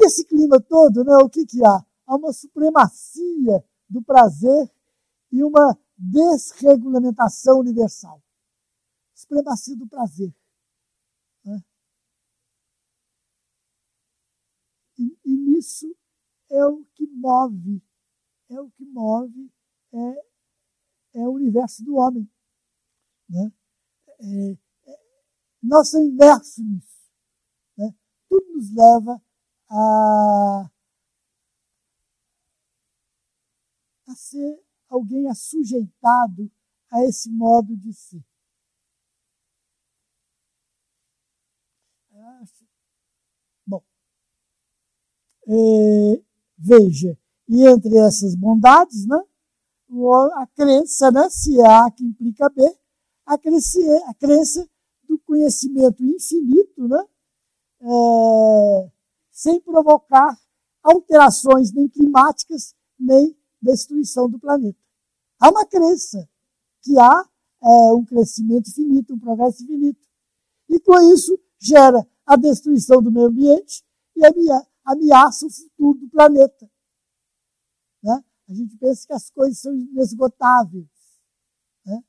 nesse 0.00 0.24
clima 0.24 0.60
todo, 0.60 1.04
né, 1.04 1.16
o 1.22 1.28
que, 1.28 1.44
que 1.44 1.64
há? 1.64 1.84
Há 2.06 2.16
uma 2.16 2.32
supremacia 2.32 3.64
do 3.88 4.02
prazer 4.02 4.72
e 5.30 5.42
uma 5.44 5.78
desregulamentação 5.96 7.58
universal. 7.58 8.22
Supremacia 9.14 9.76
do 9.76 9.86
prazer. 9.86 10.34
Né? 11.44 11.62
Nisso 15.62 15.96
é 16.50 16.66
o 16.66 16.84
que 16.86 17.06
move, 17.06 17.80
é 18.50 18.60
o 18.60 18.68
que 18.72 18.84
move 18.84 19.48
é, 19.94 21.20
é 21.20 21.20
o 21.20 21.34
universo 21.34 21.84
do 21.84 21.94
homem. 21.94 22.28
Né? 23.28 23.52
É, 24.18 24.90
é, 24.90 25.00
nós 25.62 25.88
somos 25.88 26.08
imersos 26.08 26.64
nisso. 26.64 27.12
Né? 27.78 27.94
Tudo 28.28 28.54
nos 28.54 28.74
leva 28.74 29.22
a, 29.70 30.70
a 34.08 34.14
ser 34.16 34.64
alguém 34.88 35.28
assujeitado 35.30 36.50
a 36.90 37.04
esse 37.04 37.30
modo 37.30 37.76
de 37.76 37.92
ser. 37.92 38.24
É, 45.48 46.22
veja, 46.58 47.18
e 47.48 47.66
entre 47.66 47.96
essas 47.98 48.34
bondades, 48.34 49.06
né, 49.06 49.20
a 50.34 50.46
crença, 50.54 51.10
né, 51.10 51.28
se 51.28 51.60
é 51.60 51.66
A 51.66 51.90
que 51.90 52.04
implica 52.04 52.48
B, 52.48 52.62
a 53.26 53.36
crença, 53.36 53.78
a 54.06 54.14
crença 54.14 54.68
do 55.08 55.18
conhecimento 55.18 56.02
infinito, 56.02 56.88
né, 56.88 57.04
é, 57.80 58.90
sem 59.30 59.60
provocar 59.60 60.38
alterações 60.82 61.72
nem 61.72 61.88
climáticas, 61.88 62.74
nem 62.98 63.36
destruição 63.60 64.28
do 64.28 64.38
planeta. 64.38 64.78
Há 65.40 65.50
uma 65.50 65.66
crença 65.66 66.28
que 66.82 66.98
há 66.98 67.24
é, 67.62 67.92
um 67.92 68.04
crescimento 68.04 68.72
finito, 68.72 69.14
um 69.14 69.18
progresso 69.18 69.62
infinito. 69.62 70.00
E 70.68 70.80
com 70.80 70.98
isso 71.12 71.38
gera 71.58 72.06
a 72.26 72.36
destruição 72.36 73.02
do 73.02 73.10
meio 73.10 73.26
ambiente 73.26 73.84
e 74.16 74.24
ameaça 74.84 75.46
o 75.46 75.50
futuro 75.50 75.98
do 75.98 76.08
planeta. 76.08 76.70
Né? 78.02 78.24
A 78.48 78.54
gente 78.54 78.76
pensa 78.76 79.06
que 79.06 79.12
as 79.12 79.30
coisas 79.30 79.58
são 79.58 79.74
inesgotáveis. 79.74 80.88
Né? 81.86 82.02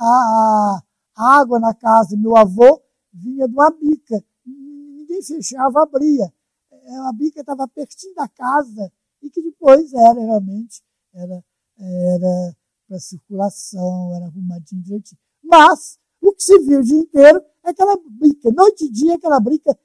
A, 0.00 0.80
a, 1.16 1.40
água 1.40 1.58
na 1.58 1.74
casa 1.74 2.16
do 2.16 2.22
meu 2.22 2.36
avô 2.36 2.82
vinha 3.12 3.46
de 3.46 3.54
uma 3.54 3.70
bica. 3.70 4.24
Ninguém 4.44 5.22
fechava, 5.22 5.82
abria. 5.82 6.32
É, 6.70 6.96
a 7.08 7.12
bica 7.12 7.40
estava 7.40 7.68
pertinho 7.68 8.14
da 8.14 8.28
casa 8.28 8.92
e 9.22 9.30
que 9.30 9.42
depois 9.42 9.92
era 9.92 10.20
realmente 10.20 10.82
era, 11.16 11.44
era 11.78 12.56
para 12.86 12.98
circulação, 13.00 14.14
era 14.14 14.26
arrumadinho 14.26 14.82
direitinho. 14.82 15.18
Mas 15.42 15.98
o 16.20 16.32
que 16.32 16.42
se 16.42 16.58
viu 16.60 16.80
o 16.80 16.84
dia 16.84 16.98
inteiro 16.98 17.42
é 17.64 17.70
aquela 17.70 17.96
bica, 18.10 18.50
noite 18.52 18.84
e 18.84 18.90
dia 18.90 19.14
aquela 19.14 19.40
bica, 19.40 19.76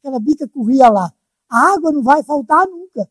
aquela 0.00 0.20
bica 0.20 0.48
corria 0.48 0.88
lá. 0.88 1.12
A 1.48 1.74
água 1.74 1.92
não 1.92 2.02
vai 2.02 2.22
faltar 2.22 2.66
nunca. 2.66 3.08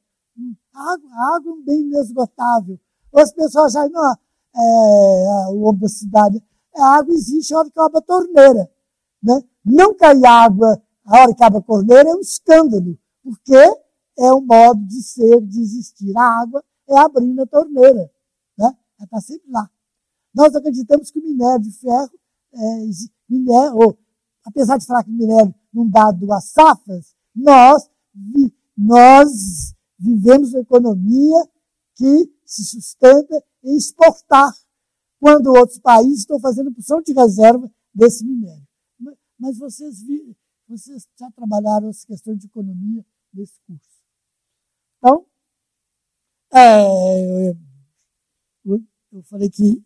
A 0.73 0.93
água, 0.93 1.09
água 1.36 1.51
é 1.51 1.53
um 1.53 1.63
bem 1.63 1.81
inesgotável. 1.81 2.79
As 3.13 3.31
pessoas 3.33 3.73
já 3.73 3.88
não, 3.88 4.13
é, 4.13 5.47
o 5.51 5.61
homem 5.61 5.81
da 5.81 5.88
cidade, 5.88 6.43
a 6.75 6.97
água 6.97 7.13
existe 7.13 7.53
a 7.53 7.59
hora 7.59 7.71
que 7.71 7.79
abre 7.79 7.97
a 7.97 8.01
torneira. 8.01 8.71
Né? 9.23 9.41
Não 9.63 9.95
cair 9.95 10.25
água 10.25 10.81
a 11.05 11.21
hora 11.21 11.36
que 11.36 11.43
abre 11.43 11.59
a 11.59 11.61
torneira 11.61 12.09
é 12.09 12.15
um 12.15 12.19
escândalo, 12.19 12.97
porque 13.23 13.55
é 14.17 14.33
um 14.33 14.41
modo 14.41 14.83
de 14.86 15.01
ser, 15.01 15.41
de 15.41 15.61
existir. 15.61 16.17
A 16.17 16.41
água 16.41 16.63
é 16.89 16.97
abrindo 16.97 17.41
a 17.41 17.47
torneira. 17.47 18.11
Né? 18.57 18.65
Ela 18.97 19.03
está 19.03 19.21
sempre 19.21 19.49
lá. 19.51 19.69
Nós 20.33 20.55
acreditamos 20.55 21.11
que 21.11 21.19
o 21.19 21.23
minério 21.23 21.61
de 21.61 21.71
ferro, 21.71 22.11
é, 22.53 22.59
minério, 23.29 23.75
ou, 23.75 23.97
apesar 24.45 24.77
de 24.77 24.86
falar 24.86 25.03
que 25.03 25.09
o 25.09 25.13
minério 25.13 25.53
não 25.73 25.88
dá 25.88 26.11
duas 26.11 26.45
safras, 26.45 27.15
nós, 27.36 27.89
nós 28.78 29.74
vivemos 29.97 30.53
uma 30.53 30.61
economia 30.61 31.49
que 31.95 32.32
se 32.45 32.63
sustenta 32.66 33.43
em 33.63 33.76
exportar, 33.76 34.53
quando 35.20 35.47
outros 35.47 35.80
países 35.80 36.20
estão 36.20 36.39
fazendo 36.39 36.72
produção 36.72 37.01
de 37.01 37.13
reserva 37.13 37.72
desse 37.93 38.24
minério. 38.26 38.68
Mas 39.39 39.57
vocês, 39.57 40.03
vocês 40.68 41.07
já 41.18 41.32
trabalharam 41.32 41.89
as 41.89 42.05
questões 42.05 42.38
de 42.38 42.45
economia 42.45 43.03
nesse 43.34 43.59
curso. 43.66 44.03
Então, 44.97 45.26
é, 46.53 47.49
eu, 48.66 48.84
eu 49.11 49.24
falei 49.24 49.49
que 49.49 49.84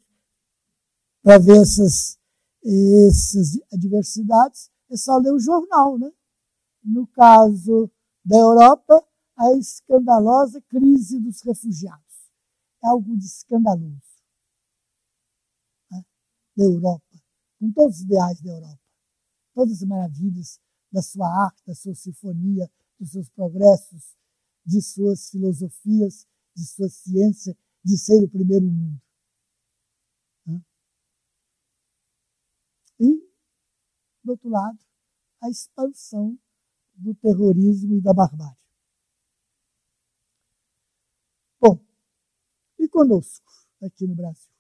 para 1.22 1.38
ver 1.38 1.62
essas, 1.62 2.18
essas 2.64 3.60
adversidades 3.72 4.70
é 4.92 4.98
só 4.98 5.18
ler 5.18 5.34
o 5.34 5.40
jornal. 5.40 5.98
Né? 5.98 6.12
No 6.84 7.08
caso 7.08 7.90
da 8.26 8.38
Europa, 8.38 9.06
a 9.38 9.52
escandalosa 9.54 10.62
crise 10.64 11.20
dos 11.20 11.42
refugiados. 11.42 12.30
É 12.84 12.88
algo 12.88 13.18
de 13.18 13.26
escandaloso. 13.26 14.02
Né? 15.92 16.04
Da 16.56 16.64
Europa, 16.64 17.22
com 17.60 17.72
todos 17.72 17.98
os 17.98 18.02
ideais 18.02 18.42
da 18.42 18.52
Europa, 18.52 18.82
todas 19.54 19.82
as 19.82 19.88
maravilhas 19.88 20.60
da 20.92 21.02
sua 21.02 21.28
arte, 21.46 21.64
da 21.66 21.76
sua 21.76 21.96
sinfonia, 21.96 22.70
dos 23.00 23.12
seus 23.12 23.30
progressos, 23.30 24.16
de 24.66 24.82
suas 24.82 25.30
filosofias, 25.30 26.28
de 26.56 26.66
sua 26.66 26.90
ciência, 26.90 27.58
de 27.84 27.98
ser 27.98 28.24
o 28.24 28.30
primeiro 28.30 28.66
mundo. 28.66 29.02
E, 33.00 33.14
do 34.24 34.32
outro 34.32 34.50
lado, 34.50 34.78
a 35.42 35.50
expansão 35.50 36.38
do 37.00 37.16
terrorismo 37.16 37.96
e 37.96 38.02
da 38.02 38.14
barbárie. 38.14 38.60
Bom, 41.60 41.80
e 42.78 42.88
conosco, 42.88 43.50
aqui 43.82 44.06
no 44.06 44.16
Brasil? 44.16 44.52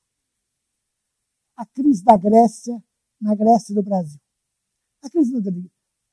A 1.55 1.65
crise 1.65 2.03
da 2.03 2.17
Grécia, 2.17 2.81
na 3.19 3.35
Grécia 3.35 3.73
e 3.73 3.75
no 3.75 3.83
Brasil. 3.83 4.21
A 5.01 5.09
crise 5.09 5.39
da 5.41 5.51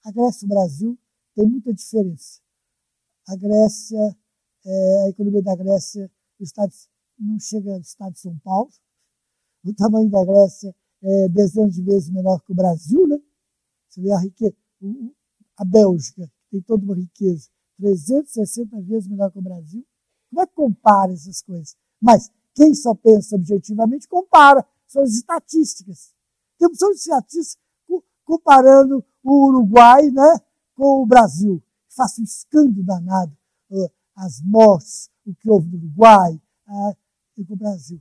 a 0.05 0.12
Grécia 0.12 0.45
e 0.45 0.47
o 0.47 0.49
Brasil 0.49 0.99
tem 1.35 1.47
muita 1.47 1.72
diferença. 1.72 2.41
A 3.29 3.37
Grécia, 3.37 4.16
é, 4.64 5.05
a 5.05 5.09
economia 5.09 5.43
da 5.43 5.57
Grécia, 5.57 6.11
não 7.18 7.41
chega 7.41 7.72
ao 7.72 7.81
estado 7.81 8.12
de 8.12 8.20
São 8.20 8.39
Paulo. 8.39 8.70
O 9.64 9.74
tamanho 9.74 10.09
da 10.09 10.24
Grécia 10.24 10.74
é, 11.03 11.29
dezenas 11.29 11.74
de 11.74 11.83
vezes 11.83 12.11
menor 12.11 12.41
que 12.43 12.53
o 12.53 12.55
Brasil, 12.55 13.07
né? 13.07 13.18
Você 13.89 14.01
vê 14.01 14.12
a 14.12 14.18
riqueza, 14.18 14.55
a 15.57 15.65
Bélgica 15.65 16.31
tem 16.51 16.61
toda 16.61 16.85
uma 16.85 16.95
riqueza 16.95 17.49
360 17.79 18.81
vezes 18.83 19.09
menor 19.09 19.31
que 19.31 19.39
o 19.39 19.43
Brasil. 19.43 19.87
Como 20.31 20.43
é 20.43 20.47
que 20.47 20.55
compara 20.55 21.13
essas 21.13 21.43
coisas? 21.43 21.77
Mas 22.01 22.31
quem 22.55 22.75
só 22.75 22.95
pensa 22.95 23.37
objetivamente 23.37 24.09
compara, 24.09 24.67
são 24.87 25.03
as 25.03 25.13
estatísticas. 25.13 26.15
Temos 26.59 26.79
só 26.79 26.91
estatísticas 26.91 27.59
comparando 28.25 29.05
o 29.23 29.49
Uruguai 29.49 30.11
né, 30.11 30.41
com 30.75 31.03
o 31.03 31.07
Brasil. 31.07 31.63
Faça 31.89 32.21
um 32.21 32.25
escândalo 32.25 32.83
danado. 32.83 33.37
As 34.15 34.41
mortes, 34.43 35.11
o 35.27 35.35
que 35.35 35.51
houve 35.51 35.69
no 35.69 35.77
Uruguai 35.77 36.41
e 37.37 37.45
com 37.45 37.55
o 37.55 37.57
Brasil. 37.57 38.01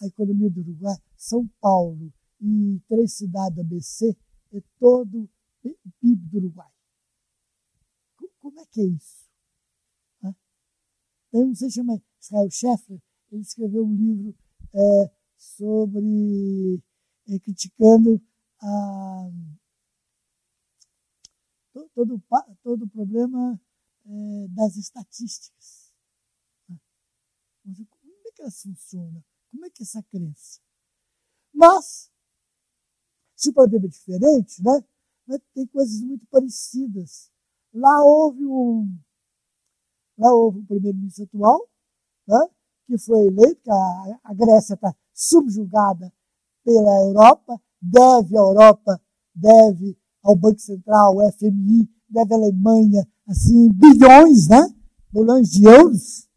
A 0.00 0.06
economia 0.06 0.48
do 0.50 0.60
Uruguai, 0.60 0.96
São 1.16 1.48
Paulo, 1.60 2.12
e 2.40 2.80
três 2.88 3.14
cidades 3.14 3.58
ABC 3.58 4.16
é 4.52 4.62
todo 4.78 5.28
o 5.64 5.70
PIB 6.00 6.28
do 6.28 6.38
Uruguai. 6.38 6.70
Como 8.48 8.60
é 8.60 8.66
que 8.66 8.80
é 8.80 8.84
isso? 8.84 9.28
Tem 11.30 11.44
um 11.44 11.54
se 11.54 11.70
chama 11.70 12.02
Israel 12.18 12.50
Scheffler, 12.50 13.02
ele 13.30 13.42
escreveu 13.42 13.84
um 13.84 13.94
livro 13.94 14.34
é, 14.72 15.10
sobre 15.36 16.82
é, 17.28 17.38
criticando 17.40 18.18
a, 18.58 19.30
todo, 21.92 22.22
todo 22.62 22.84
o 22.86 22.88
problema 22.88 23.60
é, 24.06 24.48
das 24.48 24.76
estatísticas. 24.76 25.92
Como 27.62 28.28
é 28.28 28.32
que 28.32 28.40
elas 28.40 28.62
funcionam? 28.62 29.22
Como 29.50 29.66
é 29.66 29.70
que 29.70 29.82
é 29.82 29.84
essa 29.84 30.02
crença? 30.04 30.62
Mas 31.52 32.10
se 33.36 33.50
o 33.50 33.52
problema 33.52 33.84
é 33.84 33.90
diferente, 33.90 34.62
né? 34.62 34.82
Mas 35.26 35.38
tem 35.52 35.66
coisas 35.66 36.00
muito 36.00 36.26
parecidas. 36.28 37.30
Lá 37.72 38.02
houve 38.04 38.44
um, 38.44 38.98
lá 40.18 40.32
houve 40.32 40.60
um 40.60 40.64
primeiro-ministro 40.64 41.24
atual, 41.24 41.68
né? 42.26 42.48
que 42.86 42.98
foi 42.98 43.26
eleito, 43.26 43.60
que 43.62 43.70
a, 43.70 44.20
a 44.24 44.34
Grécia 44.34 44.74
está 44.74 44.94
subjugada 45.12 46.12
pela 46.64 47.02
Europa, 47.02 47.60
deve 47.80 48.36
à 48.36 48.40
Europa, 48.40 49.00
deve 49.34 49.96
ao 50.22 50.34
Banco 50.34 50.60
Central, 50.60 51.20
ao 51.20 51.32
FMI, 51.32 51.88
deve 52.08 52.34
à 52.34 52.36
Alemanha, 52.36 53.06
assim, 53.26 53.68
bilhões, 53.72 54.48
né? 54.48 54.60
Bilhões 55.12 55.50
de 55.50 55.64
euros. 55.64 56.28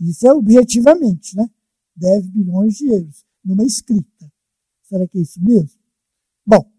Isso 0.00 0.26
é 0.26 0.32
objetivamente, 0.32 1.36
né? 1.36 1.48
Deve 1.96 2.28
bilhões 2.28 2.74
de 2.74 2.88
euros 2.88 3.24
numa 3.44 3.64
escrita. 3.64 4.30
Será 4.84 5.06
que 5.08 5.18
é 5.18 5.22
isso 5.22 5.42
mesmo? 5.42 5.78
Bom, 6.46 6.70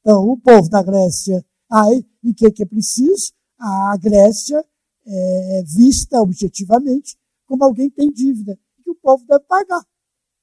então 0.00 0.28
o 0.28 0.36
povo 0.36 0.68
da 0.68 0.82
Grécia, 0.82 1.44
aí, 1.70 2.04
o 2.24 2.34
que, 2.34 2.50
que 2.50 2.62
é 2.62 2.66
preciso? 2.66 3.32
A 3.58 3.96
Grécia 3.96 4.64
é 5.06 5.62
vista 5.62 6.20
objetivamente 6.20 7.16
como 7.46 7.64
alguém 7.64 7.88
tem 7.88 8.10
dívida, 8.10 8.58
que 8.82 8.90
o 8.90 8.94
povo 8.96 9.24
deve 9.26 9.44
pagar. 9.44 9.86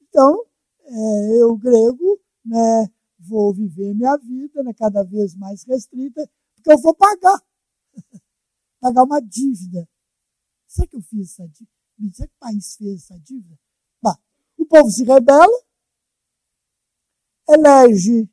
Então, 0.01 0.45
é, 0.85 1.41
eu, 1.41 1.55
grego, 1.57 2.19
né, 2.45 2.89
vou 3.19 3.53
viver 3.53 3.93
minha 3.93 4.17
vida 4.17 4.63
né, 4.63 4.73
cada 4.73 5.03
vez 5.03 5.35
mais 5.35 5.63
restrita, 5.65 6.29
porque 6.55 6.71
eu 6.71 6.77
vou 6.79 6.95
pagar. 6.95 7.41
pagar 8.79 9.03
uma 9.03 9.21
dívida. 9.21 9.87
Será 10.67 10.87
que 10.87 10.95
eu 10.95 11.01
fiz 11.01 11.31
essa 11.31 11.47
dívida? 11.47 11.71
Será 12.13 12.27
que 12.27 12.33
o 12.35 12.39
país 12.39 12.75
fez 12.77 13.03
essa 13.03 13.19
dívida? 13.19 13.59
Bah, 14.01 14.17
o 14.57 14.65
povo 14.65 14.89
se 14.89 15.03
rebela, 15.03 15.63
elege 17.49 18.29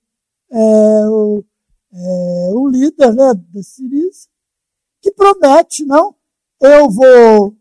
é, 0.50 1.08
o, 1.08 1.44
é, 1.92 2.50
o 2.52 2.68
líder 2.68 3.14
né, 3.14 3.34
da 3.34 3.62
Siriza, 3.62 4.28
que 5.00 5.10
promete, 5.12 5.84
não, 5.84 6.14
eu 6.60 6.90
vou, 6.90 7.56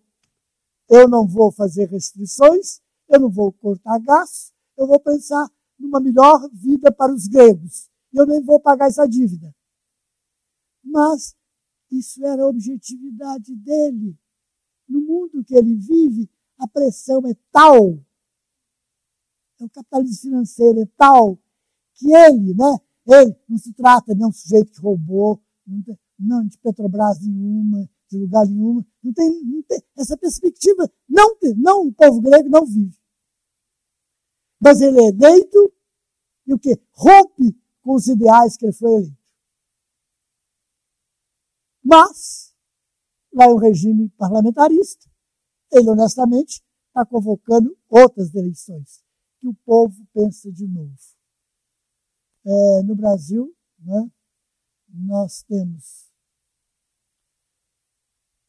eu 0.90 1.08
não 1.08 1.28
vou 1.28 1.52
fazer 1.52 1.90
restrições, 1.90 2.82
eu 3.08 3.20
não 3.20 3.30
vou 3.30 3.52
cortar 3.52 4.00
gastos, 4.00 4.54
eu 4.78 4.88
vou 4.88 5.00
pensar 5.00 5.50
numa 5.80 6.00
melhor 6.00 6.50
vida 6.52 6.92
para 6.92 7.14
os 7.14 7.28
gregos. 7.28 7.90
E 8.14 8.18
eu 8.18 8.26
nem 8.26 8.44
vou 8.44 8.60
pagar 8.60 8.88
essa 8.88 9.08
dívida. 9.08 9.56
Mas 10.84 11.36
isso 11.92 12.24
era 12.26 12.44
a 12.44 12.48
objetividade 12.48 13.56
dele. 13.56 14.18
No 14.88 15.02
mundo 15.02 15.44
que 15.44 15.56
ele 15.56 15.76
vive, 15.76 16.30
a 16.58 16.68
pressão 16.68 17.22
é 17.26 17.36
tal, 17.52 18.00
é 19.60 19.64
o 19.64 19.70
capitalismo 19.70 20.22
financeiro 20.22 20.82
é 20.82 20.86
tal, 20.98 21.38
que 21.96 22.14
ele, 22.14 22.54
né, 22.54 22.80
ele 23.14 23.36
não 23.48 23.58
se 23.58 23.74
trata 23.74 24.14
de 24.16 24.24
um 24.24 24.32
sujeito 24.32 24.72
que 24.72 24.82
roubou, 24.82 25.42
não, 25.66 25.82
tem, 25.82 26.00
não 26.18 26.46
de 26.46 26.58
Petrobras 26.60 27.20
nenhuma, 27.20 27.90
de 28.10 28.18
lugar 28.18 28.46
nenhuma, 28.46 28.86
não 29.04 29.14
tem, 29.14 29.44
não 29.44 29.64
tem 29.64 29.82
essa 29.98 30.18
perspectiva, 30.18 30.92
não, 31.08 31.36
tem, 31.38 31.56
não 31.56 31.88
o 31.88 31.94
povo 31.94 32.22
grego 32.22 32.50
não 32.50 32.66
vive. 32.66 32.98
Mas 34.62 34.82
ele 34.82 35.00
é 35.00 35.10
eleito 35.10 35.74
e 36.46 36.54
o 36.54 36.60
que? 36.60 36.80
Rompe 36.92 37.56
com 37.82 37.96
os 37.96 38.08
ideais 38.08 38.58
que 38.58 38.66
ele 38.66 38.74
foi 38.74 38.92
eleito. 38.92 39.18
Mas, 41.84 42.54
lá 43.34 43.46
é 43.46 43.50
um 43.50 43.58
regime 43.58 44.10
parlamentarista, 44.10 45.10
ele 45.72 45.90
honestamente 45.90 46.62
está 46.88 47.06
convocando 47.06 47.76
outras 47.90 48.34
eleições, 48.36 49.04
que 49.40 49.48
o 49.48 49.54
povo 49.66 49.96
pensa 50.14 50.52
de 50.52 50.68
novo. 50.68 51.19
É, 52.46 52.84
no 52.84 52.96
Brasil, 52.96 53.56
né, 53.80 54.12
nós 54.88 55.44
temos 55.44 56.10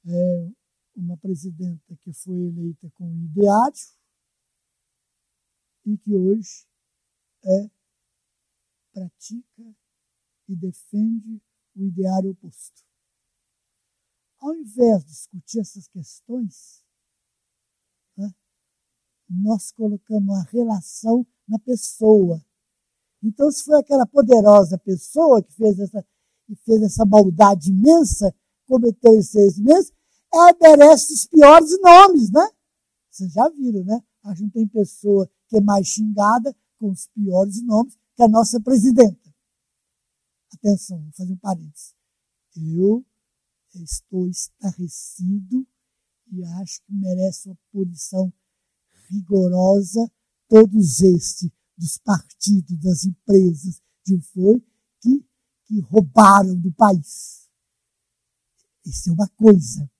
é, 0.06 0.50
uma 0.96 1.16
presidenta 1.16 1.96
que 1.96 2.12
foi 2.12 2.34
eleita 2.34 2.90
com 2.94 3.10
ideário 3.24 3.80
e 5.86 5.98
que 5.98 6.14
hoje 6.14 6.66
é, 7.44 7.70
pratica 8.92 9.74
e 10.48 10.56
defende 10.56 11.42
o 11.76 11.84
ideário 11.84 12.30
oposto. 12.30 12.84
Ao 14.38 14.54
invés 14.54 15.04
de 15.04 15.10
discutir 15.10 15.60
essas 15.60 15.86
questões, 15.88 16.84
né, 18.16 18.32
nós 19.28 19.70
colocamos 19.72 20.36
a 20.36 20.42
relação 20.50 21.26
na 21.46 21.58
pessoa. 21.58 22.44
Então, 23.22 23.50
se 23.50 23.64
foi 23.64 23.78
aquela 23.78 24.06
poderosa 24.06 24.78
pessoa 24.78 25.42
que 25.42 25.52
fez 25.52 25.78
essa, 25.78 26.02
que 26.46 26.54
fez 26.64 26.82
essa 26.82 27.04
maldade 27.04 27.70
imensa, 27.70 28.34
cometeu 28.66 29.14
esse 29.16 29.38
erro 29.38 29.58
imenso, 29.58 29.92
ela 30.32 30.56
merece 30.60 31.12
os 31.12 31.26
piores 31.26 31.70
nomes, 31.80 32.30
né? 32.30 32.48
Vocês 33.10 33.32
já 33.32 33.48
viram, 33.50 33.84
né? 33.84 34.02
A 34.24 34.34
gente 34.34 34.52
tem 34.52 34.66
pessoa 34.66 35.28
que 35.48 35.58
é 35.58 35.60
mais 35.60 35.86
xingada 35.86 36.54
com 36.78 36.90
os 36.90 37.08
piores 37.08 37.62
nomes 37.62 37.98
que 38.16 38.22
a 38.22 38.28
nossa 38.28 38.60
presidenta. 38.60 39.34
Atenção, 40.54 41.02
vou 41.02 41.12
fazer 41.12 41.32
um 41.32 41.36
parênteses. 41.36 41.94
Eu 42.56 43.04
estou 43.74 44.28
estarrecido 44.28 45.66
e 46.32 46.44
acho 46.44 46.80
que 46.82 46.92
merece 46.92 47.48
uma 47.48 47.58
punição 47.72 48.32
rigorosa 49.08 50.10
todos 50.48 51.00
estes 51.00 51.50
dos 51.80 51.96
partidos, 51.96 52.78
das 52.78 53.04
empresas, 53.04 53.82
de 54.04 54.20
foi, 54.20 54.62
que, 55.00 55.24
que 55.64 55.80
roubaram 55.80 56.54
do 56.60 56.70
país. 56.72 57.48
Isso 58.84 59.08
é 59.08 59.12
uma 59.12 59.28
coisa. 59.30 59.90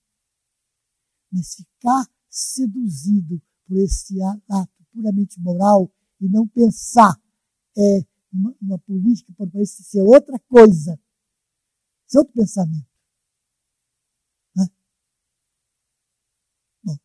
Mas 1.31 1.55
ficar 1.55 2.07
seduzido 2.29 3.41
por 3.65 3.77
esse 3.77 4.21
ato 4.21 4.85
puramente 4.91 5.39
moral 5.39 5.91
e 6.19 6.29
não 6.29 6.47
pensar 6.47 7.19
é, 7.75 8.05
uma, 8.31 8.55
uma 8.61 8.79
política 8.79 9.33
por 9.47 9.61
isso 9.61 9.83
ser 9.83 10.01
outra 10.01 10.37
coisa, 10.39 10.99
ser 12.05 12.19
outro 12.19 12.33
pensamento. 12.33 12.87
Né? 14.55 14.67
Bom, 16.83 16.97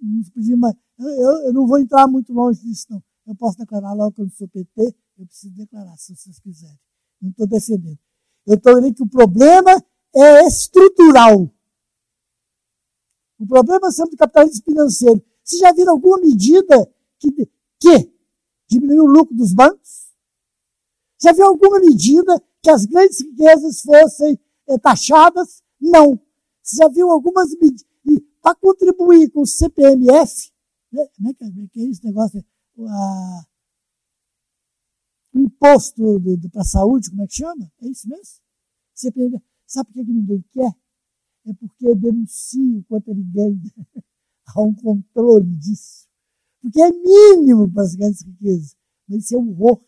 não 0.00 0.58
mais, 0.58 0.76
eu, 0.98 1.46
eu, 1.46 1.52
não 1.52 1.66
vou 1.66 1.78
entrar 1.78 2.06
muito 2.06 2.32
longe 2.32 2.62
disso, 2.62 2.86
não. 2.88 3.02
Eu 3.26 3.34
posso 3.36 3.58
declarar 3.58 3.92
logo 3.94 4.12
que 4.12 4.20
eu 4.20 4.24
não 4.24 4.32
sou 4.32 4.48
PT, 4.48 4.94
eu 5.18 5.26
preciso 5.26 5.54
declarar, 5.54 5.96
se 5.96 6.14
vocês 6.14 6.38
quiserem. 6.40 6.78
Não 7.20 7.30
estou 7.30 7.46
defendendo. 7.46 7.98
Eu 8.46 8.54
estou 8.54 8.74
dizendo 8.74 8.94
que 8.94 9.02
o 9.02 9.08
problema 9.08 9.70
é 10.14 10.46
estrutural. 10.46 11.48
O 13.38 13.46
problema 13.46 13.88
é 13.88 13.90
sempre 13.90 14.12
do 14.12 14.16
capitalismo 14.16 14.64
financeiro. 14.64 15.24
Vocês 15.44 15.60
já 15.60 15.72
viram 15.72 15.92
alguma 15.92 16.18
medida 16.18 16.92
que, 17.18 17.30
que 17.80 18.12
diminuiu 18.68 19.04
o 19.04 19.08
lucro 19.08 19.34
dos 19.34 19.52
bancos? 19.52 20.12
Já 21.20 21.32
viu 21.32 21.46
alguma 21.46 21.78
medida 21.78 22.42
que 22.60 22.70
as 22.70 22.84
grandes 22.84 23.20
riquezas 23.20 23.82
fossem 23.82 24.38
é, 24.68 24.78
taxadas? 24.78 25.62
Não. 25.80 26.20
Você 26.62 26.76
já 26.76 26.88
viu 26.88 27.10
algumas 27.10 27.50
medidas? 27.50 27.84
Para 28.40 28.56
contribuir 28.56 29.30
com 29.30 29.42
o 29.42 29.46
CPMF, 29.46 30.50
né? 30.92 31.06
como 31.16 31.28
é 31.30 31.34
que, 31.34 31.44
é, 31.44 31.48
que 31.72 31.80
é 31.80 31.84
esse 31.84 32.04
negócio? 32.04 32.44
Ah, 32.78 33.46
o 35.34 35.38
imposto 35.40 36.02
para 36.50 36.62
a 36.62 36.64
saúde, 36.64 37.10
como 37.10 37.22
é 37.22 37.26
que 37.26 37.36
chama? 37.36 37.72
É 37.80 37.88
isso 37.88 38.08
mesmo? 38.08 38.42
CPMF. 38.94 39.44
Sabe 39.66 39.90
por 39.92 40.04
que 40.04 40.12
ninguém 40.12 40.44
quer? 40.52 40.74
É 41.46 41.52
porque 41.54 41.94
denuncia 41.94 42.78
o 42.78 42.84
quanto 42.84 43.10
ele 43.10 43.22
ganha. 43.22 43.72
Há 44.46 44.62
um 44.62 44.74
controle 44.74 45.56
disso. 45.56 46.06
Porque 46.60 46.80
é 46.80 46.90
mínimo 46.90 47.70
para 47.72 47.82
as 47.82 47.94
grandes 47.94 48.22
riquezas. 48.22 48.76
Mas 49.08 49.24
isso 49.24 49.34
é 49.34 49.38
um 49.38 49.50
horror. 49.50 49.80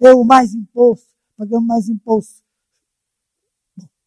Eu 0.00 0.24
mais 0.24 0.54
imposto, 0.54 1.08
pagamos 1.36 1.66
mais 1.66 1.88
imposto. 1.88 2.42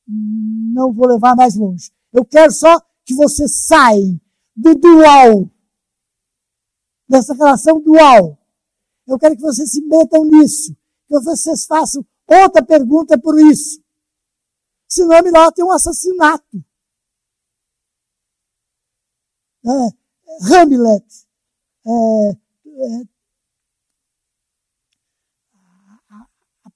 Não 0.07 0.91
vou 0.93 1.07
levar 1.07 1.35
mais 1.35 1.55
longe. 1.55 1.91
Eu 2.11 2.25
quero 2.25 2.51
só 2.51 2.79
que 3.05 3.13
vocês 3.13 3.65
saiam 3.65 4.19
do 4.55 4.75
dual, 4.75 5.49
dessa 7.09 7.33
relação 7.33 7.81
dual. 7.81 8.37
Eu 9.07 9.17
quero 9.17 9.35
que 9.35 9.41
vocês 9.41 9.71
se 9.71 9.81
metam 9.81 10.23
nisso, 10.23 10.75
que 11.07 11.19
vocês 11.19 11.65
façam 11.65 12.05
outra 12.27 12.63
pergunta 12.63 13.19
por 13.19 13.39
isso. 13.39 13.81
Senão 14.87 15.13
é 15.13 15.21
melhor 15.21 15.51
ter 15.51 15.63
um 15.63 15.71
assassinato. 15.71 16.63
É, 19.65 20.53
Hamlet 20.53 21.27
é, 21.85 22.31
é, 22.31 23.03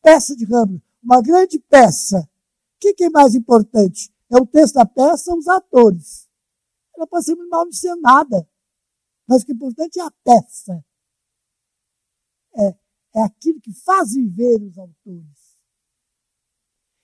peça 0.04 0.36
de 0.36 0.46
Hamlet, 0.46 0.84
uma 1.02 1.22
grande 1.22 1.58
peça. 1.60 2.20
O 2.20 2.80
que, 2.80 2.94
que 2.94 3.06
é 3.06 3.10
mais 3.10 3.34
importante? 3.34 4.14
É 4.30 4.36
o 4.38 4.46
texto 4.46 4.76
da 4.76 4.86
peça 4.86 5.32
ou 5.32 5.38
os 5.38 5.48
atores? 5.48 6.28
Ela 6.96 7.08
pode 7.08 7.26
ser 7.26 7.36
mal 7.36 7.66
nada. 8.02 8.48
Mas 9.28 9.44
o 9.44 9.52
é 9.52 9.54
importante 9.54 10.00
é 10.00 10.04
a 10.04 10.12
peça. 10.12 10.86
É, 12.56 12.68
é 13.16 13.24
aquilo 13.24 13.62
que 13.62 13.74
faz 13.74 14.14
viver 14.14 14.62
os 14.62 14.78
autores. 14.78 15.58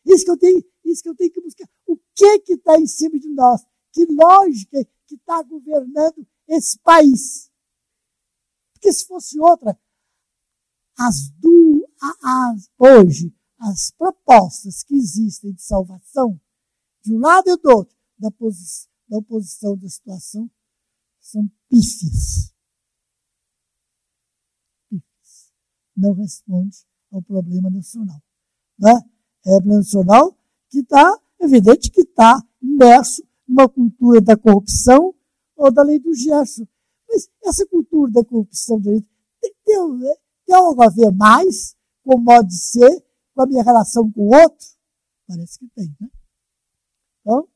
Isso 0.05 0.25
que 0.25 0.31
eu 0.31 0.37
tenho, 0.37 0.63
isso 0.85 1.03
que 1.03 1.09
eu 1.09 1.15
tenho 1.15 1.31
que 1.31 1.41
buscar. 1.41 1.69
O 1.87 1.97
que 2.15 2.39
que 2.39 2.53
está 2.53 2.77
em 2.79 2.87
cima 2.87 3.19
de 3.19 3.29
nós? 3.29 3.65
Que 3.91 4.05
lógica 4.05 4.83
que 5.07 5.15
está 5.15 5.41
governando 5.43 6.27
esse 6.47 6.77
país? 6.79 7.49
Porque 8.73 8.91
se 8.93 9.05
fosse 9.05 9.39
outra, 9.39 9.79
as 10.97 11.29
duas, 11.31 11.89
as, 12.23 12.69
hoje, 12.77 13.33
as 13.59 13.91
propostas 13.91 14.83
que 14.83 14.95
existem 14.95 15.53
de 15.53 15.61
salvação, 15.61 16.39
de 17.01 17.13
um 17.13 17.19
lado 17.19 17.49
e 17.49 17.57
do 17.57 17.69
outro, 17.69 17.95
da, 18.17 18.31
posi 18.31 18.87
da 19.07 19.17
oposição 19.17 19.77
da 19.77 19.89
situação, 19.89 20.49
são 21.29 21.49
pífias. 21.69 22.53
Pífias. 24.89 25.53
Não 25.95 26.13
responde 26.13 26.77
ao 27.11 27.21
problema 27.21 27.69
nacional. 27.69 28.21
Né? 28.77 28.91
É 29.45 29.51
o 29.51 29.57
problema 29.57 29.77
nacional 29.77 30.37
que 30.69 30.79
está, 30.79 31.19
evidente 31.39 31.91
que 31.91 32.01
está 32.01 32.41
imerso 32.61 33.23
numa 33.47 33.69
cultura 33.69 34.21
da 34.21 34.37
corrupção 34.37 35.13
ou 35.55 35.71
da 35.71 35.83
lei 35.83 35.99
do 35.99 36.13
gesto. 36.13 36.67
Mas 37.07 37.29
essa 37.43 37.65
cultura 37.67 38.11
da 38.11 38.23
corrupção 38.23 38.81
tem, 38.81 38.99
tem, 39.41 39.53
tem 40.45 40.55
algo 40.55 40.81
a 40.81 40.89
ver 40.89 41.11
mais 41.11 41.75
com 42.03 42.15
o 42.15 42.21
modo 42.21 42.47
de 42.47 42.57
ser, 42.57 43.03
com 43.33 43.43
a 43.43 43.47
minha 43.47 43.63
relação 43.63 44.11
com 44.11 44.21
o 44.21 44.35
outro? 44.35 44.67
Parece 45.27 45.59
que 45.59 45.67
tem, 45.69 45.95
né? 45.99 46.09
Então, 47.21 47.47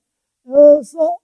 eu 0.45 0.83
sou, 0.83 1.22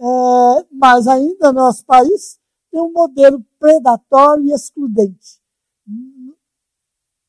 é, 0.00 0.66
mas 0.70 1.06
ainda 1.06 1.52
no 1.52 1.60
nosso 1.60 1.84
país 1.84 2.38
tem 2.70 2.80
um 2.80 2.92
modelo 2.92 3.42
predatório 3.58 4.44
e 4.44 4.52
excludente. 4.52 5.40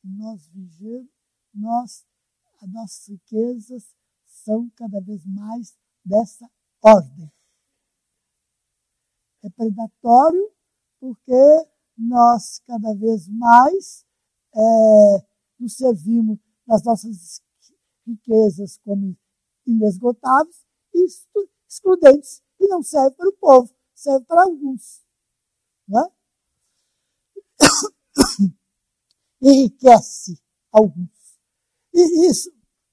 Nós 0.04 0.48
vivemos, 0.48 1.10
nós, 1.54 2.06
as 2.62 2.72
nossas 2.72 3.08
riquezas 3.08 3.96
são 4.26 4.70
cada 4.76 5.02
vez 5.02 5.26
mais 5.26 5.78
dessa 6.04 6.50
ordem. 6.82 7.32
É 9.44 9.50
predatório 9.50 10.52
porque 11.00 11.68
nós 11.98 12.60
cada 12.66 12.94
vez 12.96 13.28
mais 13.28 14.06
é, 14.56 15.28
nos 15.60 15.76
servimos 15.76 16.40
das 16.66 16.84
nossas 16.84 17.42
riquezas 18.06 18.78
como 18.84 19.18
inesgotáveis 19.66 20.66
e 20.94 21.08
excludentes, 21.68 22.42
não 22.68 22.84
serve 22.84 23.16
para 23.16 23.30
o 23.30 23.34
povo, 23.34 23.74
serve 23.94 24.26
para 24.26 24.44
alguns. 24.44 25.04
Né? 25.88 26.04
Enriquece 29.42 30.40
alguns. 30.72 31.10
E 31.94 32.28
isso, 32.28 32.52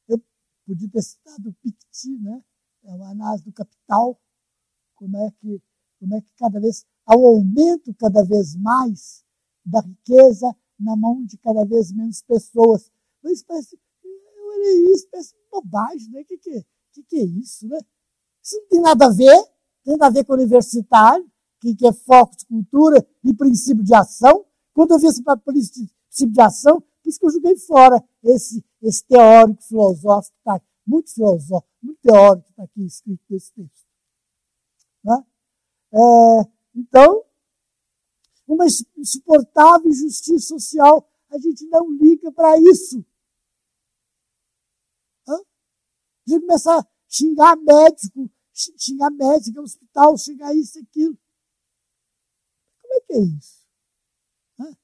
eu 0.08 0.22
podia 0.66 0.90
ter 0.90 1.02
citado 1.02 1.50
o 1.50 1.54
Piketty, 1.54 2.18
né? 2.18 2.42
é 2.84 2.94
uma 2.94 3.10
análise 3.10 3.44
do 3.44 3.52
capital, 3.52 4.20
como 4.94 5.16
é 5.16 5.30
que, 5.32 5.62
como 5.98 6.14
é 6.14 6.20
que 6.20 6.32
cada 6.36 6.60
vez 6.60 6.86
ao 7.06 7.24
aumento 7.24 7.94
cada 7.94 8.24
vez 8.24 8.56
mais 8.56 9.24
da 9.64 9.80
riqueza 9.80 10.54
na 10.78 10.96
mão 10.96 11.24
de 11.24 11.38
cada 11.38 11.64
vez 11.64 11.92
menos 11.92 12.22
pessoas. 12.22 12.90
Mas 13.22 13.42
parece, 13.42 13.78
eu 14.04 14.46
olhei 14.48 14.92
isso, 14.92 15.08
parece 15.10 15.34
bobagem, 15.50 16.10
né? 16.10 16.20
O 16.20 16.24
que, 16.24 16.38
que, 16.38 16.66
que, 16.92 17.02
que 17.02 17.16
é 17.16 17.24
isso, 17.24 17.66
né? 17.68 17.78
Isso 18.42 18.56
não 18.60 18.68
tem 18.68 18.80
nada 18.80 19.06
a 19.06 19.10
ver, 19.10 19.53
tem 19.84 19.96
a 20.00 20.10
ver 20.10 20.24
com 20.24 20.32
universitário, 20.32 21.30
que, 21.60 21.74
que 21.74 21.86
é 21.86 21.92
foco 21.92 22.36
de 22.36 22.46
cultura 22.46 23.06
e 23.22 23.34
princípio 23.34 23.84
de 23.84 23.94
ação. 23.94 24.44
Quando 24.72 24.92
eu 24.92 24.98
vi 24.98 25.06
esse 25.06 25.22
princípio 25.22 26.32
de 26.32 26.40
ação, 26.40 26.80
Por 26.80 27.08
isso 27.08 27.20
que 27.20 27.26
eu 27.26 27.32
joguei 27.32 27.56
fora 27.58 28.02
esse, 28.22 28.64
esse 28.82 29.04
teórico 29.04 29.62
filosófico, 29.62 30.36
tá, 30.42 30.60
muito 30.86 31.12
filosófico, 31.12 31.70
muito 31.82 32.00
teórico 32.00 32.44
que 32.44 32.50
está 32.50 32.62
aqui 32.64 32.84
escrito 32.84 33.22
nesse 33.28 33.52
texto. 33.52 33.86
Né? 35.04 35.24
É, 35.92 36.50
então, 36.74 37.24
uma 38.46 38.66
insuportável 38.96 39.88
injustiça 39.88 40.46
social, 40.48 41.06
a 41.30 41.38
gente 41.38 41.66
não 41.66 41.90
liga 41.90 42.32
para 42.32 42.58
isso. 42.58 43.04
Hã? 45.28 45.34
A 45.34 46.30
gente 46.30 46.40
começar 46.40 46.78
a 46.78 46.86
xingar 47.08 47.56
médico, 47.56 48.30
xingar 48.54 49.10
médico, 49.10 49.60
hospital, 49.60 50.16
xingar 50.16 50.54
isso 50.54 50.78
aquilo. 50.78 51.18
Como 52.80 52.94
é 52.94 53.00
que 53.00 53.12
é 53.14 53.20
isso? 53.20 53.66
Hã? 54.60 54.76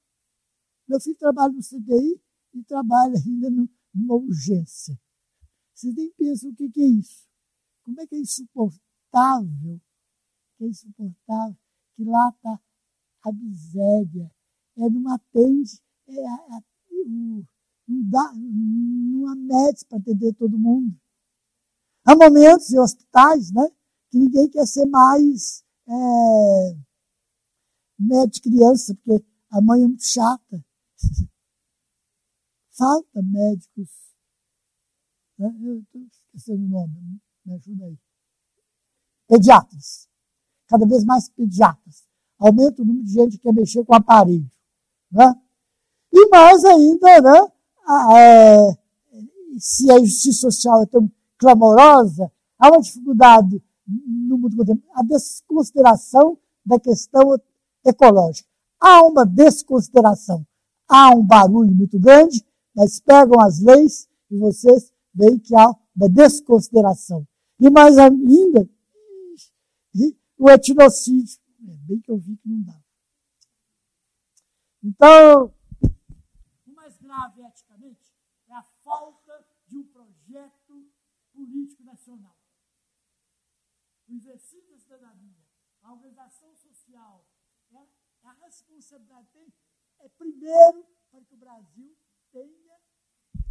Meu 0.88 1.00
filho 1.00 1.16
trabalha 1.16 1.52
no 1.52 1.62
CDI 1.62 2.20
e 2.54 2.64
trabalha 2.64 3.14
ainda 3.14 3.48
numa 3.94 4.14
urgência. 4.14 4.98
Vocês 5.74 5.94
nem 5.94 6.10
pensam 6.12 6.50
o 6.50 6.54
que, 6.54 6.70
é 6.76 6.86
isso. 6.86 7.26
Como 7.84 8.00
é 8.00 8.06
que 8.06 8.16
é 8.16 8.18
insuportável? 8.18 9.80
Que 10.58 10.64
é 10.64 10.68
insuportável 10.68 11.56
que 11.96 12.04
lá 12.04 12.28
está 12.28 12.60
a 13.22 13.32
miséria. 13.32 14.30
É, 14.76 14.90
não 14.90 15.12
atende, 15.12 15.80
é, 16.08 16.12
é, 16.12 16.62
não, 17.06 17.46
dá, 18.10 18.32
não 18.34 19.28
há 19.28 19.34
médicos 19.34 19.84
para 19.84 19.98
atender 19.98 20.34
todo 20.34 20.58
mundo. 20.58 20.98
Há 22.10 22.16
momentos 22.16 22.72
em 22.72 22.78
hospitais 22.80 23.52
né, 23.52 23.68
que 24.10 24.18
ninguém 24.18 24.50
quer 24.50 24.66
ser 24.66 24.84
mais 24.86 25.62
é, 25.86 26.76
médico 27.96 28.48
criança, 28.48 28.96
porque 29.04 29.24
a 29.48 29.60
mãe 29.60 29.84
é 29.84 29.86
muito 29.86 30.04
chata. 30.04 30.64
Falta 32.76 33.22
médicos. 33.22 33.90
Né? 35.38 35.54
Estou 35.84 36.02
esquecendo 36.02 36.64
o 36.64 36.68
nome, 36.68 37.20
me 37.46 37.54
ajuda 37.54 37.84
aí. 37.84 37.96
Pediatras. 39.28 40.08
Cada 40.66 40.84
vez 40.86 41.04
mais 41.04 41.28
pediatras. 41.28 42.08
Aumenta 42.40 42.82
o 42.82 42.84
número 42.84 43.04
de 43.04 43.12
gente 43.12 43.36
que 43.36 43.44
quer 43.44 43.54
mexer 43.54 43.84
com 43.84 43.94
aparelho. 43.94 44.50
Né? 45.12 45.32
E 46.12 46.28
mais 46.28 46.64
ainda, 46.64 47.20
né? 47.20 47.52
É, 48.16 48.72
se 49.60 49.88
a 49.92 50.00
justiça 50.00 50.50
social 50.50 50.82
é 50.82 50.86
tão 50.86 51.08
clamorosa, 51.40 52.30
há 52.58 52.68
uma 52.68 52.80
dificuldade 52.80 53.62
no 53.86 54.38
mundo 54.38 54.56
contemporâneo, 54.56 54.84
a 54.94 55.02
desconsideração 55.02 56.38
da 56.64 56.78
questão 56.78 57.34
ecológica. 57.84 58.48
Há 58.78 59.02
uma 59.02 59.26
desconsideração. 59.26 60.46
Há 60.86 61.10
um 61.16 61.24
barulho 61.24 61.74
muito 61.74 61.98
grande, 61.98 62.44
mas 62.76 63.00
pegam 63.00 63.40
as 63.40 63.60
leis 63.60 64.08
e 64.30 64.38
vocês 64.38 64.92
veem 65.14 65.38
que 65.38 65.56
há 65.56 65.74
uma 65.96 66.08
desconsideração. 66.08 67.26
E 67.58 67.68
mais 67.70 67.98
ainda, 67.98 68.68
o 70.38 70.50
etnocídio. 70.50 71.38
É 71.68 71.76
bem 71.86 72.00
que 72.00 72.10
eu 72.10 72.16
vi 72.16 72.36
que 72.36 72.48
não 72.48 72.62
dá. 72.62 72.80
Então, 74.82 75.52
o 76.66 76.72
mais 76.74 76.96
grave 76.96 77.42
eticamente 77.42 78.10
é 78.48 78.54
a 78.54 78.62
falta 78.82 79.44
de 79.68 79.76
um 79.76 79.84
projeto 79.84 80.88
político 81.40 81.82
nacional. 81.84 82.36
O 84.08 84.14
exercício 84.14 84.68
da 84.70 84.78
cidadania, 84.78 85.38
a 85.82 85.92
organização 85.92 86.54
social, 86.56 87.24
é, 87.72 87.78
a 88.24 88.32
responsabilidade 88.44 89.28
tem, 89.32 89.46
é 90.00 90.08
primeiro 90.18 90.84
para 91.10 91.24
que 91.24 91.34
o 91.34 91.38
Brasil 91.38 91.96
tenha, 92.32 92.76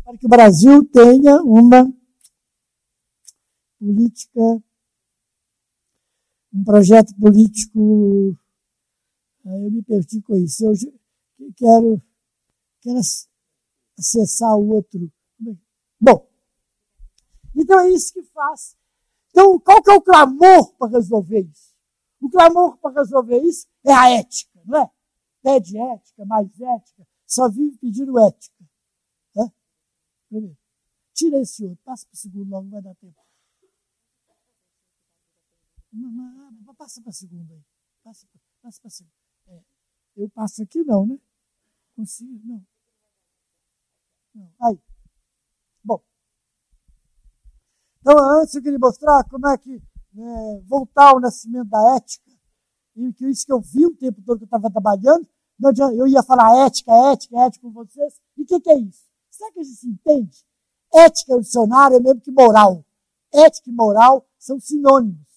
para 0.03 0.17
que 0.17 0.25
o 0.25 0.29
Brasil 0.29 0.85
tenha 0.91 1.41
uma 1.41 1.91
política, 3.79 4.41
um 6.53 6.63
projeto 6.63 7.15
político. 7.15 8.37
Eu 9.45 9.71
me 9.71 9.81
perdi 9.81 10.21
com 10.21 10.35
isso. 10.35 10.65
Eu 10.65 11.53
quero, 11.55 12.01
quero 12.81 12.99
acessar 13.97 14.55
o 14.57 14.75
outro. 14.75 15.11
Bom, 15.99 16.28
então 17.55 17.79
é 17.79 17.89
isso 17.89 18.13
que 18.13 18.23
faz. 18.23 18.77
Então, 19.29 19.59
qual 19.59 19.81
que 19.81 19.91
é 19.91 19.93
o 19.93 20.01
clamor 20.01 20.73
para 20.75 20.91
resolver 20.91 21.41
isso? 21.41 21.73
O 22.21 22.29
clamor 22.29 22.77
para 22.77 22.99
resolver 22.99 23.39
isso 23.41 23.67
é 23.85 23.93
a 23.93 24.09
ética, 24.11 24.61
não 24.65 24.81
é? 24.81 24.91
Pede 25.41 25.77
ética, 25.77 26.25
mais 26.25 26.47
ética, 26.59 27.07
só 27.25 27.49
vive 27.49 27.77
pedindo 27.77 28.19
ética. 28.19 28.63
É? 29.37 29.51
Primeiro. 30.27 30.57
Tira 31.13 31.39
esse 31.39 31.65
outro, 31.65 31.83
passa 31.83 32.05
para 32.05 32.13
o 32.13 32.17
segundo 32.17 32.49
logo, 32.49 32.63
não 32.63 32.71
vai 32.71 32.81
dar 32.81 32.95
tempo. 32.95 33.15
Não, 35.91 36.11
não, 36.11 36.75
passa 36.75 37.01
para 37.01 37.09
a 37.09 37.13
segunda 37.13 37.53
aí. 37.53 37.63
Passa, 38.03 38.27
passa 38.61 38.79
para 38.79 38.87
a 38.87 38.91
segunda. 38.91 39.15
É, 39.47 39.63
eu 40.15 40.29
passo 40.29 40.63
aqui 40.63 40.83
não, 40.83 41.05
né? 41.05 41.19
Consigo? 41.95 42.39
Não. 42.45 42.65
não. 44.35 44.53
Aí. 44.61 44.79
Bom. 45.83 46.01
Então, 48.01 48.15
antes 48.39 48.55
eu 48.55 48.61
queria 48.61 48.79
mostrar 48.79 49.23
como 49.25 49.47
é 49.47 49.57
que 49.57 49.81
né, 50.13 50.61
voltar 50.67 51.09
ao 51.09 51.19
nascimento 51.19 51.69
da 51.69 51.95
ética. 51.95 52.29
E 52.95 53.13
que 53.13 53.27
isso 53.27 53.45
que 53.45 53.53
eu 53.53 53.61
vi 53.61 53.85
o 53.85 53.95
tempo 53.95 54.21
todo 54.21 54.37
que 54.37 54.43
eu 54.43 54.47
estava 54.47 54.69
trabalhando, 54.69 55.27
eu 55.95 56.07
ia 56.07 56.23
falar 56.23 56.65
ética, 56.65 56.91
ética, 57.11 57.37
ética 57.41 57.67
com 57.67 57.71
vocês. 57.71 58.19
E 58.37 58.43
o 58.43 58.45
que, 58.45 58.59
que, 58.59 58.69
é 58.69 58.79
isso? 58.79 59.03
Será 59.29 59.51
que 59.51 59.59
a 59.59 59.63
gente 59.63 59.75
se 59.75 59.87
entende? 59.87 60.45
Ética 60.93 61.35
no 61.35 61.41
dicionário 61.41 61.97
é 61.97 61.99
mesmo 61.99 62.21
que 62.21 62.31
moral. 62.31 62.83
Ética 63.33 63.69
e 63.69 63.73
moral 63.73 64.25
são 64.37 64.59
sinônimos. 64.59 65.27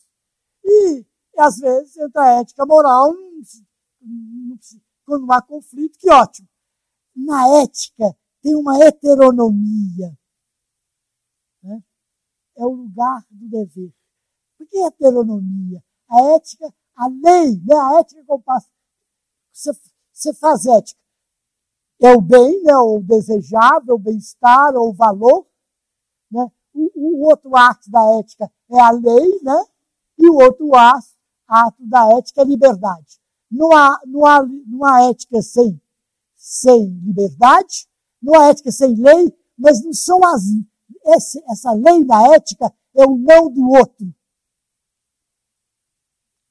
E, 0.64 1.04
às 1.36 1.58
vezes, 1.58 1.96
entre 1.96 2.20
a 2.20 2.40
ética 2.40 2.62
e 2.62 2.66
moral, 2.66 3.12
quando 5.04 5.30
há 5.30 5.42
conflito, 5.42 5.98
que 5.98 6.10
ótimo 6.10 6.48
na 7.14 7.62
ética 7.62 8.16
tem 8.40 8.54
uma 8.54 8.82
heteronomia. 8.82 10.18
É 12.56 12.64
o 12.64 12.70
lugar 12.70 13.24
do 13.30 13.48
dever. 13.48 13.92
Por 14.58 14.66
que 14.66 14.78
heteronomia? 14.78 15.82
A 16.08 16.20
ética, 16.36 16.72
a 16.96 17.08
lei, 17.08 17.60
né? 17.64 17.74
a 17.74 18.00
ética 18.00 18.38
passo. 18.44 18.68
Você, 19.52 19.72
você 20.12 20.34
faz 20.34 20.66
ética. 20.66 21.00
É 22.00 22.14
o 22.14 22.20
bem, 22.20 22.62
né? 22.62 22.76
o 22.76 23.00
desejável, 23.00 23.94
o 23.94 23.98
bem-estar, 23.98 24.74
ou 24.74 24.90
o 24.90 24.94
valor. 24.94 25.46
Né? 26.30 26.50
O, 26.74 26.90
o, 26.94 27.28
outro 27.28 27.56
ato 27.56 27.90
da 27.90 28.02
ética 28.18 28.50
é 28.70 28.80
a 28.80 28.90
lei, 28.90 29.40
né? 29.42 29.64
e 30.18 30.28
o 30.28 30.34
outro 30.34 30.74
ato, 30.74 31.06
ato 31.46 31.86
da 31.86 32.16
ética 32.16 32.40
é 32.40 32.44
a 32.44 32.48
liberdade. 32.48 33.20
Não 33.50 33.70
há, 33.72 34.00
não 34.06 34.26
há, 34.26 34.42
não 34.44 34.84
há 34.84 35.10
ética 35.10 35.40
sem 35.42 35.80
sem 36.42 36.88
liberdade, 37.04 37.86
não 38.20 38.34
há 38.34 38.48
ética 38.48 38.72
sem 38.72 38.96
lei, 38.96 39.32
mas 39.56 39.82
não 39.84 39.92
são 39.92 40.18
as. 40.26 40.42
Esse, 41.04 41.42
essa 41.50 41.72
lei 41.72 42.04
na 42.04 42.34
ética 42.34 42.72
é 42.94 43.04
o 43.04 43.16
não 43.16 43.50
do 43.50 43.68
outro. 43.70 44.14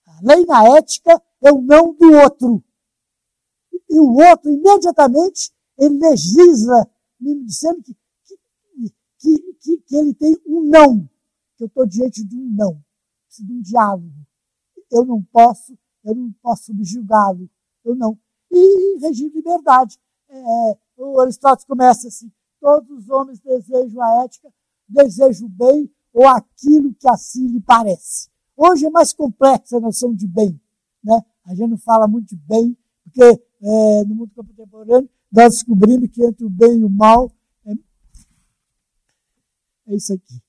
A 0.07 0.19
lei 0.23 0.45
na 0.45 0.77
ética 0.77 1.21
é 1.41 1.51
o 1.51 1.61
não 1.61 1.93
do 1.93 2.11
outro. 2.13 2.63
E 3.89 3.99
o 3.99 4.13
outro, 4.13 4.51
imediatamente, 4.51 5.51
ele 5.77 5.97
legisla, 5.97 6.89
me 7.19 7.43
dizendo 7.45 7.81
que, 7.83 7.97
que, 9.19 9.53
que, 9.53 9.77
que 9.77 9.95
ele 9.95 10.13
tem 10.13 10.35
um 10.45 10.61
não. 10.61 11.09
Que 11.57 11.63
eu 11.63 11.67
estou 11.67 11.85
diante 11.85 12.23
de 12.23 12.37
um 12.37 12.49
não. 12.49 12.83
Preciso 13.25 13.47
de 13.47 13.53
um 13.53 13.61
diálogo. 13.61 14.27
Eu 14.91 15.05
não 15.05 15.23
posso, 15.23 15.77
eu 16.03 16.15
não 16.15 16.31
posso 16.41 16.65
subjugá-lo. 16.65 17.49
Eu 17.83 17.95
não 17.95 18.17
e 18.51 18.97
regime 18.99 19.29
de 19.29 19.37
liberdade. 19.37 19.97
É, 20.29 20.77
o 20.97 21.19
Aristóteles 21.21 21.65
começa 21.65 22.07
assim: 22.07 22.31
todos 22.61 22.89
os 22.89 23.09
homens 23.09 23.39
desejam 23.39 24.01
a 24.01 24.23
ética, 24.23 24.53
desejam 24.87 25.47
o 25.47 25.49
bem 25.49 25.91
ou 26.13 26.27
aquilo 26.27 26.93
que 26.93 27.09
assim 27.09 27.47
lhe 27.47 27.59
parece. 27.59 28.29
Hoje 28.55 28.85
é 28.85 28.89
mais 28.89 29.11
complexa 29.11 29.77
a 29.77 29.79
noção 29.79 30.13
de 30.13 30.27
bem. 30.27 30.61
Né? 31.03 31.19
A 31.45 31.55
gente 31.55 31.71
não 31.71 31.77
fala 31.77 32.07
muito 32.07 32.35
de 32.35 32.41
bem, 32.43 32.77
porque 33.03 33.23
é, 33.23 34.03
no 34.05 34.15
mundo 34.15 34.31
contemporâneo 34.35 35.09
nós 35.31 35.55
descobrimos 35.55 36.09
que 36.09 36.23
entre 36.23 36.45
o 36.45 36.49
bem 36.49 36.79
e 36.79 36.83
o 36.83 36.89
mal 36.89 37.31
é, 37.65 37.71
é 39.87 39.95
isso 39.95 40.13
aqui. 40.13 40.41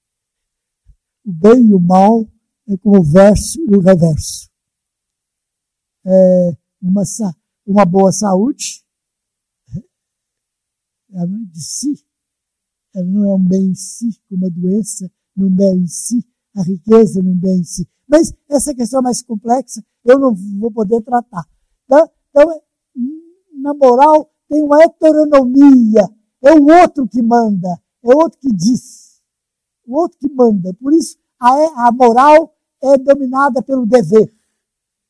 O 1.24 1.32
bem 1.32 1.68
e 1.68 1.74
o 1.74 1.80
mal 1.80 2.28
é 2.68 2.76
como 2.76 2.98
o 2.98 3.04
verso 3.04 3.60
e 3.60 3.76
o 3.76 3.80
reverso. 3.80 4.50
É 6.04 6.56
uma, 6.80 7.02
uma 7.64 7.84
boa 7.84 8.12
saúde, 8.12 8.81
de 11.50 11.62
si, 11.62 12.04
ela 12.94 13.06
não 13.06 13.30
é 13.30 13.34
um 13.34 13.44
bem 13.44 13.66
em 13.66 13.74
si, 13.74 14.20
como 14.28 14.46
a 14.46 14.48
doença 14.48 15.10
não 15.36 15.46
é 15.46 15.50
um 15.50 15.54
bem 15.54 15.76
em 15.78 15.86
si, 15.86 16.24
a 16.56 16.62
riqueza 16.62 17.22
não 17.22 17.30
é 17.30 17.34
um 17.34 17.38
bem 17.38 17.60
em 17.60 17.64
si. 17.64 17.88
Mas 18.08 18.34
essa 18.48 18.74
questão 18.74 19.00
é 19.00 19.02
mais 19.02 19.22
complexa, 19.22 19.84
eu 20.04 20.18
não 20.18 20.34
vou 20.34 20.70
poder 20.70 21.00
tratar. 21.02 21.46
Tá? 21.86 22.10
Então, 22.30 22.62
na 23.54 23.74
moral, 23.74 24.30
tem 24.48 24.62
uma 24.62 24.82
heteronomia 24.82 26.08
é 26.42 26.52
o 26.52 26.64
outro 26.64 27.06
que 27.06 27.22
manda, 27.22 27.68
é 28.02 28.08
o 28.08 28.18
outro 28.18 28.38
que 28.40 28.52
diz, 28.52 29.22
o 29.86 29.96
outro 29.96 30.18
que 30.18 30.28
manda. 30.28 30.74
Por 30.74 30.92
isso, 30.92 31.16
a, 31.40 31.86
a 31.86 31.92
moral 31.92 32.52
é 32.82 32.98
dominada 32.98 33.62
pelo 33.62 33.86
dever. 33.86 34.34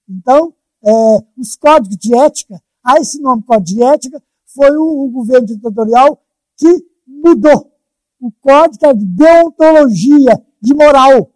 Então, 0.07 0.55
é, 0.84 0.92
os 1.38 1.57
códigos 1.57 1.96
de 1.96 2.14
ética, 2.14 2.62
a 2.84 3.00
esse 3.00 3.18
nome 3.20 3.42
código 3.44 3.78
de 3.78 3.82
ética, 3.82 4.22
foi 4.55 4.70
o, 4.76 5.05
o 5.05 5.11
governo 5.11 5.46
ditatorial 5.46 6.22
que 6.57 6.86
mudou. 7.07 7.72
O 8.20 8.30
código 8.40 8.94
de 8.94 9.05
deontologia, 9.05 10.40
de 10.61 10.74
moral, 10.74 11.30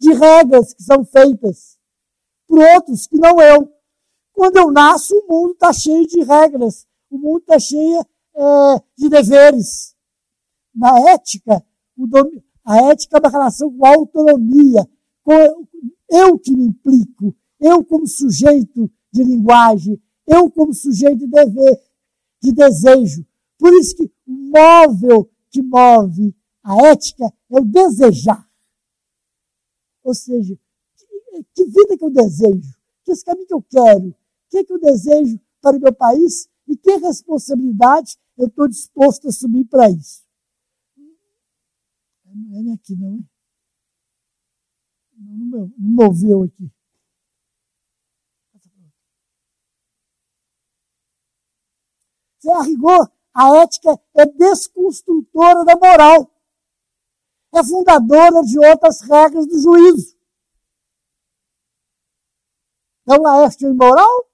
de 0.00 0.12
regras 0.12 0.74
que 0.74 0.82
são 0.82 1.04
feitas 1.04 1.78
por 2.52 2.58
outros 2.58 3.06
que 3.06 3.16
não 3.16 3.40
eu. 3.40 3.72
Quando 4.34 4.56
eu 4.56 4.70
nasço, 4.70 5.14
o 5.14 5.32
mundo 5.32 5.52
está 5.52 5.72
cheio 5.72 6.06
de 6.06 6.22
regras, 6.22 6.86
o 7.10 7.16
mundo 7.16 7.38
está 7.38 7.58
cheio 7.58 8.00
é, 8.34 8.82
de 8.98 9.08
deveres. 9.08 9.94
Na 10.74 10.98
ética, 11.12 11.64
a 12.64 12.76
ética 12.90 13.16
é 13.16 13.20
uma 13.20 13.30
relação 13.30 13.72
com 13.72 13.86
a 13.86 13.94
autonomia, 13.94 14.86
com 15.22 15.32
eu 16.10 16.38
que 16.38 16.52
me 16.54 16.66
implico, 16.66 17.34
eu 17.58 17.84
como 17.84 18.06
sujeito 18.06 18.90
de 19.10 19.22
linguagem, 19.22 19.98
eu 20.26 20.50
como 20.50 20.74
sujeito 20.74 21.18
de 21.18 21.28
dever, 21.28 21.80
de 22.42 22.52
desejo. 22.52 23.24
Por 23.58 23.72
isso 23.74 23.96
que 23.96 24.10
o 24.26 24.32
móvel 24.32 25.30
que 25.50 25.62
move 25.62 26.34
a 26.62 26.76
ética 26.88 27.32
é 27.50 27.60
o 27.60 27.64
desejar. 27.64 28.48
Ou 30.02 30.14
seja, 30.14 30.58
que, 30.96 31.44
que 31.54 31.64
vida 31.66 31.96
que 31.96 32.04
eu 32.04 32.10
desejo? 32.10 32.74
Que 33.04 33.12
esse 33.12 33.24
caminho 33.24 33.46
que 33.46 33.54
eu 33.54 33.62
quero? 33.62 34.08
O 34.08 34.16
que, 34.50 34.58
é 34.58 34.64
que 34.64 34.72
eu 34.72 34.80
desejo 34.80 35.40
para 35.60 35.76
o 35.76 35.80
meu 35.80 35.94
país? 35.94 36.48
E 36.68 36.76
que 36.76 36.96
responsabilidade 36.96 38.16
eu 38.36 38.46
estou 38.46 38.68
disposto 38.68 39.26
a 39.26 39.28
assumir 39.28 39.64
para 39.66 39.90
isso? 39.90 40.24
Não 42.24 42.70
é 42.70 42.74
aqui, 42.74 42.96
não 42.96 43.18
é? 43.18 43.24
Não, 45.16 45.68
não 45.68 45.72
moveu 45.78 46.42
aqui. 46.44 46.70
Se 52.42 52.50
a 52.50 52.60
rigor, 52.62 53.08
a 53.32 53.62
ética 53.62 53.96
é 54.16 54.26
desconstrutora 54.26 55.64
da 55.64 55.76
moral. 55.76 56.28
É 57.54 57.62
fundadora 57.62 58.42
de 58.42 58.58
outras 58.58 59.00
regras 59.02 59.46
do 59.46 59.60
juízo. 59.60 60.16
Então, 63.02 63.22
Laércio 63.22 63.68
é 63.68 63.70
imoral? 63.70 64.26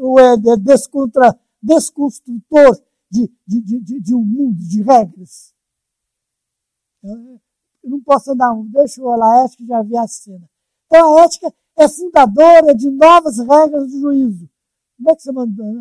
Ou 0.00 0.18
é 0.18 0.36
descontra, 0.58 1.38
desconstrutor 1.62 2.76
de, 3.08 3.32
de, 3.46 3.60
de, 3.60 4.00
de 4.00 4.14
um 4.14 4.24
mundo 4.24 4.58
de 4.64 4.82
regras? 4.82 5.54
Eu 7.04 7.40
não 7.84 8.02
posso 8.02 8.32
andar 8.32 8.52
um, 8.52 8.66
deixa 8.66 9.00
o 9.00 9.16
Laércio 9.16 9.58
que 9.58 9.66
já 9.66 9.80
vi 9.80 9.96
a 9.96 10.08
cena. 10.08 10.50
Então, 10.86 11.16
a 11.16 11.22
ética 11.22 11.54
é 11.78 11.88
fundadora 11.88 12.74
de 12.74 12.90
novas 12.90 13.38
regras 13.38 13.92
do 13.92 14.00
juízo. 14.00 14.51
Como 15.02 15.10
é 15.10 15.16
que 15.16 15.22
você 15.22 15.30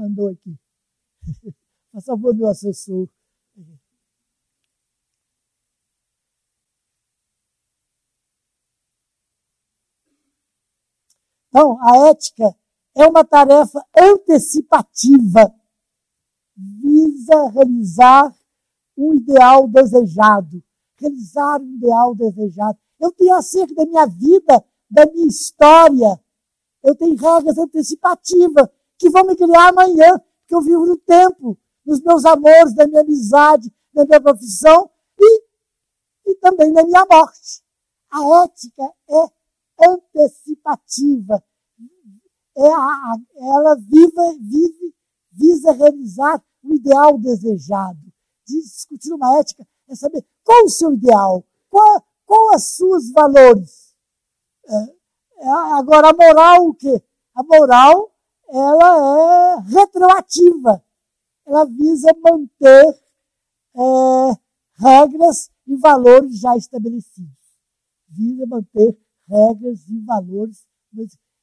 andou 0.03 0.29
aqui? 0.29 0.57
Por 1.91 2.01
favor, 2.01 2.35
meu 2.35 2.47
assessor. 2.47 3.07
Então, 11.49 11.77
a 11.83 12.09
ética 12.09 12.55
é 12.95 13.05
uma 13.05 13.23
tarefa 13.23 13.85
antecipativa, 13.95 15.53
visa 16.57 17.49
realizar 17.53 18.35
um 18.97 19.13
ideal 19.13 19.67
desejado, 19.67 20.63
realizar 20.97 21.61
um 21.61 21.75
ideal 21.75 22.15
desejado. 22.15 22.79
Eu 22.99 23.11
tenho 23.11 23.35
acerca 23.35 23.75
da 23.75 23.85
minha 23.85 24.07
vida, 24.07 24.65
da 24.89 25.05
minha 25.05 25.27
história, 25.27 26.19
eu 26.83 26.95
tenho 26.95 27.15
regras 27.15 27.59
antecipativas 27.59 28.67
que 29.01 29.09
vão 29.09 29.25
me 29.25 29.35
criar 29.35 29.69
amanhã, 29.69 30.19
porque 30.41 30.53
eu 30.53 30.61
vivo 30.61 30.85
no 30.85 30.95
tempo, 30.97 31.57
nos 31.83 31.99
meus 32.03 32.23
amores, 32.23 32.75
na 32.75 32.85
minha 32.85 33.01
amizade, 33.01 33.73
na 33.91 34.05
minha 34.05 34.21
profissão 34.21 34.89
e, 35.19 35.43
e 36.27 36.35
também 36.35 36.71
na 36.71 36.83
minha 36.83 37.03
morte. 37.09 37.63
A 38.11 38.43
ética 38.43 38.93
é 39.09 39.89
antecipativa. 39.89 41.43
É 42.55 42.67
a, 42.67 43.15
ela 43.37 43.75
viva, 43.75 44.35
vive, 44.39 44.93
visa 45.31 45.71
realizar 45.71 46.43
o 46.63 46.75
ideal 46.75 47.17
desejado. 47.17 47.99
Discutir 48.45 49.11
uma 49.13 49.39
ética 49.39 49.67
é 49.89 49.95
saber 49.95 50.23
qual 50.43 50.63
o 50.65 50.69
seu 50.69 50.93
ideal, 50.93 51.43
qual, 51.69 52.05
qual 52.23 52.55
os 52.55 52.75
seus 52.75 53.11
valores. 53.11 53.95
É, 54.67 54.75
é, 55.39 55.49
agora, 55.49 56.09
a 56.09 56.13
moral, 56.13 56.67
o 56.67 56.73
quê? 56.75 57.01
A 57.33 57.41
moral, 57.41 58.10
ela 58.51 59.55
é 59.55 59.59
retroativa. 59.61 60.83
Ela 61.45 61.65
visa 61.65 62.09
manter 62.21 62.85
é, 63.75 64.37
regras 64.75 65.49
e 65.65 65.75
valores 65.77 66.39
já 66.39 66.55
estabelecidos. 66.57 67.31
Visa 68.09 68.45
manter 68.45 68.97
regras 69.27 69.87
e 69.87 69.99
valores. 70.01 70.67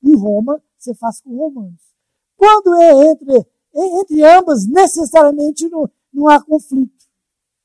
Em 0.03 0.15
Roma, 0.17 0.63
você 0.77 0.95
faz 0.95 1.21
com 1.21 1.35
romanos. 1.35 1.81
Quando 2.37 2.75
é 2.75 3.11
entre, 3.11 3.47
entre 3.75 4.25
ambas, 4.25 4.67
necessariamente 4.67 5.69
não, 5.69 5.91
não 6.13 6.29
há 6.29 6.41
conflito. 6.43 7.07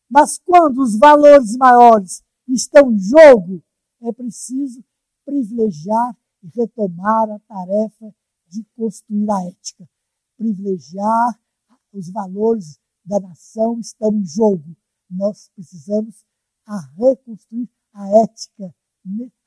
Mas 0.10 0.40
quando 0.40 0.82
os 0.82 0.98
valores 0.98 1.56
maiores 1.58 2.24
estão 2.48 2.92
em 2.92 2.98
jogo, 2.98 3.62
é 4.02 4.12
preciso 4.14 4.84
privilegiar 5.26 6.18
e 6.42 6.48
retomar 6.60 7.30
a 7.30 7.40
tarefa 7.40 8.14
de 8.54 8.64
construir 8.76 9.30
a 9.30 9.48
ética. 9.48 9.90
Privilegiar 10.38 11.40
os 11.92 12.10
valores 12.12 12.80
da 13.06 13.20
nação 13.20 13.80
estão 13.80 14.14
em 14.14 14.26
jogo. 14.26 14.76
Nós 15.10 15.50
precisamos 15.56 16.26
a 16.66 16.80
reconstruir 16.98 17.70
a 17.94 18.08
ética 18.24 18.74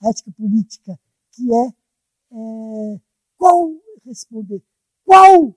a 0.02 0.08
ética 0.08 0.30
política, 0.32 1.00
que 1.32 1.54
é, 1.54 1.68
é 1.68 3.00
qual 3.38 3.72
responder, 4.04 4.62
qual 5.04 5.56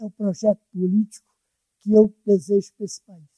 é 0.00 0.04
o 0.04 0.10
projeto 0.10 0.60
político 0.72 1.32
que 1.80 1.92
eu 1.92 2.12
desejo 2.26 2.72
para 2.74 2.84
esse 2.84 3.00
país. 3.02 3.33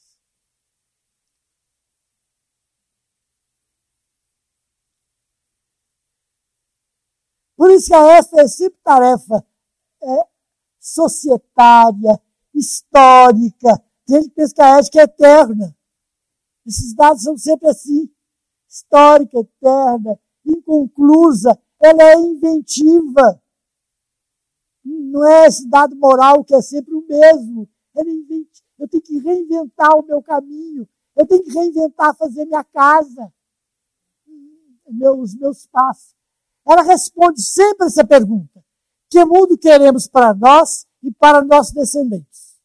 Por 7.57 7.71
isso 7.71 7.87
que 7.87 7.95
a 7.95 8.19
EFA 8.19 8.41
é 8.41 8.47
sempre 8.47 8.79
tarefa 8.83 9.45
é, 10.01 10.27
societária, 10.79 12.21
histórica. 12.53 13.83
Tem 14.05 14.21
gente 14.21 14.29
que 14.29 14.35
pensa 14.35 14.53
que 14.53 14.61
a 14.61 14.77
ética 14.77 14.99
é 14.99 15.03
eterna. 15.03 15.75
Esses 16.65 16.93
dados 16.93 17.23
são 17.23 17.37
sempre 17.37 17.67
assim 17.67 18.09
histórica, 18.69 19.39
eterna, 19.39 20.19
inconclusa, 20.45 21.59
ela 21.79 22.03
é 22.03 22.15
inventiva. 22.15 23.41
Não 24.83 25.25
é 25.25 25.47
esse 25.47 25.67
dado 25.67 25.95
moral 25.95 26.43
que 26.43 26.53
é 26.53 26.61
sempre 26.61 26.93
o 26.93 27.05
mesmo. 27.07 27.67
Ela 27.95 28.09
é 28.09 28.13
inventiva. 28.13 28.67
Eu 28.77 28.87
tenho 28.87 29.03
que 29.03 29.17
reinventar 29.17 29.97
o 29.97 30.05
meu 30.05 30.21
caminho. 30.21 30.87
Eu 31.15 31.25
tenho 31.25 31.43
que 31.43 31.51
reinventar 31.51 32.15
fazer 32.15 32.45
minha 32.45 32.63
casa, 32.63 33.33
os 34.85 35.35
meus 35.35 35.65
passos. 35.65 36.15
Ela 36.67 36.81
responde 36.83 37.41
sempre 37.41 37.87
essa 37.87 38.05
pergunta: 38.05 38.63
que 39.09 39.23
mundo 39.25 39.57
queremos 39.57 40.07
para 40.07 40.33
nós 40.33 40.85
e 41.01 41.11
para 41.11 41.43
nossos 41.43 41.73
descendentes? 41.73 42.57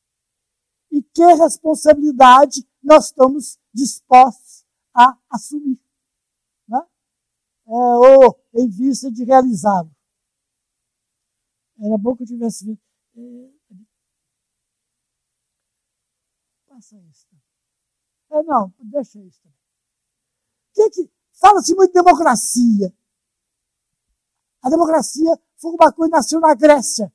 E 0.90 1.02
que 1.02 1.24
responsabilidade 1.34 2.66
nós 2.82 3.06
estamos 3.06 3.58
dispostos 3.72 4.64
a 4.94 5.16
assumir? 5.30 5.80
é, 7.66 7.72
ou 7.72 8.38
em 8.54 8.68
vista 8.68 9.10
de 9.10 9.24
realizá-lo. 9.24 9.90
Era 11.78 11.98
bom 11.98 12.14
que 12.14 12.22
eu 12.22 12.26
tivesse 12.26 12.64
visto. 12.64 12.82
É, 13.16 13.50
passa 16.68 16.96
isso. 16.98 17.26
É, 18.30 18.42
não, 18.42 18.72
deixa 18.78 19.18
isso. 19.18 19.42
Que 20.74 20.90
que, 20.90 21.10
Fala-se 21.32 21.74
muito 21.74 21.92
de 21.92 22.00
democracia. 22.02 22.94
A 24.62 24.70
democracia 24.70 25.38
foi 25.56 25.72
uma 25.72 25.92
coisa 25.92 26.10
que 26.10 26.16
nasceu 26.16 26.40
na 26.40 26.54
Grécia. 26.54 27.12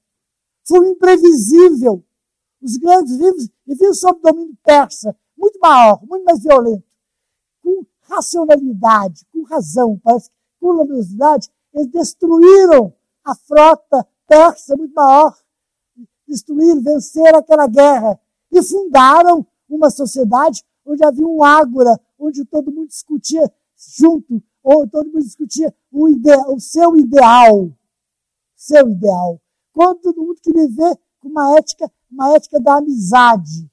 Foi 0.66 0.86
imprevisível. 0.90 2.04
Os 2.62 2.76
grandes 2.78 3.16
vivos 3.16 3.50
viviam 3.66 3.94
sob 3.94 4.20
domínio 4.22 4.58
persa, 4.64 5.16
muito 5.38 5.60
maior, 5.60 6.02
muito 6.06 6.24
mais 6.24 6.42
violento. 6.42 6.84
Com 7.64 7.86
racionalidade, 8.02 9.26
com 9.32 9.44
razão. 9.44 10.00
Parece 10.04 10.30
com 10.60 10.72
luminosidade, 10.72 11.50
eles 11.74 11.88
destruíram 11.88 12.94
a 13.24 13.36
frota 13.36 14.08
persa 14.28 14.76
muito 14.76 14.94
maior. 14.94 15.38
Destruíram, 16.28 16.82
venceram 16.82 17.40
aquela 17.40 17.68
guerra. 17.68 18.20
e 18.52 18.64
fundaram 18.64 19.46
uma 19.70 19.90
sociedade 19.90 20.64
onde 20.86 21.04
havia 21.04 21.28
um 21.28 21.44
ágora, 21.44 22.00
onde 22.18 22.46
todo 22.46 22.72
mundo 22.72 22.88
discutia 22.88 23.42
junto, 23.78 24.44
ou 24.64 24.88
todo 24.88 25.06
mundo 25.06 25.24
discutia 25.24 25.74
o, 25.92 26.10
ide 26.10 26.36
o 26.48 26.60
seu 26.60 26.98
ideal. 26.98 27.72
Seu 28.56 28.90
ideal. 28.90 29.42
Quando 29.72 30.02
todo 30.02 30.22
mundo 30.22 30.42
queria 30.42 30.68
ver 30.68 31.00
com 31.20 31.30
uma 31.30 31.58
ética, 31.58 31.92
uma 32.12 32.34
ética 32.36 32.60
da 32.60 32.78
amizade. 32.78 33.70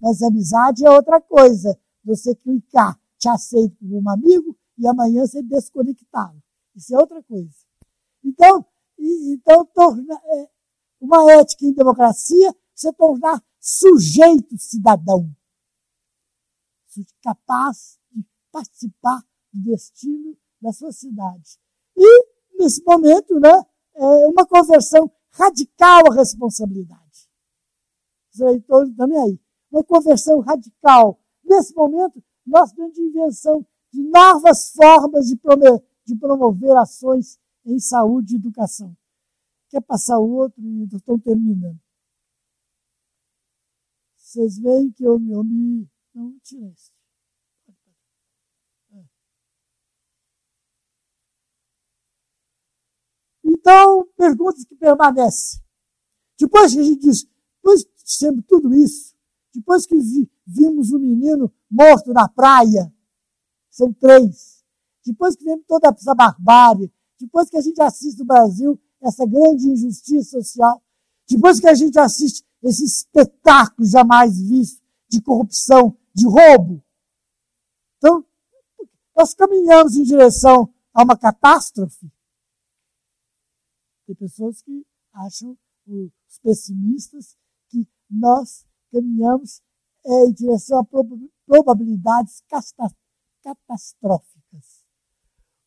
Mas 0.00 0.22
amizade 0.22 0.84
é 0.84 0.90
outra 0.90 1.20
coisa. 1.20 1.78
Você 2.04 2.34
clicar, 2.34 2.98
te 3.16 3.28
aceito 3.28 3.76
como 3.78 4.00
um 4.00 4.10
amigo, 4.10 4.56
e 4.76 4.86
amanhã 4.86 5.26
você 5.26 5.42
desconectá-lo. 5.42 6.42
Isso 6.74 6.94
é 6.94 6.98
outra 6.98 7.22
coisa. 7.22 7.54
Então, 8.24 8.64
e, 8.98 9.34
então 9.34 9.64
torna, 9.66 10.14
é, 10.14 10.48
uma 11.00 11.30
ética 11.32 11.64
em 11.64 11.72
democracia, 11.72 12.54
você 12.74 12.92
tornar 12.92 13.42
sujeito 13.60 14.56
cidadão, 14.58 15.30
capaz 17.22 17.98
participar 18.50 19.22
do 19.52 19.62
destino 19.70 20.36
da 20.60 20.72
sua 20.72 20.92
cidade. 20.92 21.58
E, 21.96 22.26
nesse 22.58 22.82
momento, 22.84 23.38
né, 23.40 23.64
é 23.94 24.26
uma 24.26 24.46
conversão 24.46 25.10
radical 25.30 26.10
à 26.10 26.14
responsabilidade. 26.14 27.28
Os 28.32 28.40
eleitores 28.40 28.94
também 28.96 29.18
aí. 29.18 29.40
Uma 29.70 29.84
conversão 29.84 30.40
radical. 30.40 31.20
Nesse 31.44 31.74
momento, 31.74 32.22
nós 32.46 32.72
temos 32.72 32.98
invenção 32.98 33.64
de 33.92 34.02
novas 34.02 34.70
formas 34.72 35.26
de 35.26 35.36
promover, 35.36 35.82
de 36.04 36.16
promover 36.16 36.76
ações 36.76 37.38
em 37.64 37.78
saúde 37.78 38.34
e 38.34 38.36
educação. 38.38 38.96
Quer 39.68 39.82
passar 39.82 40.18
o 40.18 40.30
outro 40.30 40.62
e 40.62 40.84
estou 40.84 41.18
terminando. 41.18 41.78
Vocês 44.16 44.58
veem 44.58 44.90
que 44.90 45.04
eu, 45.04 45.14
eu 45.30 45.44
me. 45.44 45.88
Não, 46.14 46.38
tirei 46.42 46.68
esse. 46.70 46.97
Então, 53.58 54.06
perguntas 54.16 54.64
que 54.64 54.76
permanecem. 54.76 55.60
Depois 56.38 56.72
que 56.72 56.78
a 56.78 56.82
gente 56.82 57.00
diz, 57.00 57.26
depois 57.56 57.80
de 57.80 57.90
sempre 58.04 58.42
tudo 58.42 58.72
isso, 58.72 59.16
depois 59.52 59.84
que 59.84 59.98
vi, 59.98 60.30
vimos 60.46 60.92
o 60.92 60.96
um 60.96 61.00
menino 61.00 61.52
morto 61.68 62.12
na 62.12 62.28
praia, 62.28 62.92
são 63.68 63.92
três. 63.92 64.64
Depois 65.04 65.34
que 65.34 65.44
vemos 65.44 65.64
toda 65.66 65.88
essa 65.88 66.14
barbárie, 66.14 66.92
depois 67.18 67.50
que 67.50 67.56
a 67.56 67.60
gente 67.60 67.82
assiste 67.82 68.20
no 68.20 68.26
Brasil 68.26 68.80
essa 69.02 69.26
grande 69.26 69.68
injustiça 69.68 70.40
social, 70.40 70.80
depois 71.28 71.58
que 71.58 71.68
a 71.68 71.74
gente 71.74 71.98
assiste 71.98 72.44
esse 72.62 72.84
espetáculo 72.84 73.86
jamais 73.88 74.40
visto 74.40 74.80
de 75.08 75.20
corrupção, 75.20 75.96
de 76.14 76.26
roubo. 76.26 76.82
Então, 77.96 78.24
nós 79.16 79.34
caminhamos 79.34 79.96
em 79.96 80.04
direção 80.04 80.72
a 80.94 81.02
uma 81.02 81.16
catástrofe. 81.16 82.08
Tem 84.08 84.16
pessoas 84.16 84.62
que 84.62 84.86
acham, 85.12 85.54
os 85.86 86.38
pessimistas, 86.42 87.36
que 87.68 87.86
nós 88.10 88.64
caminhamos 88.90 89.60
é, 90.02 90.24
em 90.24 90.32
direção 90.32 90.78
a 90.78 90.86
probabilidades 91.44 92.42
catastróficas. 93.42 94.82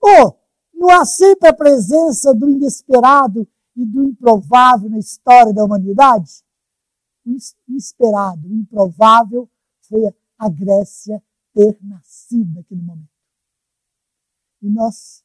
Ou 0.01 0.41
não 0.73 0.89
há 0.89 1.05
sempre 1.05 1.49
a 1.49 1.53
presença 1.53 2.33
do 2.33 2.49
inesperado 2.49 3.47
e 3.75 3.85
do 3.85 4.05
improvável 4.05 4.89
na 4.89 4.97
história 4.97 5.53
da 5.53 5.63
humanidade? 5.63 6.43
O 7.23 7.37
inesperado, 7.67 8.47
o 8.47 8.55
improvável 8.55 9.47
foi 9.81 10.01
a 10.39 10.49
Grécia 10.49 11.23
ter 11.53 11.77
nascido 11.79 12.55
naquele 12.55 12.81
momento. 12.81 13.07
E 14.63 14.67
nós 14.67 15.23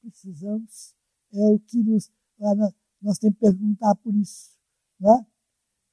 precisamos, 0.00 0.94
é 1.34 1.48
o 1.50 1.58
que 1.58 1.82
nos, 1.82 2.10
nós 2.40 3.18
temos 3.18 3.18
que 3.18 3.40
perguntar 3.40 3.94
por 3.96 4.14
isso. 4.14 4.50
Né? 4.98 5.26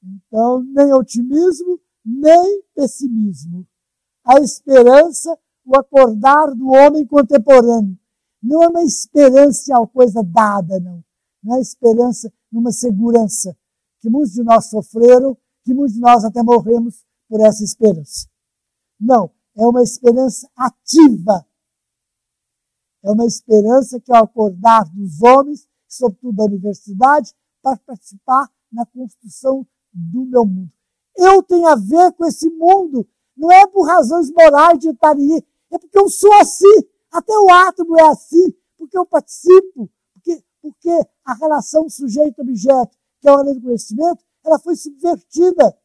Então, 0.04 0.64
nem 0.64 0.94
otimismo, 0.94 1.80
nem 2.06 2.64
pessimismo. 2.74 3.68
A 4.24 4.40
esperança, 4.40 5.38
o 5.66 5.78
acordar 5.78 6.54
do 6.56 6.68
homem 6.68 7.06
contemporâneo. 7.06 7.98
Não 8.42 8.64
é 8.64 8.68
uma 8.68 8.84
esperança 8.84 9.74
em 9.74 9.88
coisa 9.88 10.24
dada, 10.24 10.80
não. 10.80 11.04
Não 11.44 11.56
é 11.56 11.62
esperança 11.62 12.32
numa 12.52 12.72
segurança 12.72 13.56
que 14.00 14.10
muitos 14.10 14.34
de 14.34 14.44
nós 14.44 14.70
sofreram, 14.70 15.38
que 15.64 15.74
muitos 15.74 15.96
de 15.96 16.00
nós 16.00 16.24
até 16.24 16.42
morremos 16.44 17.06
por 17.28 17.42
essa 17.42 17.64
esperança. 17.64 18.28
Não, 19.00 19.32
é 19.56 19.66
uma 19.66 19.82
esperança 19.82 20.50
ativa. 20.56 21.46
É 23.04 23.12
uma 23.12 23.26
esperança 23.26 24.00
que, 24.00 24.14
ao 24.14 24.24
acordar 24.24 24.84
dos 24.94 25.22
homens, 25.22 25.68
sobretudo 25.88 26.36
da 26.36 26.44
universidade, 26.46 27.34
para 27.62 27.78
participar 27.78 28.50
na 28.72 28.86
construção 28.86 29.66
do 29.94 30.26
meu 30.26 30.46
mundo. 30.46 30.72
Eu 31.16 31.42
tenho 31.44 31.68
a 31.68 31.76
ver 31.76 32.12
com 32.14 32.26
esse 32.26 32.50
mundo, 32.50 33.08
não 33.36 33.52
é 33.52 33.66
por 33.68 33.88
razões 33.88 34.32
morais 34.32 34.80
de 34.80 34.90
estar 34.90 35.16
aí, 35.16 35.44
é 35.72 35.78
porque 35.78 35.98
eu 35.98 36.10
sou 36.10 36.34
assim. 36.36 36.88
Até 37.12 37.34
o 37.34 37.50
átomo 37.50 38.00
é 38.00 38.08
assim, 38.10 38.54
porque 38.78 38.98
eu 38.98 39.06
participo, 39.06 39.90
porque, 40.14 40.44
porque 40.62 41.08
a 41.26 41.34
relação 41.34 41.90
sujeito-objeto 41.90 42.98
que 43.20 43.28
é 43.28 43.32
a 43.32 43.42
lei 43.42 43.56
do 43.56 43.62
conhecimento, 43.62 44.24
ela 44.46 44.60
foi 44.60 44.76
subvertida. 44.76 45.78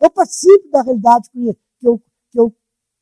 Eu 0.00 0.10
participo 0.10 0.70
da 0.70 0.82
realidade 0.82 1.30
que 1.30 1.56
eu, 1.82 1.98
que 2.30 2.38
eu, 2.38 2.56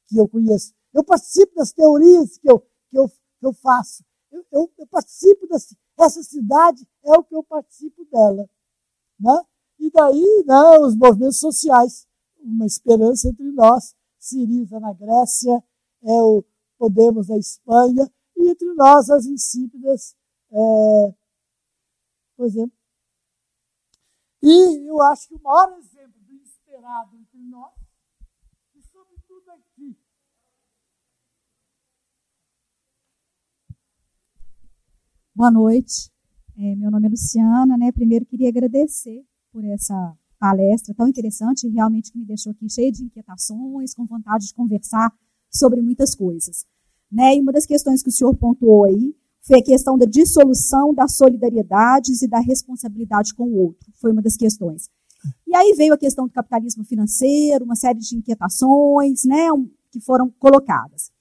que 0.06 0.18
eu 0.18 0.28
conheço. 0.28 0.74
Eu 0.92 1.04
participo 1.04 1.54
das 1.54 1.72
teorias 1.72 2.38
que 2.38 2.50
eu, 2.50 2.60
que 2.90 2.98
eu, 2.98 3.08
que 3.08 3.46
eu 3.46 3.52
faço. 3.52 4.04
Eu, 4.30 4.44
eu, 4.50 4.72
eu 4.78 4.86
participo 4.86 5.46
dessa 5.46 5.76
essa 5.98 6.22
cidade, 6.22 6.86
é 7.04 7.12
o 7.12 7.24
que 7.24 7.34
eu 7.34 7.42
participo 7.42 8.04
dela. 8.06 8.48
Né? 9.18 9.44
E 9.78 9.90
daí, 9.90 10.44
né, 10.46 10.78
os 10.80 10.96
movimentos 10.96 11.38
sociais, 11.38 12.06
uma 12.38 12.66
esperança 12.66 13.28
entre 13.28 13.50
nós, 13.52 13.94
Siriza 14.18 14.80
na 14.80 14.92
Grécia, 14.92 15.62
é 16.02 16.22
o 16.22 16.44
Podemos 16.76 17.28
na 17.28 17.36
Espanha, 17.36 18.10
e 18.36 18.48
entre 18.48 18.72
nós 18.74 19.10
as 19.10 19.26
insípidas, 19.26 20.16
é, 20.52 21.14
por 22.36 22.46
exemplo, 22.46 22.78
e 24.40 24.88
eu 24.88 25.02
acho 25.02 25.28
que 25.28 25.34
o 25.34 25.42
maior 25.42 25.76
exemplo 25.78 26.20
do 26.22 26.36
esperado 26.42 27.16
entre 27.16 27.38
nós, 27.40 27.74
e 28.76 28.82
sobretudo 28.82 29.50
aqui, 29.50 29.98
Boa 35.38 35.52
noite. 35.52 36.10
É, 36.58 36.74
meu 36.74 36.90
nome 36.90 37.06
é 37.06 37.10
Luciana, 37.10 37.78
né? 37.78 37.92
Primeiro 37.92 38.26
queria 38.26 38.48
agradecer 38.48 39.24
por 39.52 39.64
essa 39.64 40.12
palestra 40.36 40.92
tão 40.92 41.06
interessante, 41.06 41.68
realmente 41.68 42.10
que 42.10 42.18
me 42.18 42.24
deixou 42.24 42.50
aqui 42.50 42.68
cheia 42.68 42.90
de 42.90 43.04
inquietações, 43.04 43.94
com 43.94 44.04
vontade 44.04 44.48
de 44.48 44.52
conversar 44.54 45.12
sobre 45.48 45.80
muitas 45.80 46.12
coisas. 46.16 46.66
Né? 47.08 47.36
E 47.36 47.40
uma 47.40 47.52
das 47.52 47.66
questões 47.66 48.02
que 48.02 48.08
o 48.08 48.12
senhor 48.12 48.36
pontuou 48.36 48.84
aí 48.86 49.14
foi 49.40 49.60
a 49.60 49.62
questão 49.62 49.96
da 49.96 50.06
dissolução 50.06 50.92
das 50.92 51.16
solidariedades 51.16 52.20
e 52.20 52.26
da 52.26 52.40
responsabilidade 52.40 53.32
com 53.32 53.44
o 53.44 53.58
outro. 53.58 53.92
Foi 54.00 54.10
uma 54.10 54.20
das 54.22 54.36
questões. 54.36 54.90
E 55.46 55.54
aí 55.54 55.72
veio 55.76 55.94
a 55.94 55.98
questão 55.98 56.26
do 56.26 56.32
capitalismo 56.32 56.82
financeiro, 56.82 57.64
uma 57.64 57.76
série 57.76 58.00
de 58.00 58.16
inquietações 58.16 59.22
né, 59.24 59.46
que 59.92 60.00
foram 60.00 60.30
colocadas. 60.36 61.12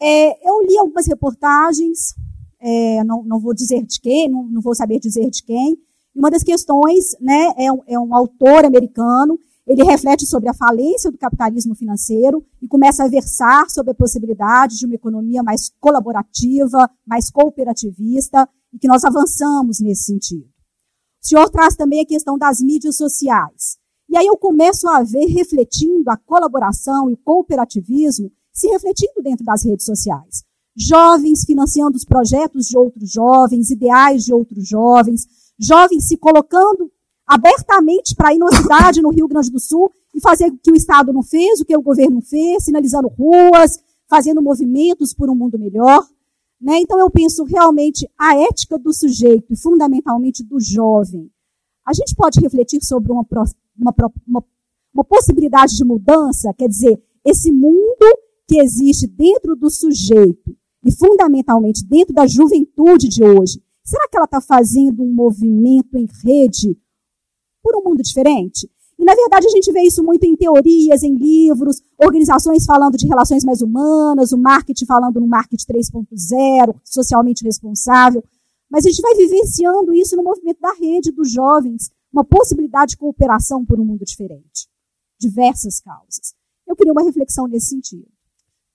É, 0.00 0.48
eu 0.48 0.62
li 0.62 0.78
algumas 0.78 1.08
reportagens, 1.08 2.14
é, 2.60 3.04
não, 3.04 3.22
não, 3.24 3.40
vou 3.40 3.54
dizer 3.54 3.82
de 3.84 4.00
quem, 4.00 4.28
não, 4.28 4.44
não, 4.44 4.60
vou 4.60 4.74
saber 4.74 4.98
dizer 4.98 5.28
de 5.30 5.42
quem. 5.42 5.76
E 6.14 6.18
uma 6.18 6.30
das 6.30 6.42
questões 6.42 7.16
né, 7.20 7.52
é, 7.56 7.72
um, 7.72 7.80
é 7.86 7.98
um 7.98 8.14
autor 8.14 8.64
americano 8.64 9.38
ele 9.68 9.84
reflete 9.84 10.24
sobre 10.24 10.48
a 10.48 10.54
falência 10.54 11.10
do 11.10 11.18
capitalismo 11.18 11.74
financeiro 11.74 12.42
e 12.62 12.66
começa 12.66 13.04
a 13.04 13.08
versar 13.08 13.68
sobre 13.68 13.92
a 13.92 13.94
possibilidade 13.94 14.78
de 14.78 14.86
uma 14.86 14.94
economia 14.94 15.42
mais 15.42 15.70
colaborativa, 15.78 16.90
mais 17.06 17.30
cooperativista, 17.30 18.48
e 18.72 18.78
que 18.78 18.88
nós 18.88 19.04
avançamos 19.04 19.78
nesse 19.78 20.04
sentido. 20.04 20.46
O 21.22 21.26
senhor 21.28 21.50
traz 21.50 21.76
também 21.76 22.00
a 22.00 22.06
questão 22.06 22.38
das 22.38 22.60
mídias 22.62 22.96
sociais. 22.96 23.76
E 24.08 24.16
aí 24.16 24.26
eu 24.26 24.38
começo 24.38 24.88
a 24.88 25.02
ver 25.02 25.26
refletindo 25.26 26.10
a 26.10 26.16
colaboração 26.16 27.10
e 27.10 27.12
o 27.12 27.18
cooperativismo 27.18 28.32
se 28.50 28.68
refletindo 28.68 29.22
dentro 29.22 29.44
das 29.44 29.64
redes 29.64 29.84
sociais. 29.84 30.44
Jovens 30.80 31.44
financiando 31.44 31.96
os 31.96 32.04
projetos 32.04 32.66
de 32.66 32.78
outros 32.78 33.10
jovens, 33.10 33.70
ideais 33.70 34.22
de 34.22 34.32
outros 34.32 34.68
jovens, 34.68 35.26
jovens 35.58 36.06
se 36.06 36.16
colocando 36.16 36.88
abertamente 37.26 38.14
para 38.14 38.32
ir 38.32 38.38
numa 38.38 38.52
cidade 38.52 39.02
no 39.02 39.10
Rio 39.10 39.26
Grande 39.26 39.50
do 39.50 39.58
Sul 39.58 39.90
e 40.14 40.20
fazer 40.20 40.46
o 40.46 40.56
que 40.56 40.70
o 40.70 40.76
Estado 40.76 41.12
não 41.12 41.22
fez, 41.22 41.60
o 41.60 41.64
que 41.64 41.76
o 41.76 41.82
governo 41.82 42.22
fez, 42.22 42.64
sinalizando 42.64 43.08
ruas, 43.08 43.82
fazendo 44.08 44.40
movimentos 44.40 45.12
por 45.12 45.28
um 45.28 45.34
mundo 45.34 45.58
melhor. 45.58 46.06
Né? 46.60 46.78
Então 46.80 46.98
eu 46.98 47.10
penso 47.10 47.42
realmente 47.44 48.08
a 48.16 48.36
ética 48.36 48.78
do 48.78 48.92
sujeito 48.92 49.56
fundamentalmente 49.56 50.44
do 50.44 50.60
jovem. 50.60 51.28
A 51.84 51.92
gente 51.92 52.14
pode 52.14 52.40
refletir 52.40 52.84
sobre 52.84 53.10
uma, 53.10 53.26
uma, 53.76 53.94
uma, 54.26 54.44
uma 54.94 55.04
possibilidade 55.04 55.76
de 55.76 55.84
mudança, 55.84 56.54
quer 56.54 56.68
dizer, 56.68 57.02
esse 57.24 57.50
mundo 57.50 58.18
que 58.46 58.60
existe 58.60 59.06
dentro 59.06 59.54
do 59.54 59.70
sujeito 59.70 60.56
e 60.84 60.92
fundamentalmente 60.92 61.84
dentro 61.84 62.14
da 62.14 62.26
juventude 62.26 63.08
de 63.08 63.22
hoje, 63.24 63.62
será 63.84 64.08
que 64.08 64.16
ela 64.16 64.26
está 64.26 64.40
fazendo 64.40 65.02
um 65.02 65.12
movimento 65.12 65.96
em 65.96 66.06
rede 66.24 66.78
por 67.62 67.76
um 67.76 67.82
mundo 67.82 68.02
diferente? 68.02 68.70
E, 68.98 69.04
na 69.04 69.14
verdade, 69.14 69.46
a 69.46 69.50
gente 69.50 69.72
vê 69.72 69.82
isso 69.82 70.02
muito 70.02 70.24
em 70.24 70.34
teorias, 70.34 71.04
em 71.04 71.14
livros, 71.14 71.80
organizações 71.96 72.64
falando 72.64 72.96
de 72.96 73.06
relações 73.06 73.44
mais 73.44 73.62
humanas, 73.62 74.32
o 74.32 74.38
marketing 74.38 74.86
falando 74.86 75.20
no 75.20 75.26
marketing 75.26 75.66
3.0, 75.66 76.74
socialmente 76.84 77.44
responsável. 77.44 78.24
Mas 78.68 78.84
a 78.84 78.90
gente 78.90 79.00
vai 79.00 79.14
vivenciando 79.14 79.94
isso 79.94 80.16
no 80.16 80.24
movimento 80.24 80.60
da 80.60 80.72
rede 80.72 81.12
dos 81.12 81.30
jovens, 81.30 81.90
uma 82.12 82.24
possibilidade 82.24 82.92
de 82.92 82.96
cooperação 82.96 83.64
por 83.64 83.78
um 83.78 83.84
mundo 83.84 84.04
diferente. 84.04 84.68
Diversas 85.18 85.80
causas. 85.80 86.34
Eu 86.66 86.74
queria 86.74 86.92
uma 86.92 87.04
reflexão 87.04 87.46
nesse 87.46 87.68
sentido. 87.68 88.08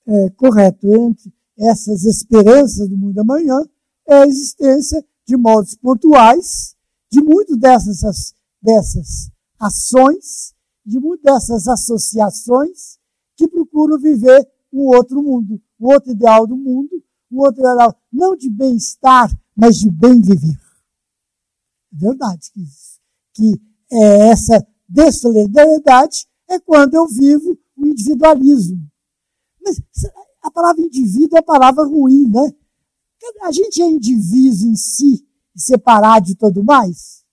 É, 0.08 0.30
correto. 0.32 0.88
Entre 0.88 1.32
essas 1.58 2.04
esperanças 2.04 2.90
do 2.90 2.98
mundo 2.98 3.20
amanhã 3.20 3.60
é 4.08 4.16
a 4.16 4.28
existência 4.28 5.04
de 5.26 5.38
modos 5.38 5.76
pontuais 5.76 6.76
de 7.12 7.22
muitas 7.22 7.58
dessas, 7.58 8.34
dessas 8.62 9.32
ações, 9.60 10.54
de 10.84 11.00
muitas 11.00 11.48
dessas 11.48 11.68
associações 11.68 12.98
que 13.36 13.48
procuram 13.48 14.00
viver 14.00 14.48
um 14.72 14.88
outro 14.88 15.22
mundo, 15.22 15.62
um 15.80 15.94
outro 15.94 16.12
ideal 16.12 16.48
do 16.48 16.58
mundo, 16.58 17.04
um 17.32 17.40
outro 17.40 17.62
ideal 17.62 17.96
não 18.12 18.36
de 18.36 18.50
bem-estar, 18.50 19.32
mas 19.56 19.78
de 19.78 19.92
bem 19.92 20.20
viver. 20.22 20.60
É 21.94 21.98
verdade 21.98 22.52
que, 22.52 22.64
que 23.34 23.62
é 23.92 24.30
essa 24.30 24.66
desolidariedade 24.90 26.28
é 26.50 26.60
quando 26.60 26.96
eu 26.96 27.08
vivo 27.08 27.58
o 27.78 27.86
individualismo. 27.86 28.90
Mas 29.64 29.80
a 30.44 30.52
palavra 30.52 30.82
indivíduo 30.82 31.38
é 31.38 31.40
a 31.40 31.44
palavra 31.44 31.84
ruim, 31.86 32.28
né? 32.28 32.54
A 33.44 33.52
gente 33.52 33.82
é 33.82 33.86
indivíduo 33.86 34.68
em 34.68 34.76
si, 34.76 35.26
separado 35.56 36.26
de 36.26 36.36
todo 36.36 36.64
mais. 36.64 37.24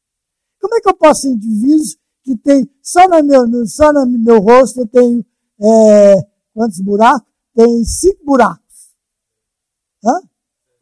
Como 0.60 0.74
é 0.76 0.80
que 0.80 0.88
eu 0.88 0.94
posso 0.94 1.22
ser 1.22 1.30
indivíduo 1.30 1.84
que 2.22 2.36
tem, 2.36 2.70
só 2.80 3.08
no 3.08 3.24
meu, 3.24 3.66
só 3.66 3.92
no 3.92 4.06
meu 4.06 4.40
rosto 4.40 4.80
eu 4.80 4.86
tenho, 4.86 5.24
é, 5.60 6.14
quantos 6.54 6.80
buracos? 6.80 7.28
Tem 7.54 7.84
cinco 7.84 8.24
buracos. 8.24 8.94
Hã? 10.04 10.20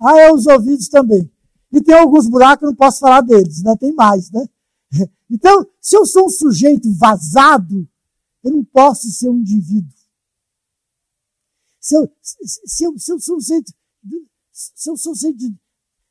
Ah, 0.01 0.21
é 0.21 0.31
os 0.31 0.47
ouvidos 0.47 0.89
também. 0.89 1.31
E 1.73 1.81
tem 1.81 1.95
alguns 1.95 2.29
buracos, 2.29 2.69
não 2.69 2.77
posso 2.77 3.01
falar 3.01 3.23
deles, 3.23 3.63
né? 3.63 3.75
Tem 3.77 3.93
mais, 3.95 4.31
né? 4.31 4.47
Então, 5.31 5.67
se 5.79 5.95
eu 5.95 6.07
sou 6.07 6.25
um 6.25 6.31
sujeito 6.31 6.91
vazado, 6.95 7.87
eu 8.43 8.51
não 8.51 8.65
posso 8.65 9.11
ser 9.11 9.29
um 9.29 9.37
indivíduo. 9.37 9.98
Se 11.81 11.97
eu, 11.97 12.11
se 12.23 12.85
eu, 12.85 12.99
se 12.99 13.13
eu 13.13 13.21
sujeito, 13.21 13.73
se 14.53 14.91
eu 14.91 14.97
sou 14.97 15.15
sujeito, 15.15 15.59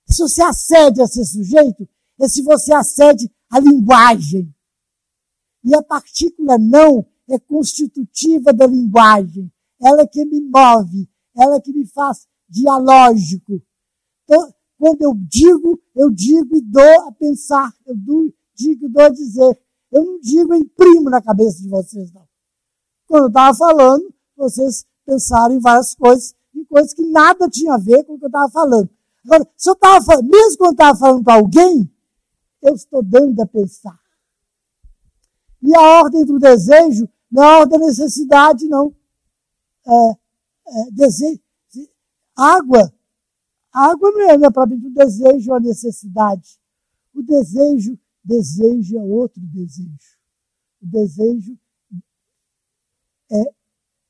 se 0.09 0.21
você 0.21 0.41
acede 0.41 1.01
a 1.01 1.07
ser 1.07 1.25
sujeito, 1.25 1.87
é 2.19 2.27
se 2.27 2.41
você 2.41 2.73
acede 2.73 3.29
à 3.49 3.59
linguagem. 3.59 4.53
E 5.63 5.75
a 5.75 5.83
partícula 5.83 6.57
não 6.57 7.05
é 7.29 7.37
constitutiva 7.37 8.53
da 8.53 8.65
linguagem. 8.65 9.51
Ela 9.81 10.03
é 10.03 10.07
que 10.07 10.23
me 10.25 10.41
move, 10.41 11.09
ela 11.35 11.57
é 11.57 11.61
que 11.61 11.73
me 11.73 11.85
faz 11.85 12.25
dialógico. 12.49 13.61
Então, 14.23 14.53
quando 14.77 15.01
eu 15.01 15.13
digo, 15.13 15.81
eu 15.95 16.09
digo 16.09 16.55
e 16.55 16.61
dou 16.61 17.07
a 17.07 17.11
pensar, 17.11 17.73
eu 17.85 17.95
digo 18.55 18.85
e 18.85 18.89
dou 18.89 19.03
a 19.03 19.09
dizer. 19.09 19.59
Eu 19.91 20.03
não 20.03 20.19
digo 20.19 20.53
e 20.53 20.59
imprimo 20.59 21.09
na 21.09 21.21
cabeça 21.21 21.61
de 21.61 21.69
vocês, 21.69 22.11
não. 22.13 22.27
Quando 23.07 23.23
eu 23.23 23.27
estava 23.27 23.57
falando, 23.57 24.13
vocês 24.35 24.85
pensaram 25.07 25.55
em 25.55 25.59
várias 25.59 25.95
coisas, 25.95 26.35
em 26.53 26.65
coisas 26.65 26.93
que 26.93 27.03
nada 27.05 27.49
tinha 27.49 27.73
a 27.73 27.77
ver 27.77 28.03
com 28.03 28.15
o 28.15 28.19
que 28.19 28.25
eu 28.25 28.27
estava 28.27 28.51
falando. 28.51 28.89
Agora, 29.25 29.49
se 29.55 29.69
eu 29.69 29.73
estava 29.73 30.05
falando, 30.05 30.29
mesmo 30.29 30.57
quando 30.57 30.71
eu 30.71 30.73
estava 30.73 30.99
falando 30.99 31.23
para 31.23 31.35
alguém, 31.35 31.91
eu 32.61 32.75
estou 32.75 33.01
dando 33.01 33.41
a 33.41 33.45
pensar. 33.45 33.99
E 35.63 35.75
a 35.75 35.81
ordem 36.01 36.25
do 36.25 36.37
desejo 36.37 37.09
não 37.31 37.43
é 37.43 37.45
a 37.45 37.59
ordem 37.59 37.79
da 37.79 37.85
necessidade, 37.85 38.67
não. 38.67 38.93
É, 39.85 40.11
é, 40.11 40.91
desejo, 40.91 41.39
água. 42.35 42.93
Água 43.71 44.11
não 44.11 44.21
é, 44.29 44.37
não 44.37 44.47
é 44.47 44.51
propriamente 44.51 44.87
um 44.87 44.93
desejo 44.93 45.51
ou 45.51 45.57
a 45.57 45.59
necessidade. 45.59 46.59
O 47.13 47.23
desejo, 47.23 47.97
desejo 48.23 48.97
é 48.97 49.03
outro 49.03 49.41
desejo. 49.41 50.17
O 50.81 50.87
desejo 50.87 51.57
é 53.31 53.56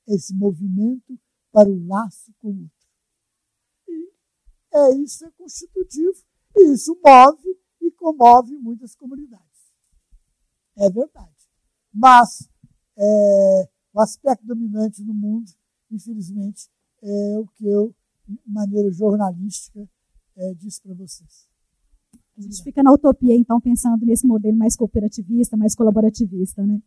esse 0.07 0.34
movimento 0.34 1.19
para 1.51 1.69
o 1.69 1.88
laço 1.88 2.34
com 2.39 2.49
o 2.49 2.61
outro. 2.61 2.77
E 3.88 4.11
é 4.73 4.95
isso 4.95 5.25
é 5.25 5.31
constitutivo, 5.31 6.23
e 6.55 6.73
isso 6.73 6.99
move 7.03 7.57
e 7.81 7.91
comove 7.91 8.57
muitas 8.57 8.95
comunidades. 8.95 9.45
É 10.77 10.89
verdade. 10.89 11.35
Mas 11.93 12.49
é, 12.97 13.69
o 13.93 14.01
aspecto 14.01 14.45
dominante 14.45 15.03
no 15.03 15.13
mundo, 15.13 15.51
infelizmente, 15.91 16.69
é 17.01 17.39
o 17.39 17.47
que 17.47 17.65
eu, 17.65 17.95
de 18.27 18.39
maneira 18.45 18.91
jornalística, 18.91 19.89
é, 20.35 20.53
disse 20.53 20.81
para 20.81 20.93
vocês. 20.93 21.47
A 22.38 22.41
gente 22.41 22.61
fica 22.61 22.84
na 22.84 22.93
utopia, 22.93 23.35
então, 23.35 23.59
pensando 23.59 24.05
nesse 24.05 24.27
modelo 24.27 24.55
mais 24.55 24.75
cooperativista, 24.75 25.57
mais 25.57 25.73
colaborativista, 25.73 26.63
né? 26.65 26.79